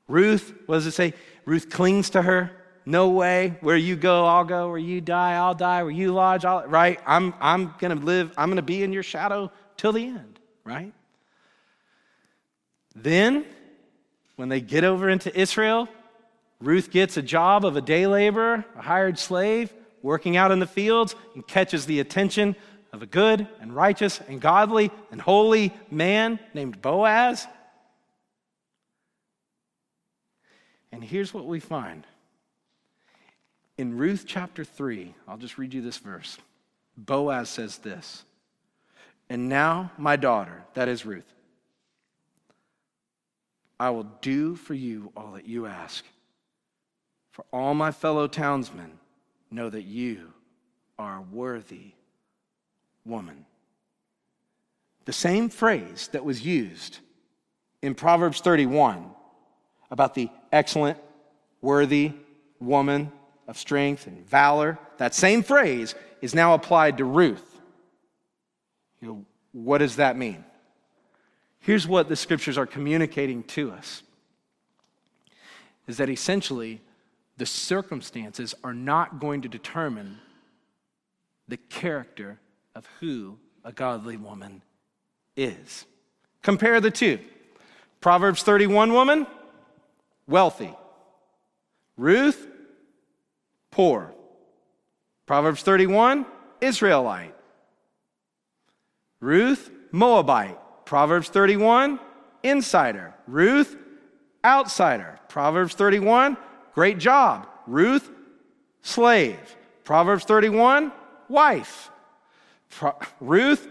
Ruth, 0.07 0.53
what 0.65 0.75
does 0.75 0.87
it 0.87 0.93
say? 0.93 1.13
Ruth 1.45 1.69
clings 1.69 2.09
to 2.11 2.21
her. 2.21 2.51
No 2.87 3.09
way. 3.09 3.57
Where 3.59 3.75
you 3.75 3.97
go, 3.97 4.25
I'll 4.25 4.45
go. 4.45 4.69
Where 4.69 4.77
you 4.77 5.01
die, 5.01 5.33
I'll 5.33 5.53
die. 5.53 5.83
Where 5.83 5.91
you 5.91 6.13
lodge, 6.13 6.45
I'll, 6.45 6.65
right? 6.67 6.97
I'm, 7.05 7.33
I'm 7.41 7.75
going 7.79 7.99
to 7.99 8.01
live, 8.01 8.31
I'm 8.37 8.47
going 8.47 8.55
to 8.55 8.61
be 8.61 8.81
in 8.81 8.93
your 8.93 9.03
shadow 9.03 9.51
till 9.75 9.91
the 9.91 10.05
end, 10.05 10.39
right? 10.63 10.93
Then, 12.95 13.43
when 14.37 14.47
they 14.47 14.61
get 14.61 14.85
over 14.85 15.09
into 15.09 15.37
Israel, 15.37 15.89
Ruth 16.61 16.89
gets 16.89 17.17
a 17.17 17.21
job 17.21 17.65
of 17.65 17.75
a 17.75 17.81
day 17.81 18.07
laborer, 18.07 18.63
a 18.77 18.81
hired 18.81 19.19
slave, 19.19 19.73
working 20.01 20.37
out 20.37 20.53
in 20.53 20.59
the 20.59 20.65
fields, 20.65 21.13
and 21.35 21.45
catches 21.45 21.87
the 21.87 21.99
attention 21.99 22.55
of 22.93 23.01
a 23.01 23.05
good 23.05 23.49
and 23.59 23.75
righteous 23.75 24.21
and 24.29 24.39
godly 24.39 24.91
and 25.11 25.19
holy 25.19 25.73
man 25.91 26.39
named 26.53 26.81
Boaz. 26.81 27.47
And 30.93 31.03
here's 31.03 31.33
what 31.33 31.45
we 31.45 31.59
find 31.59 32.07
in 33.77 33.97
Ruth 33.97 34.25
chapter 34.27 34.63
3, 34.63 35.13
I'll 35.27 35.37
just 35.37 35.57
read 35.57 35.73
you 35.73 35.81
this 35.81 35.97
verse. 35.97 36.37
Boaz 36.97 37.49
says 37.49 37.77
this 37.77 38.23
And 39.29 39.47
now, 39.47 39.91
my 39.97 40.15
daughter, 40.15 40.63
that 40.73 40.87
is 40.87 41.05
Ruth, 41.05 41.31
I 43.79 43.91
will 43.91 44.07
do 44.21 44.55
for 44.55 44.73
you 44.73 45.11
all 45.15 45.33
that 45.33 45.47
you 45.47 45.67
ask. 45.67 46.03
For 47.31 47.45
all 47.53 47.75
my 47.75 47.91
fellow 47.91 48.27
townsmen 48.27 48.97
know 49.51 49.69
that 49.69 49.83
you 49.83 50.33
are 50.97 51.17
a 51.17 51.21
worthy 51.21 51.91
woman. 53.05 53.45
The 55.05 55.13
same 55.13 55.49
phrase 55.49 56.09
that 56.13 56.25
was 56.25 56.43
used 56.43 56.97
in 57.83 57.93
Proverbs 57.93 58.41
31 58.41 59.11
about 59.91 60.15
the 60.15 60.29
excellent, 60.51 60.97
worthy 61.61 62.13
woman 62.59 63.11
of 63.47 63.57
strength 63.57 64.07
and 64.07 64.27
valor, 64.27 64.77
that 64.97 65.15
same 65.15 65.43
phrase 65.43 65.95
is 66.21 66.35
now 66.35 66.53
applied 66.53 66.97
to 66.97 67.05
Ruth. 67.05 67.59
You 69.01 69.07
know, 69.07 69.25
what 69.51 69.79
does 69.79 69.95
that 69.97 70.17
mean? 70.17 70.43
Here's 71.59 71.87
what 71.87 72.09
the 72.09 72.15
scriptures 72.15 72.57
are 72.57 72.65
communicating 72.65 73.43
to 73.43 73.71
us 73.71 74.03
is 75.87 75.97
that 75.97 76.09
essentially 76.09 76.81
the 77.37 77.45
circumstances 77.45 78.53
are 78.63 78.73
not 78.73 79.19
going 79.19 79.41
to 79.41 79.47
determine 79.47 80.19
the 81.47 81.57
character 81.57 82.39
of 82.75 82.85
who 82.99 83.37
a 83.63 83.71
godly 83.71 84.17
woman 84.17 84.61
is. 85.35 85.85
Compare 86.41 86.81
the 86.81 86.91
two. 86.91 87.19
Proverbs 88.01 88.43
31 88.43 88.93
woman, 88.93 89.27
wealthy. 90.27 90.73
Ruth, 91.95 92.47
poor. 93.77 94.11
Proverbs 95.27 95.61
31, 95.61 96.25
Israelite. 96.61 97.35
Ruth, 99.19 99.69
Moabite. 99.91 100.57
Proverbs 100.83 101.29
31, 101.29 101.99
insider. 102.41 103.13
Ruth, 103.27 103.77
outsider. 104.43 105.19
Proverbs 105.29 105.75
31, 105.75 106.37
great 106.73 106.97
job. 106.97 107.47
Ruth, 107.67 108.09
slave. 108.81 109.55
Proverbs 109.83 110.23
31, 110.23 110.91
wife. 111.29 111.91
Pro- 112.71 112.97
Ruth, 113.19 113.69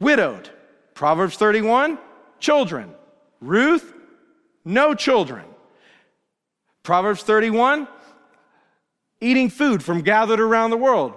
widowed. 0.00 0.50
Proverbs 0.94 1.36
31, 1.36 1.98
children. 2.40 2.90
Ruth, 3.40 3.94
no 4.64 4.92
children. 4.92 5.44
Proverbs 6.82 7.22
31, 7.22 7.86
eating 9.20 9.50
food 9.50 9.82
from 9.82 10.02
gathered 10.02 10.40
around 10.40 10.70
the 10.70 10.76
world. 10.76 11.14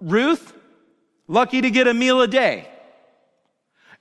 Ruth, 0.00 0.52
lucky 1.28 1.60
to 1.60 1.70
get 1.70 1.86
a 1.86 1.94
meal 1.94 2.20
a 2.20 2.28
day. 2.28 2.68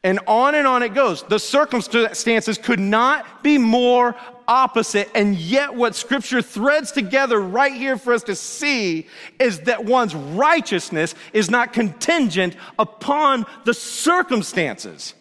And 0.05 0.19
on 0.27 0.53
and 0.53 0.67
on 0.67 0.83
it 0.83 0.93
goes. 0.93 1.23
The 1.23 1.39
circumstances 1.39 2.57
could 2.57 2.79
not 2.79 3.41
be 3.41 3.57
more 3.57 4.15
opposite. 4.49 5.09
And 5.15 5.35
yet, 5.35 5.73
what 5.73 5.95
scripture 5.95 6.41
threads 6.41 6.91
together 6.91 7.39
right 7.39 7.73
here 7.73 7.97
for 7.97 8.13
us 8.13 8.23
to 8.23 8.35
see 8.35 9.07
is 9.39 9.61
that 9.61 9.85
one's 9.85 10.13
righteousness 10.13 11.15
is 11.31 11.49
not 11.49 11.71
contingent 11.71 12.57
upon 12.77 13.45
the 13.63 13.73
circumstances. 13.73 15.13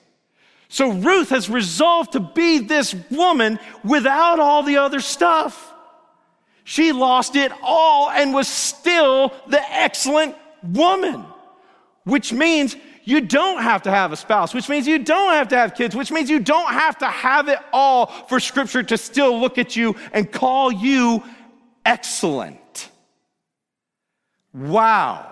So, 0.69 0.91
Ruth 0.91 1.29
has 1.29 1.49
resolved 1.49 2.13
to 2.13 2.21
be 2.21 2.59
this 2.59 2.93
woman 3.11 3.61
without 3.85 4.41
all 4.41 4.65
the 4.65 4.79
other 4.79 5.01
stuff. 5.01 5.72
She 6.65 6.93
lost 6.93 7.37
it 7.37 7.53
all 7.63 8.11
and 8.11 8.33
was 8.33 8.49
still 8.49 9.33
the 9.49 9.61
excellent 9.73 10.37
woman, 10.63 11.25
which 12.05 12.33
means 12.33 12.77
you 13.05 13.21
don't 13.21 13.63
have 13.63 13.83
to 13.83 13.91
have 13.91 14.13
a 14.13 14.17
spouse, 14.17 14.55
which 14.55 14.69
means 14.69 14.87
you 14.87 15.01
don't 15.01 15.33
have 15.33 15.49
to 15.49 15.57
have 15.57 15.75
kids, 15.75 15.97
which 15.97 16.13
means 16.13 16.31
you 16.31 16.39
don't 16.39 16.73
have 16.73 16.99
to 16.99 17.07
have 17.07 17.49
it 17.49 17.59
all 17.73 18.07
for 18.07 18.39
Scripture 18.39 18.83
to 18.85 18.97
still 18.97 19.41
look 19.41 19.59
at 19.59 19.75
you 19.75 19.97
and 20.13 20.31
call 20.31 20.71
you 20.71 21.23
excellent. 21.85 22.91
Wow. 24.55 25.29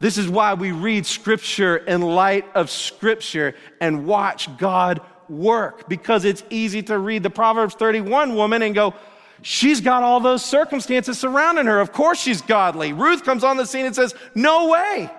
This 0.00 0.16
is 0.16 0.28
why 0.28 0.54
we 0.54 0.72
read 0.72 1.04
Scripture 1.04 1.76
in 1.76 2.00
light 2.00 2.46
of 2.54 2.70
Scripture 2.70 3.54
and 3.80 4.06
watch 4.06 4.56
God 4.56 5.00
work, 5.28 5.88
because 5.90 6.24
it's 6.24 6.42
easy 6.48 6.82
to 6.84 6.98
read 6.98 7.22
the 7.22 7.30
Proverbs 7.30 7.74
31 7.74 8.34
woman 8.34 8.62
and 8.62 8.74
go, 8.74 8.94
She's 9.42 9.80
got 9.80 10.02
all 10.02 10.20
those 10.20 10.44
circumstances 10.44 11.18
surrounding 11.18 11.66
her. 11.66 11.80
Of 11.80 11.92
course, 11.92 12.20
she's 12.20 12.42
godly. 12.42 12.92
Ruth 12.92 13.24
comes 13.24 13.44
on 13.44 13.56
the 13.56 13.66
scene 13.66 13.86
and 13.86 13.94
says, 13.94 14.14
No 14.34 14.68
way. 14.68 15.10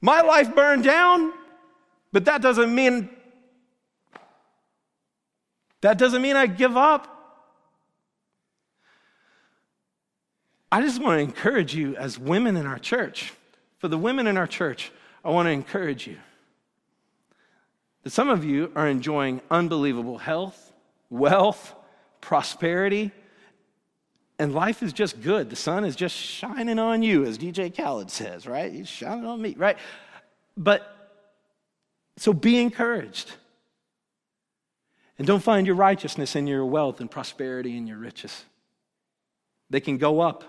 My 0.00 0.22
life 0.22 0.54
burned 0.54 0.84
down, 0.84 1.32
but 2.12 2.24
that 2.26 2.42
doesn't 2.42 2.74
mean 2.74 3.10
that 5.82 5.98
doesn't 5.98 6.20
mean 6.20 6.34
I 6.34 6.46
give 6.46 6.76
up. 6.76 7.12
I 10.72 10.82
just 10.82 11.00
want 11.00 11.18
to 11.18 11.22
encourage 11.22 11.76
you 11.76 11.94
as 11.94 12.18
women 12.18 12.56
in 12.56 12.66
our 12.66 12.78
church. 12.78 13.32
For 13.78 13.86
the 13.86 13.96
women 13.96 14.26
in 14.26 14.36
our 14.36 14.48
church, 14.48 14.90
I 15.24 15.30
want 15.30 15.46
to 15.46 15.52
encourage 15.52 16.08
you 16.08 16.16
that 18.02 18.10
some 18.10 18.28
of 18.28 18.44
you 18.44 18.72
are 18.74 18.88
enjoying 18.88 19.40
unbelievable 19.48 20.18
health, 20.18 20.72
wealth, 21.08 21.74
prosperity, 22.26 23.12
and 24.36 24.52
life 24.52 24.82
is 24.82 24.92
just 24.92 25.22
good. 25.22 25.48
The 25.48 25.54
sun 25.54 25.84
is 25.84 25.94
just 25.94 26.16
shining 26.16 26.80
on 26.80 27.00
you, 27.04 27.24
as 27.24 27.38
DJ 27.38 27.74
Khaled 27.74 28.10
says, 28.10 28.48
right? 28.48 28.72
He's 28.72 28.88
shining 28.88 29.24
on 29.24 29.40
me, 29.40 29.54
right? 29.56 29.78
But 30.56 30.82
so 32.16 32.32
be 32.32 32.58
encouraged. 32.58 33.30
And 35.18 35.26
don't 35.26 35.42
find 35.42 35.68
your 35.68 35.76
righteousness 35.76 36.34
in 36.34 36.48
your 36.48 36.66
wealth 36.66 37.00
and 37.00 37.08
prosperity 37.08 37.78
and 37.78 37.86
your 37.86 37.98
riches. 37.98 38.44
They 39.70 39.80
can 39.80 39.96
go 39.96 40.20
up 40.20 40.42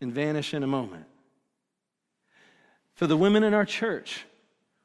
and 0.00 0.12
vanish 0.12 0.54
in 0.54 0.64
a 0.64 0.66
moment. 0.66 1.04
For 2.94 3.06
the 3.06 3.16
women 3.16 3.44
in 3.44 3.54
our 3.54 3.64
church 3.64 4.24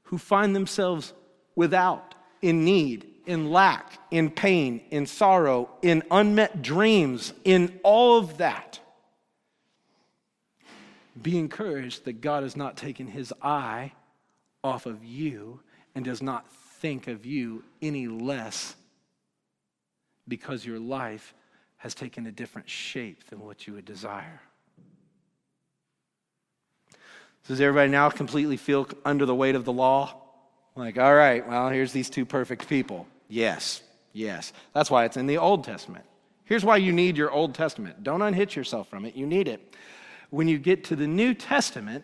who 0.03 0.19
find 0.19 0.55
themselves 0.55 1.13
without, 1.55 2.13
in 2.43 2.63
need, 2.63 3.10
in 3.25 3.51
lack, 3.51 3.99
in 4.11 4.29
pain, 4.29 4.81
in 4.91 5.05
sorrow, 5.05 5.69
in 5.81 6.03
unmet 6.11 6.61
dreams, 6.61 7.33
in 7.43 7.79
all 7.83 8.17
of 8.17 8.37
that. 8.37 8.79
be 11.21 11.37
encouraged 11.37 12.05
that 12.05 12.21
God 12.21 12.43
has 12.43 12.55
not 12.55 12.77
taken 12.77 13.07
his 13.07 13.33
eye 13.41 13.91
off 14.63 14.85
of 14.85 15.03
you 15.03 15.59
and 15.93 16.05
does 16.05 16.21
not 16.21 16.49
think 16.79 17.07
of 17.07 17.25
you 17.25 17.63
any 17.81 18.07
less 18.07 18.75
because 20.27 20.65
your 20.65 20.79
life 20.79 21.33
has 21.77 21.93
taken 21.93 22.25
a 22.27 22.31
different 22.31 22.69
shape 22.69 23.27
than 23.29 23.39
what 23.39 23.67
you 23.67 23.73
would 23.73 23.85
desire. 23.85 24.41
Does 27.47 27.59
everybody 27.59 27.89
now 27.91 28.09
completely 28.09 28.57
feel 28.57 28.87
under 29.03 29.25
the 29.25 29.35
weight 29.35 29.55
of 29.55 29.65
the 29.65 29.73
law? 29.73 30.15
Like, 30.75 30.97
all 30.97 31.13
right, 31.13 31.47
well, 31.47 31.69
here's 31.69 31.91
these 31.91 32.09
two 32.09 32.25
perfect 32.25 32.67
people. 32.69 33.07
Yes, 33.31 33.81
yes. 34.11 34.51
That's 34.73 34.91
why 34.91 35.05
it's 35.05 35.15
in 35.15 35.25
the 35.25 35.37
Old 35.37 35.63
Testament. 35.63 36.03
Here's 36.43 36.65
why 36.65 36.75
you 36.75 36.91
need 36.91 37.15
your 37.15 37.31
Old 37.31 37.55
Testament. 37.55 38.03
Don't 38.03 38.21
unhitch 38.21 38.57
yourself 38.57 38.89
from 38.89 39.05
it, 39.05 39.15
you 39.15 39.25
need 39.25 39.47
it. 39.47 39.73
When 40.31 40.49
you 40.49 40.59
get 40.59 40.83
to 40.85 40.97
the 40.97 41.07
New 41.07 41.33
Testament, 41.33 42.03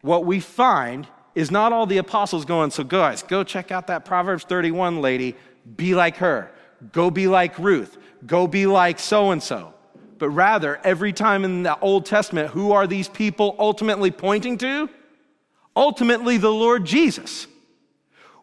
what 0.00 0.24
we 0.24 0.40
find 0.40 1.06
is 1.34 1.50
not 1.50 1.74
all 1.74 1.84
the 1.84 1.98
apostles 1.98 2.46
going, 2.46 2.70
so 2.70 2.84
guys, 2.84 3.22
go 3.22 3.44
check 3.44 3.70
out 3.70 3.88
that 3.88 4.06
Proverbs 4.06 4.44
31 4.44 5.02
lady, 5.02 5.36
be 5.76 5.94
like 5.94 6.16
her. 6.16 6.50
Go 6.90 7.10
be 7.10 7.28
like 7.28 7.58
Ruth. 7.58 7.98
Go 8.24 8.46
be 8.46 8.66
like 8.66 8.98
so 8.98 9.32
and 9.32 9.42
so. 9.42 9.74
But 10.16 10.30
rather, 10.30 10.80
every 10.82 11.12
time 11.12 11.44
in 11.44 11.64
the 11.64 11.78
Old 11.80 12.06
Testament, 12.06 12.48
who 12.48 12.72
are 12.72 12.86
these 12.86 13.08
people 13.08 13.54
ultimately 13.58 14.10
pointing 14.10 14.56
to? 14.58 14.88
Ultimately, 15.74 16.38
the 16.38 16.50
Lord 16.50 16.86
Jesus. 16.86 17.46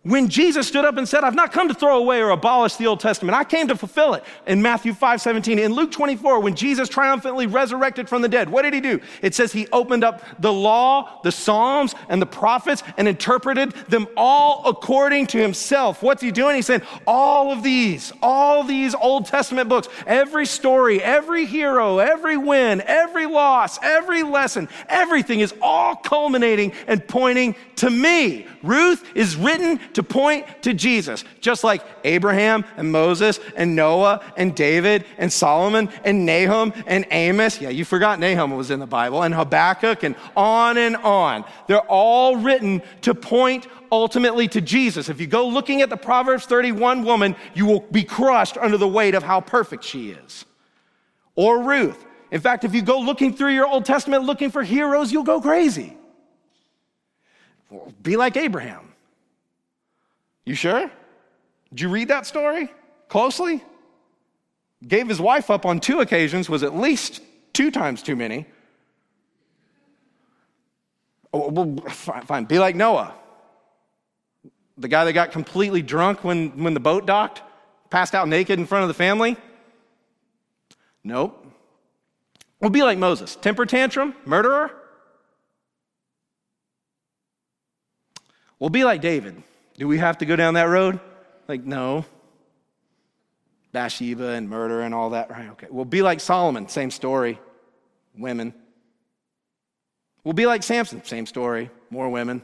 When 0.03 0.27
Jesus 0.27 0.67
stood 0.67 0.83
up 0.83 0.97
and 0.97 1.07
said, 1.07 1.23
I've 1.23 1.33
not 1.33 1.53
come 1.53 1.69
to 1.69 1.73
throw 1.73 1.97
away 1.97 2.21
or 2.21 2.31
abolish 2.31 2.75
the 2.75 2.87
Old 2.87 2.99
Testament, 2.99 3.37
I 3.37 3.45
came 3.45 3.69
to 3.69 3.77
fulfill 3.77 4.15
it 4.15 4.25
in 4.45 4.61
Matthew 4.61 4.93
5 4.93 5.21
17. 5.21 5.57
In 5.57 5.71
Luke 5.71 5.91
24, 5.91 6.41
when 6.41 6.55
Jesus 6.55 6.89
triumphantly 6.89 7.47
resurrected 7.47 8.09
from 8.09 8.21
the 8.21 8.27
dead, 8.27 8.49
what 8.49 8.63
did 8.63 8.73
he 8.73 8.81
do? 8.81 8.99
It 9.21 9.33
says 9.33 9.53
he 9.53 9.65
opened 9.71 10.03
up 10.03 10.21
the 10.41 10.51
law, 10.51 11.21
the 11.23 11.31
Psalms, 11.31 11.95
and 12.09 12.21
the 12.21 12.25
prophets 12.25 12.83
and 12.97 13.07
interpreted 13.07 13.71
them 13.87 14.07
all 14.17 14.67
according 14.67 15.27
to 15.27 15.37
himself. 15.37 16.03
What's 16.03 16.21
he 16.21 16.31
doing? 16.31 16.57
He 16.57 16.61
said, 16.61 16.83
All 17.07 17.53
of 17.53 17.63
these, 17.63 18.11
all 18.21 18.65
these 18.65 18.93
Old 18.95 19.27
Testament 19.27 19.69
books, 19.69 19.87
every 20.05 20.45
story, 20.45 21.01
every 21.01 21.45
hero, 21.45 21.99
every 21.99 22.35
win, 22.35 22.81
every 22.81 23.25
loss, 23.25 23.79
every 23.81 24.23
lesson, 24.23 24.67
everything 24.89 25.39
is 25.39 25.53
all 25.61 25.95
culminating 25.95 26.73
and 26.87 27.07
pointing 27.07 27.55
to 27.77 27.89
me. 27.89 28.47
Ruth 28.63 29.09
is 29.15 29.37
written 29.37 29.79
to 29.93 30.03
point 30.03 30.45
to 30.63 30.73
Jesus, 30.73 31.23
just 31.41 31.63
like 31.63 31.83
Abraham 32.03 32.65
and 32.77 32.91
Moses 32.91 33.39
and 33.55 33.75
Noah 33.75 34.21
and 34.37 34.55
David 34.55 35.05
and 35.17 35.31
Solomon 35.31 35.89
and 36.03 36.25
Nahum 36.25 36.73
and 36.85 37.05
Amos. 37.11 37.61
Yeah, 37.61 37.69
you 37.69 37.85
forgot 37.85 38.19
Nahum 38.19 38.51
was 38.55 38.71
in 38.71 38.79
the 38.79 38.87
Bible, 38.87 39.23
and 39.23 39.33
Habakkuk 39.33 40.03
and 40.03 40.15
on 40.35 40.77
and 40.77 40.95
on. 40.97 41.45
They're 41.67 41.79
all 41.81 42.37
written 42.37 42.81
to 43.01 43.13
point 43.13 43.67
ultimately 43.91 44.47
to 44.49 44.61
Jesus. 44.61 45.09
If 45.09 45.21
you 45.21 45.27
go 45.27 45.47
looking 45.47 45.81
at 45.81 45.89
the 45.89 45.97
Proverbs 45.97 46.45
31 46.45 47.03
woman, 47.03 47.35
you 47.53 47.65
will 47.65 47.81
be 47.91 48.03
crushed 48.03 48.57
under 48.57 48.77
the 48.77 48.87
weight 48.87 49.15
of 49.15 49.23
how 49.23 49.41
perfect 49.41 49.83
she 49.83 50.11
is. 50.11 50.45
Or 51.35 51.63
Ruth. 51.63 52.03
In 52.31 52.41
fact, 52.41 52.63
if 52.63 52.73
you 52.73 52.81
go 52.81 52.99
looking 52.99 53.35
through 53.35 53.53
your 53.53 53.67
Old 53.67 53.85
Testament 53.85 54.23
looking 54.23 54.49
for 54.49 54.63
heroes, 54.63 55.11
you'll 55.11 55.23
go 55.23 55.39
crazy. 55.39 55.95
Be 58.01 58.17
like 58.17 58.37
Abraham. 58.37 58.92
You 60.45 60.55
sure? 60.55 60.91
Did 61.69 61.81
you 61.81 61.89
read 61.89 62.09
that 62.09 62.25
story 62.25 62.71
closely? 63.07 63.63
Gave 64.85 65.07
his 65.07 65.21
wife 65.21 65.49
up 65.49 65.65
on 65.65 65.79
two 65.79 66.01
occasions, 66.01 66.49
was 66.49 66.63
at 66.63 66.75
least 66.75 67.21
two 67.53 67.71
times 67.71 68.03
too 68.03 68.15
many. 68.15 68.45
Oh, 71.33 71.49
well, 71.49 71.75
fine, 71.89 72.21
fine. 72.23 72.45
Be 72.45 72.59
like 72.59 72.75
Noah. 72.75 73.13
The 74.77 74.87
guy 74.87 75.05
that 75.05 75.13
got 75.13 75.31
completely 75.31 75.81
drunk 75.81 76.23
when, 76.23 76.63
when 76.63 76.73
the 76.73 76.79
boat 76.79 77.05
docked, 77.05 77.41
passed 77.89 78.13
out 78.13 78.27
naked 78.27 78.59
in 78.59 78.65
front 78.65 78.83
of 78.83 78.87
the 78.87 78.93
family? 78.93 79.37
Nope. 81.03 81.45
Well, 82.59 82.69
be 82.69 82.83
like 82.83 82.97
Moses. 82.97 83.35
Temper 83.35 83.65
tantrum, 83.65 84.15
murderer? 84.25 84.71
Well, 88.59 88.69
be 88.69 88.83
like 88.83 89.01
David. 89.01 89.43
Do 89.77 89.87
we 89.87 89.97
have 89.97 90.19
to 90.19 90.25
go 90.25 90.35
down 90.35 90.53
that 90.53 90.63
road? 90.63 90.99
Like, 91.47 91.63
no. 91.63 92.05
Bathsheba 93.71 94.29
and 94.29 94.49
murder 94.49 94.81
and 94.81 94.93
all 94.93 95.11
that, 95.11 95.31
right? 95.31 95.49
Okay. 95.51 95.67
We'll 95.69 95.85
be 95.85 96.01
like 96.01 96.19
Solomon, 96.19 96.69
same 96.69 96.91
story, 96.91 97.39
women. 98.15 98.53
We'll 100.23 100.33
be 100.33 100.45
like 100.45 100.63
Samson, 100.63 101.03
same 101.03 101.25
story, 101.25 101.71
more 101.89 102.07
women. 102.09 102.43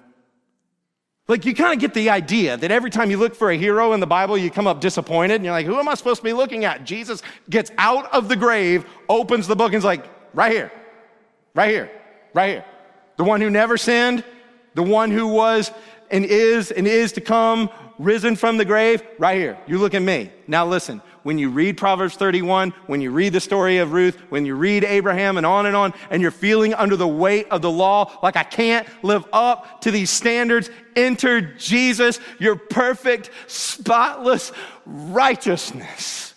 Like, 1.28 1.46
you 1.46 1.54
kind 1.54 1.74
of 1.74 1.80
get 1.80 1.94
the 1.94 2.10
idea 2.10 2.58
that 2.58 2.72
every 2.72 2.90
time 2.90 3.12
you 3.12 3.18
look 3.18 3.36
for 3.36 3.52
a 3.52 3.56
hero 3.56 3.94
in 3.94 4.00
the 4.00 4.08
Bible, 4.08 4.36
you 4.36 4.50
come 4.50 4.66
up 4.66 4.82
disappointed 4.82 5.36
and 5.36 5.46
you're 5.46 5.54
like, 5.54 5.68
who 5.68 5.78
am 5.78 5.88
I 5.88 5.94
supposed 5.94 6.22
to 6.22 6.24
be 6.24 6.34
looking 6.34 6.66
at? 6.66 6.84
Jesus 6.84 7.22
gets 7.48 7.72
out 7.78 8.12
of 8.12 8.28
the 8.28 8.36
grave, 8.36 8.84
opens 9.08 9.46
the 9.46 9.56
book, 9.56 9.68
and 9.68 9.76
is 9.76 9.86
like, 9.86 10.10
right 10.34 10.52
here, 10.52 10.72
right 11.54 11.70
here, 11.70 11.92
right 12.34 12.50
here. 12.50 12.66
The 13.18 13.24
one 13.24 13.42
who 13.42 13.52
never 13.52 13.78
sinned, 13.78 14.24
the 14.74 14.82
one 14.82 15.12
who 15.12 15.28
was 15.28 15.72
and 16.12 16.26
is 16.26 16.72
and 16.72 16.88
is 16.88 17.12
to 17.14 17.22
come, 17.22 17.70
risen 17.98 18.36
from 18.36 18.58
the 18.58 18.66
grave, 18.66 19.02
right 19.18 19.38
here. 19.38 19.58
You 19.68 19.78
look 19.78 19.94
at 19.94 20.02
me. 20.02 20.32
Now 20.48 20.66
listen, 20.66 21.02
when 21.24 21.38
you 21.38 21.50
read 21.50 21.78
Proverbs 21.78 22.16
31, 22.16 22.72
when 22.88 23.02
you 23.02 23.12
read 23.12 23.34
the 23.34 23.40
story 23.40 23.78
of 23.78 23.92
Ruth, 23.92 24.18
when 24.30 24.46
you 24.46 24.56
read 24.56 24.84
Abraham 24.84 25.38
and 25.38 25.46
on 25.46 25.66
and 25.66 25.76
on, 25.76 25.94
and 26.10 26.22
you're 26.22 26.32
feeling 26.32 26.74
under 26.74 26.96
the 26.96 27.08
weight 27.08 27.48
of 27.52 27.62
the 27.62 27.70
law, 27.70 28.18
like 28.24 28.36
I 28.36 28.44
can't 28.44 28.88
live 29.04 29.26
up 29.34 29.82
to 29.82 29.92
these 29.92 30.10
standards, 30.10 30.70
enter 30.96 31.42
Jesus, 31.42 32.20
your 32.40 32.56
perfect, 32.56 33.30
spotless 33.48 34.52
righteousness. 34.86 36.34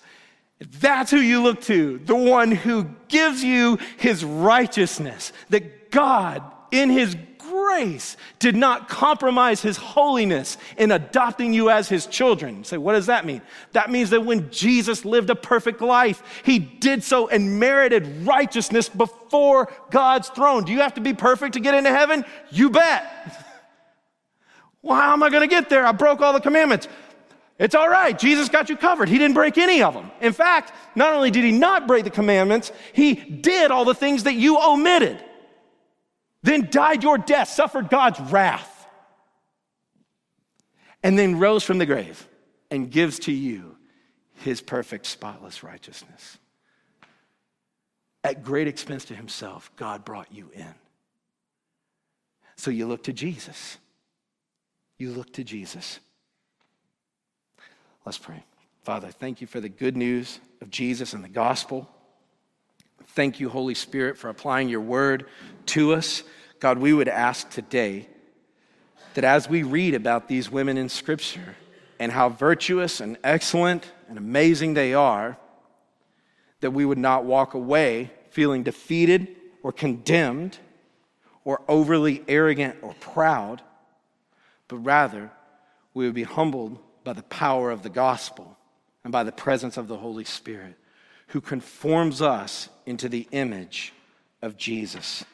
That's 0.80 1.10
who 1.10 1.18
you 1.18 1.42
look 1.42 1.60
to, 1.62 1.98
the 1.98 2.14
one 2.14 2.52
who 2.52 2.90
gives 3.08 3.42
you 3.42 3.78
his 3.96 4.24
righteousness, 4.24 5.32
that 5.50 5.90
God 5.90 6.42
in 6.70 6.90
his 6.90 7.16
grace 7.50 8.16
did 8.38 8.56
not 8.56 8.88
compromise 8.88 9.62
his 9.62 9.76
holiness 9.76 10.58
in 10.76 10.92
adopting 10.92 11.52
you 11.52 11.70
as 11.70 11.88
his 11.88 12.06
children. 12.06 12.58
You 12.58 12.64
say, 12.64 12.76
what 12.76 12.92
does 12.92 13.06
that 13.06 13.26
mean? 13.26 13.42
That 13.72 13.90
means 13.90 14.10
that 14.10 14.24
when 14.24 14.50
Jesus 14.50 15.04
lived 15.04 15.30
a 15.30 15.34
perfect 15.34 15.80
life, 15.80 16.22
he 16.44 16.58
did 16.58 17.02
so 17.02 17.28
and 17.28 17.58
merited 17.58 18.26
righteousness 18.26 18.88
before 18.88 19.72
God's 19.90 20.28
throne. 20.28 20.64
Do 20.64 20.72
you 20.72 20.80
have 20.80 20.94
to 20.94 21.00
be 21.00 21.12
perfect 21.12 21.54
to 21.54 21.60
get 21.60 21.74
into 21.74 21.90
heaven? 21.90 22.24
You 22.50 22.70
bet. 22.70 23.38
Well, 24.84 25.00
how 25.00 25.12
am 25.12 25.22
I 25.22 25.30
going 25.30 25.48
to 25.48 25.54
get 25.54 25.70
there? 25.70 25.86
I 25.86 25.92
broke 25.92 26.20
all 26.20 26.32
the 26.32 26.40
commandments. 26.40 26.88
It's 27.56 27.76
all 27.76 27.88
right. 27.88 28.18
Jesus 28.18 28.48
got 28.48 28.68
you 28.68 28.76
covered. 28.76 29.08
He 29.08 29.16
didn't 29.16 29.34
break 29.34 29.56
any 29.56 29.80
of 29.80 29.94
them. 29.94 30.10
In 30.20 30.32
fact, 30.32 30.72
not 30.96 31.12
only 31.12 31.30
did 31.30 31.44
he 31.44 31.52
not 31.52 31.86
break 31.86 32.02
the 32.02 32.10
commandments, 32.10 32.72
he 32.92 33.14
did 33.14 33.70
all 33.70 33.84
the 33.84 33.94
things 33.94 34.24
that 34.24 34.34
you 34.34 34.58
omitted 34.60 35.22
then 36.42 36.68
died 36.70 37.02
your 37.02 37.18
death, 37.18 37.48
suffered 37.48 37.88
God's 37.88 38.20
wrath, 38.20 38.86
and 41.02 41.18
then 41.18 41.38
rose 41.38 41.62
from 41.62 41.78
the 41.78 41.86
grave 41.86 42.26
and 42.70 42.90
gives 42.90 43.18
to 43.20 43.32
you 43.32 43.76
his 44.34 44.60
perfect, 44.60 45.06
spotless 45.06 45.62
righteousness. 45.62 46.38
At 48.24 48.42
great 48.42 48.68
expense 48.68 49.04
to 49.06 49.14
himself, 49.14 49.70
God 49.76 50.04
brought 50.04 50.32
you 50.32 50.50
in. 50.54 50.74
So 52.56 52.70
you 52.70 52.86
look 52.86 53.04
to 53.04 53.12
Jesus. 53.12 53.78
You 54.98 55.10
look 55.10 55.32
to 55.34 55.44
Jesus. 55.44 55.98
Let's 58.04 58.18
pray. 58.18 58.44
Father, 58.84 59.08
thank 59.10 59.40
you 59.40 59.46
for 59.46 59.60
the 59.60 59.68
good 59.68 59.96
news 59.96 60.40
of 60.60 60.70
Jesus 60.70 61.12
and 61.12 61.24
the 61.24 61.28
gospel. 61.28 61.88
Thank 63.08 63.40
you, 63.40 63.48
Holy 63.48 63.74
Spirit, 63.74 64.16
for 64.16 64.28
applying 64.28 64.68
your 64.68 64.80
word 64.80 65.26
to 65.66 65.94
us. 65.94 66.22
God, 66.60 66.78
we 66.78 66.92
would 66.92 67.08
ask 67.08 67.50
today 67.50 68.08
that 69.14 69.24
as 69.24 69.48
we 69.48 69.62
read 69.62 69.94
about 69.94 70.28
these 70.28 70.50
women 70.50 70.78
in 70.78 70.88
Scripture 70.88 71.56
and 71.98 72.10
how 72.10 72.28
virtuous 72.28 73.00
and 73.00 73.18
excellent 73.22 73.90
and 74.08 74.18
amazing 74.18 74.74
they 74.74 74.94
are, 74.94 75.36
that 76.60 76.70
we 76.70 76.84
would 76.84 76.98
not 76.98 77.24
walk 77.24 77.54
away 77.54 78.10
feeling 78.30 78.62
defeated 78.62 79.28
or 79.62 79.72
condemned 79.72 80.58
or 81.44 81.60
overly 81.68 82.22
arrogant 82.28 82.76
or 82.82 82.94
proud, 82.94 83.60
but 84.68 84.78
rather 84.78 85.30
we 85.92 86.06
would 86.06 86.14
be 86.14 86.22
humbled 86.22 86.78
by 87.04 87.12
the 87.12 87.22
power 87.24 87.70
of 87.70 87.82
the 87.82 87.90
gospel 87.90 88.56
and 89.04 89.12
by 89.12 89.24
the 89.24 89.32
presence 89.32 89.76
of 89.76 89.88
the 89.88 89.96
Holy 89.96 90.24
Spirit 90.24 90.78
who 91.32 91.40
conforms 91.40 92.20
us 92.20 92.68
into 92.84 93.08
the 93.08 93.26
image 93.32 93.94
of 94.42 94.58
Jesus. 94.58 95.24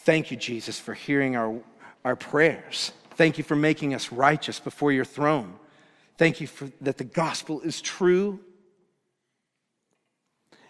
Thank 0.00 0.30
you, 0.30 0.36
Jesus, 0.36 0.78
for 0.78 0.92
hearing 0.92 1.34
our, 1.34 1.58
our 2.04 2.14
prayers. 2.14 2.92
Thank 3.12 3.38
you 3.38 3.44
for 3.44 3.56
making 3.56 3.94
us 3.94 4.12
righteous 4.12 4.60
before 4.60 4.92
your 4.92 5.06
throne. 5.06 5.54
Thank 6.18 6.42
you 6.42 6.46
for 6.46 6.70
that 6.82 6.98
the 6.98 7.04
gospel 7.04 7.62
is 7.62 7.80
true. 7.80 8.38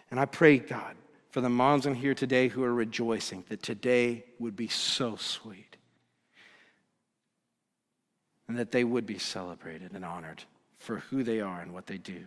And 0.09 0.21
I 0.21 0.25
pray, 0.25 0.59
God, 0.59 0.95
for 1.31 1.41
the 1.41 1.49
moms 1.49 1.85
in 1.85 1.93
here 1.93 2.13
today 2.13 2.47
who 2.47 2.63
are 2.63 2.73
rejoicing 2.73 3.43
that 3.49 3.61
today 3.61 4.23
would 4.39 4.55
be 4.55 4.69
so 4.69 5.17
sweet 5.17 5.75
and 8.47 8.57
that 8.57 8.71
they 8.71 8.85
would 8.85 9.05
be 9.05 9.17
celebrated 9.17 9.91
and 9.93 10.05
honored 10.05 10.45
for 10.77 10.99
who 11.09 11.23
they 11.23 11.41
are 11.41 11.59
and 11.59 11.73
what 11.73 11.87
they 11.87 11.97
do. 11.97 12.23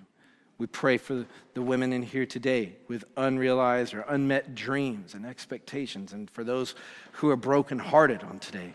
We 0.58 0.66
pray 0.66 0.98
for 0.98 1.24
the 1.54 1.62
women 1.62 1.92
in 1.92 2.02
here 2.02 2.26
today 2.26 2.76
with 2.88 3.04
unrealized 3.16 3.94
or 3.94 4.00
unmet 4.02 4.56
dreams 4.56 5.14
and 5.14 5.24
expectations, 5.24 6.12
and 6.12 6.28
for 6.28 6.42
those 6.42 6.74
who 7.12 7.30
are 7.30 7.36
brokenhearted 7.36 8.24
on 8.24 8.40
today. 8.40 8.74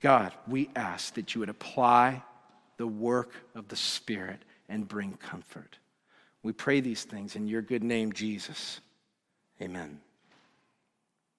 God, 0.00 0.32
we 0.48 0.70
ask 0.74 1.14
that 1.14 1.34
you 1.34 1.40
would 1.40 1.50
apply 1.50 2.22
the 2.78 2.86
work 2.86 3.32
of 3.54 3.68
the 3.68 3.76
Spirit 3.76 4.40
and 4.68 4.88
bring 4.88 5.14
comfort. 5.14 5.78
We 6.42 6.52
pray 6.52 6.80
these 6.80 7.04
things 7.04 7.36
in 7.36 7.46
your 7.46 7.62
good 7.62 7.82
name, 7.82 8.12
Jesus. 8.12 8.80
Amen. 9.60 10.00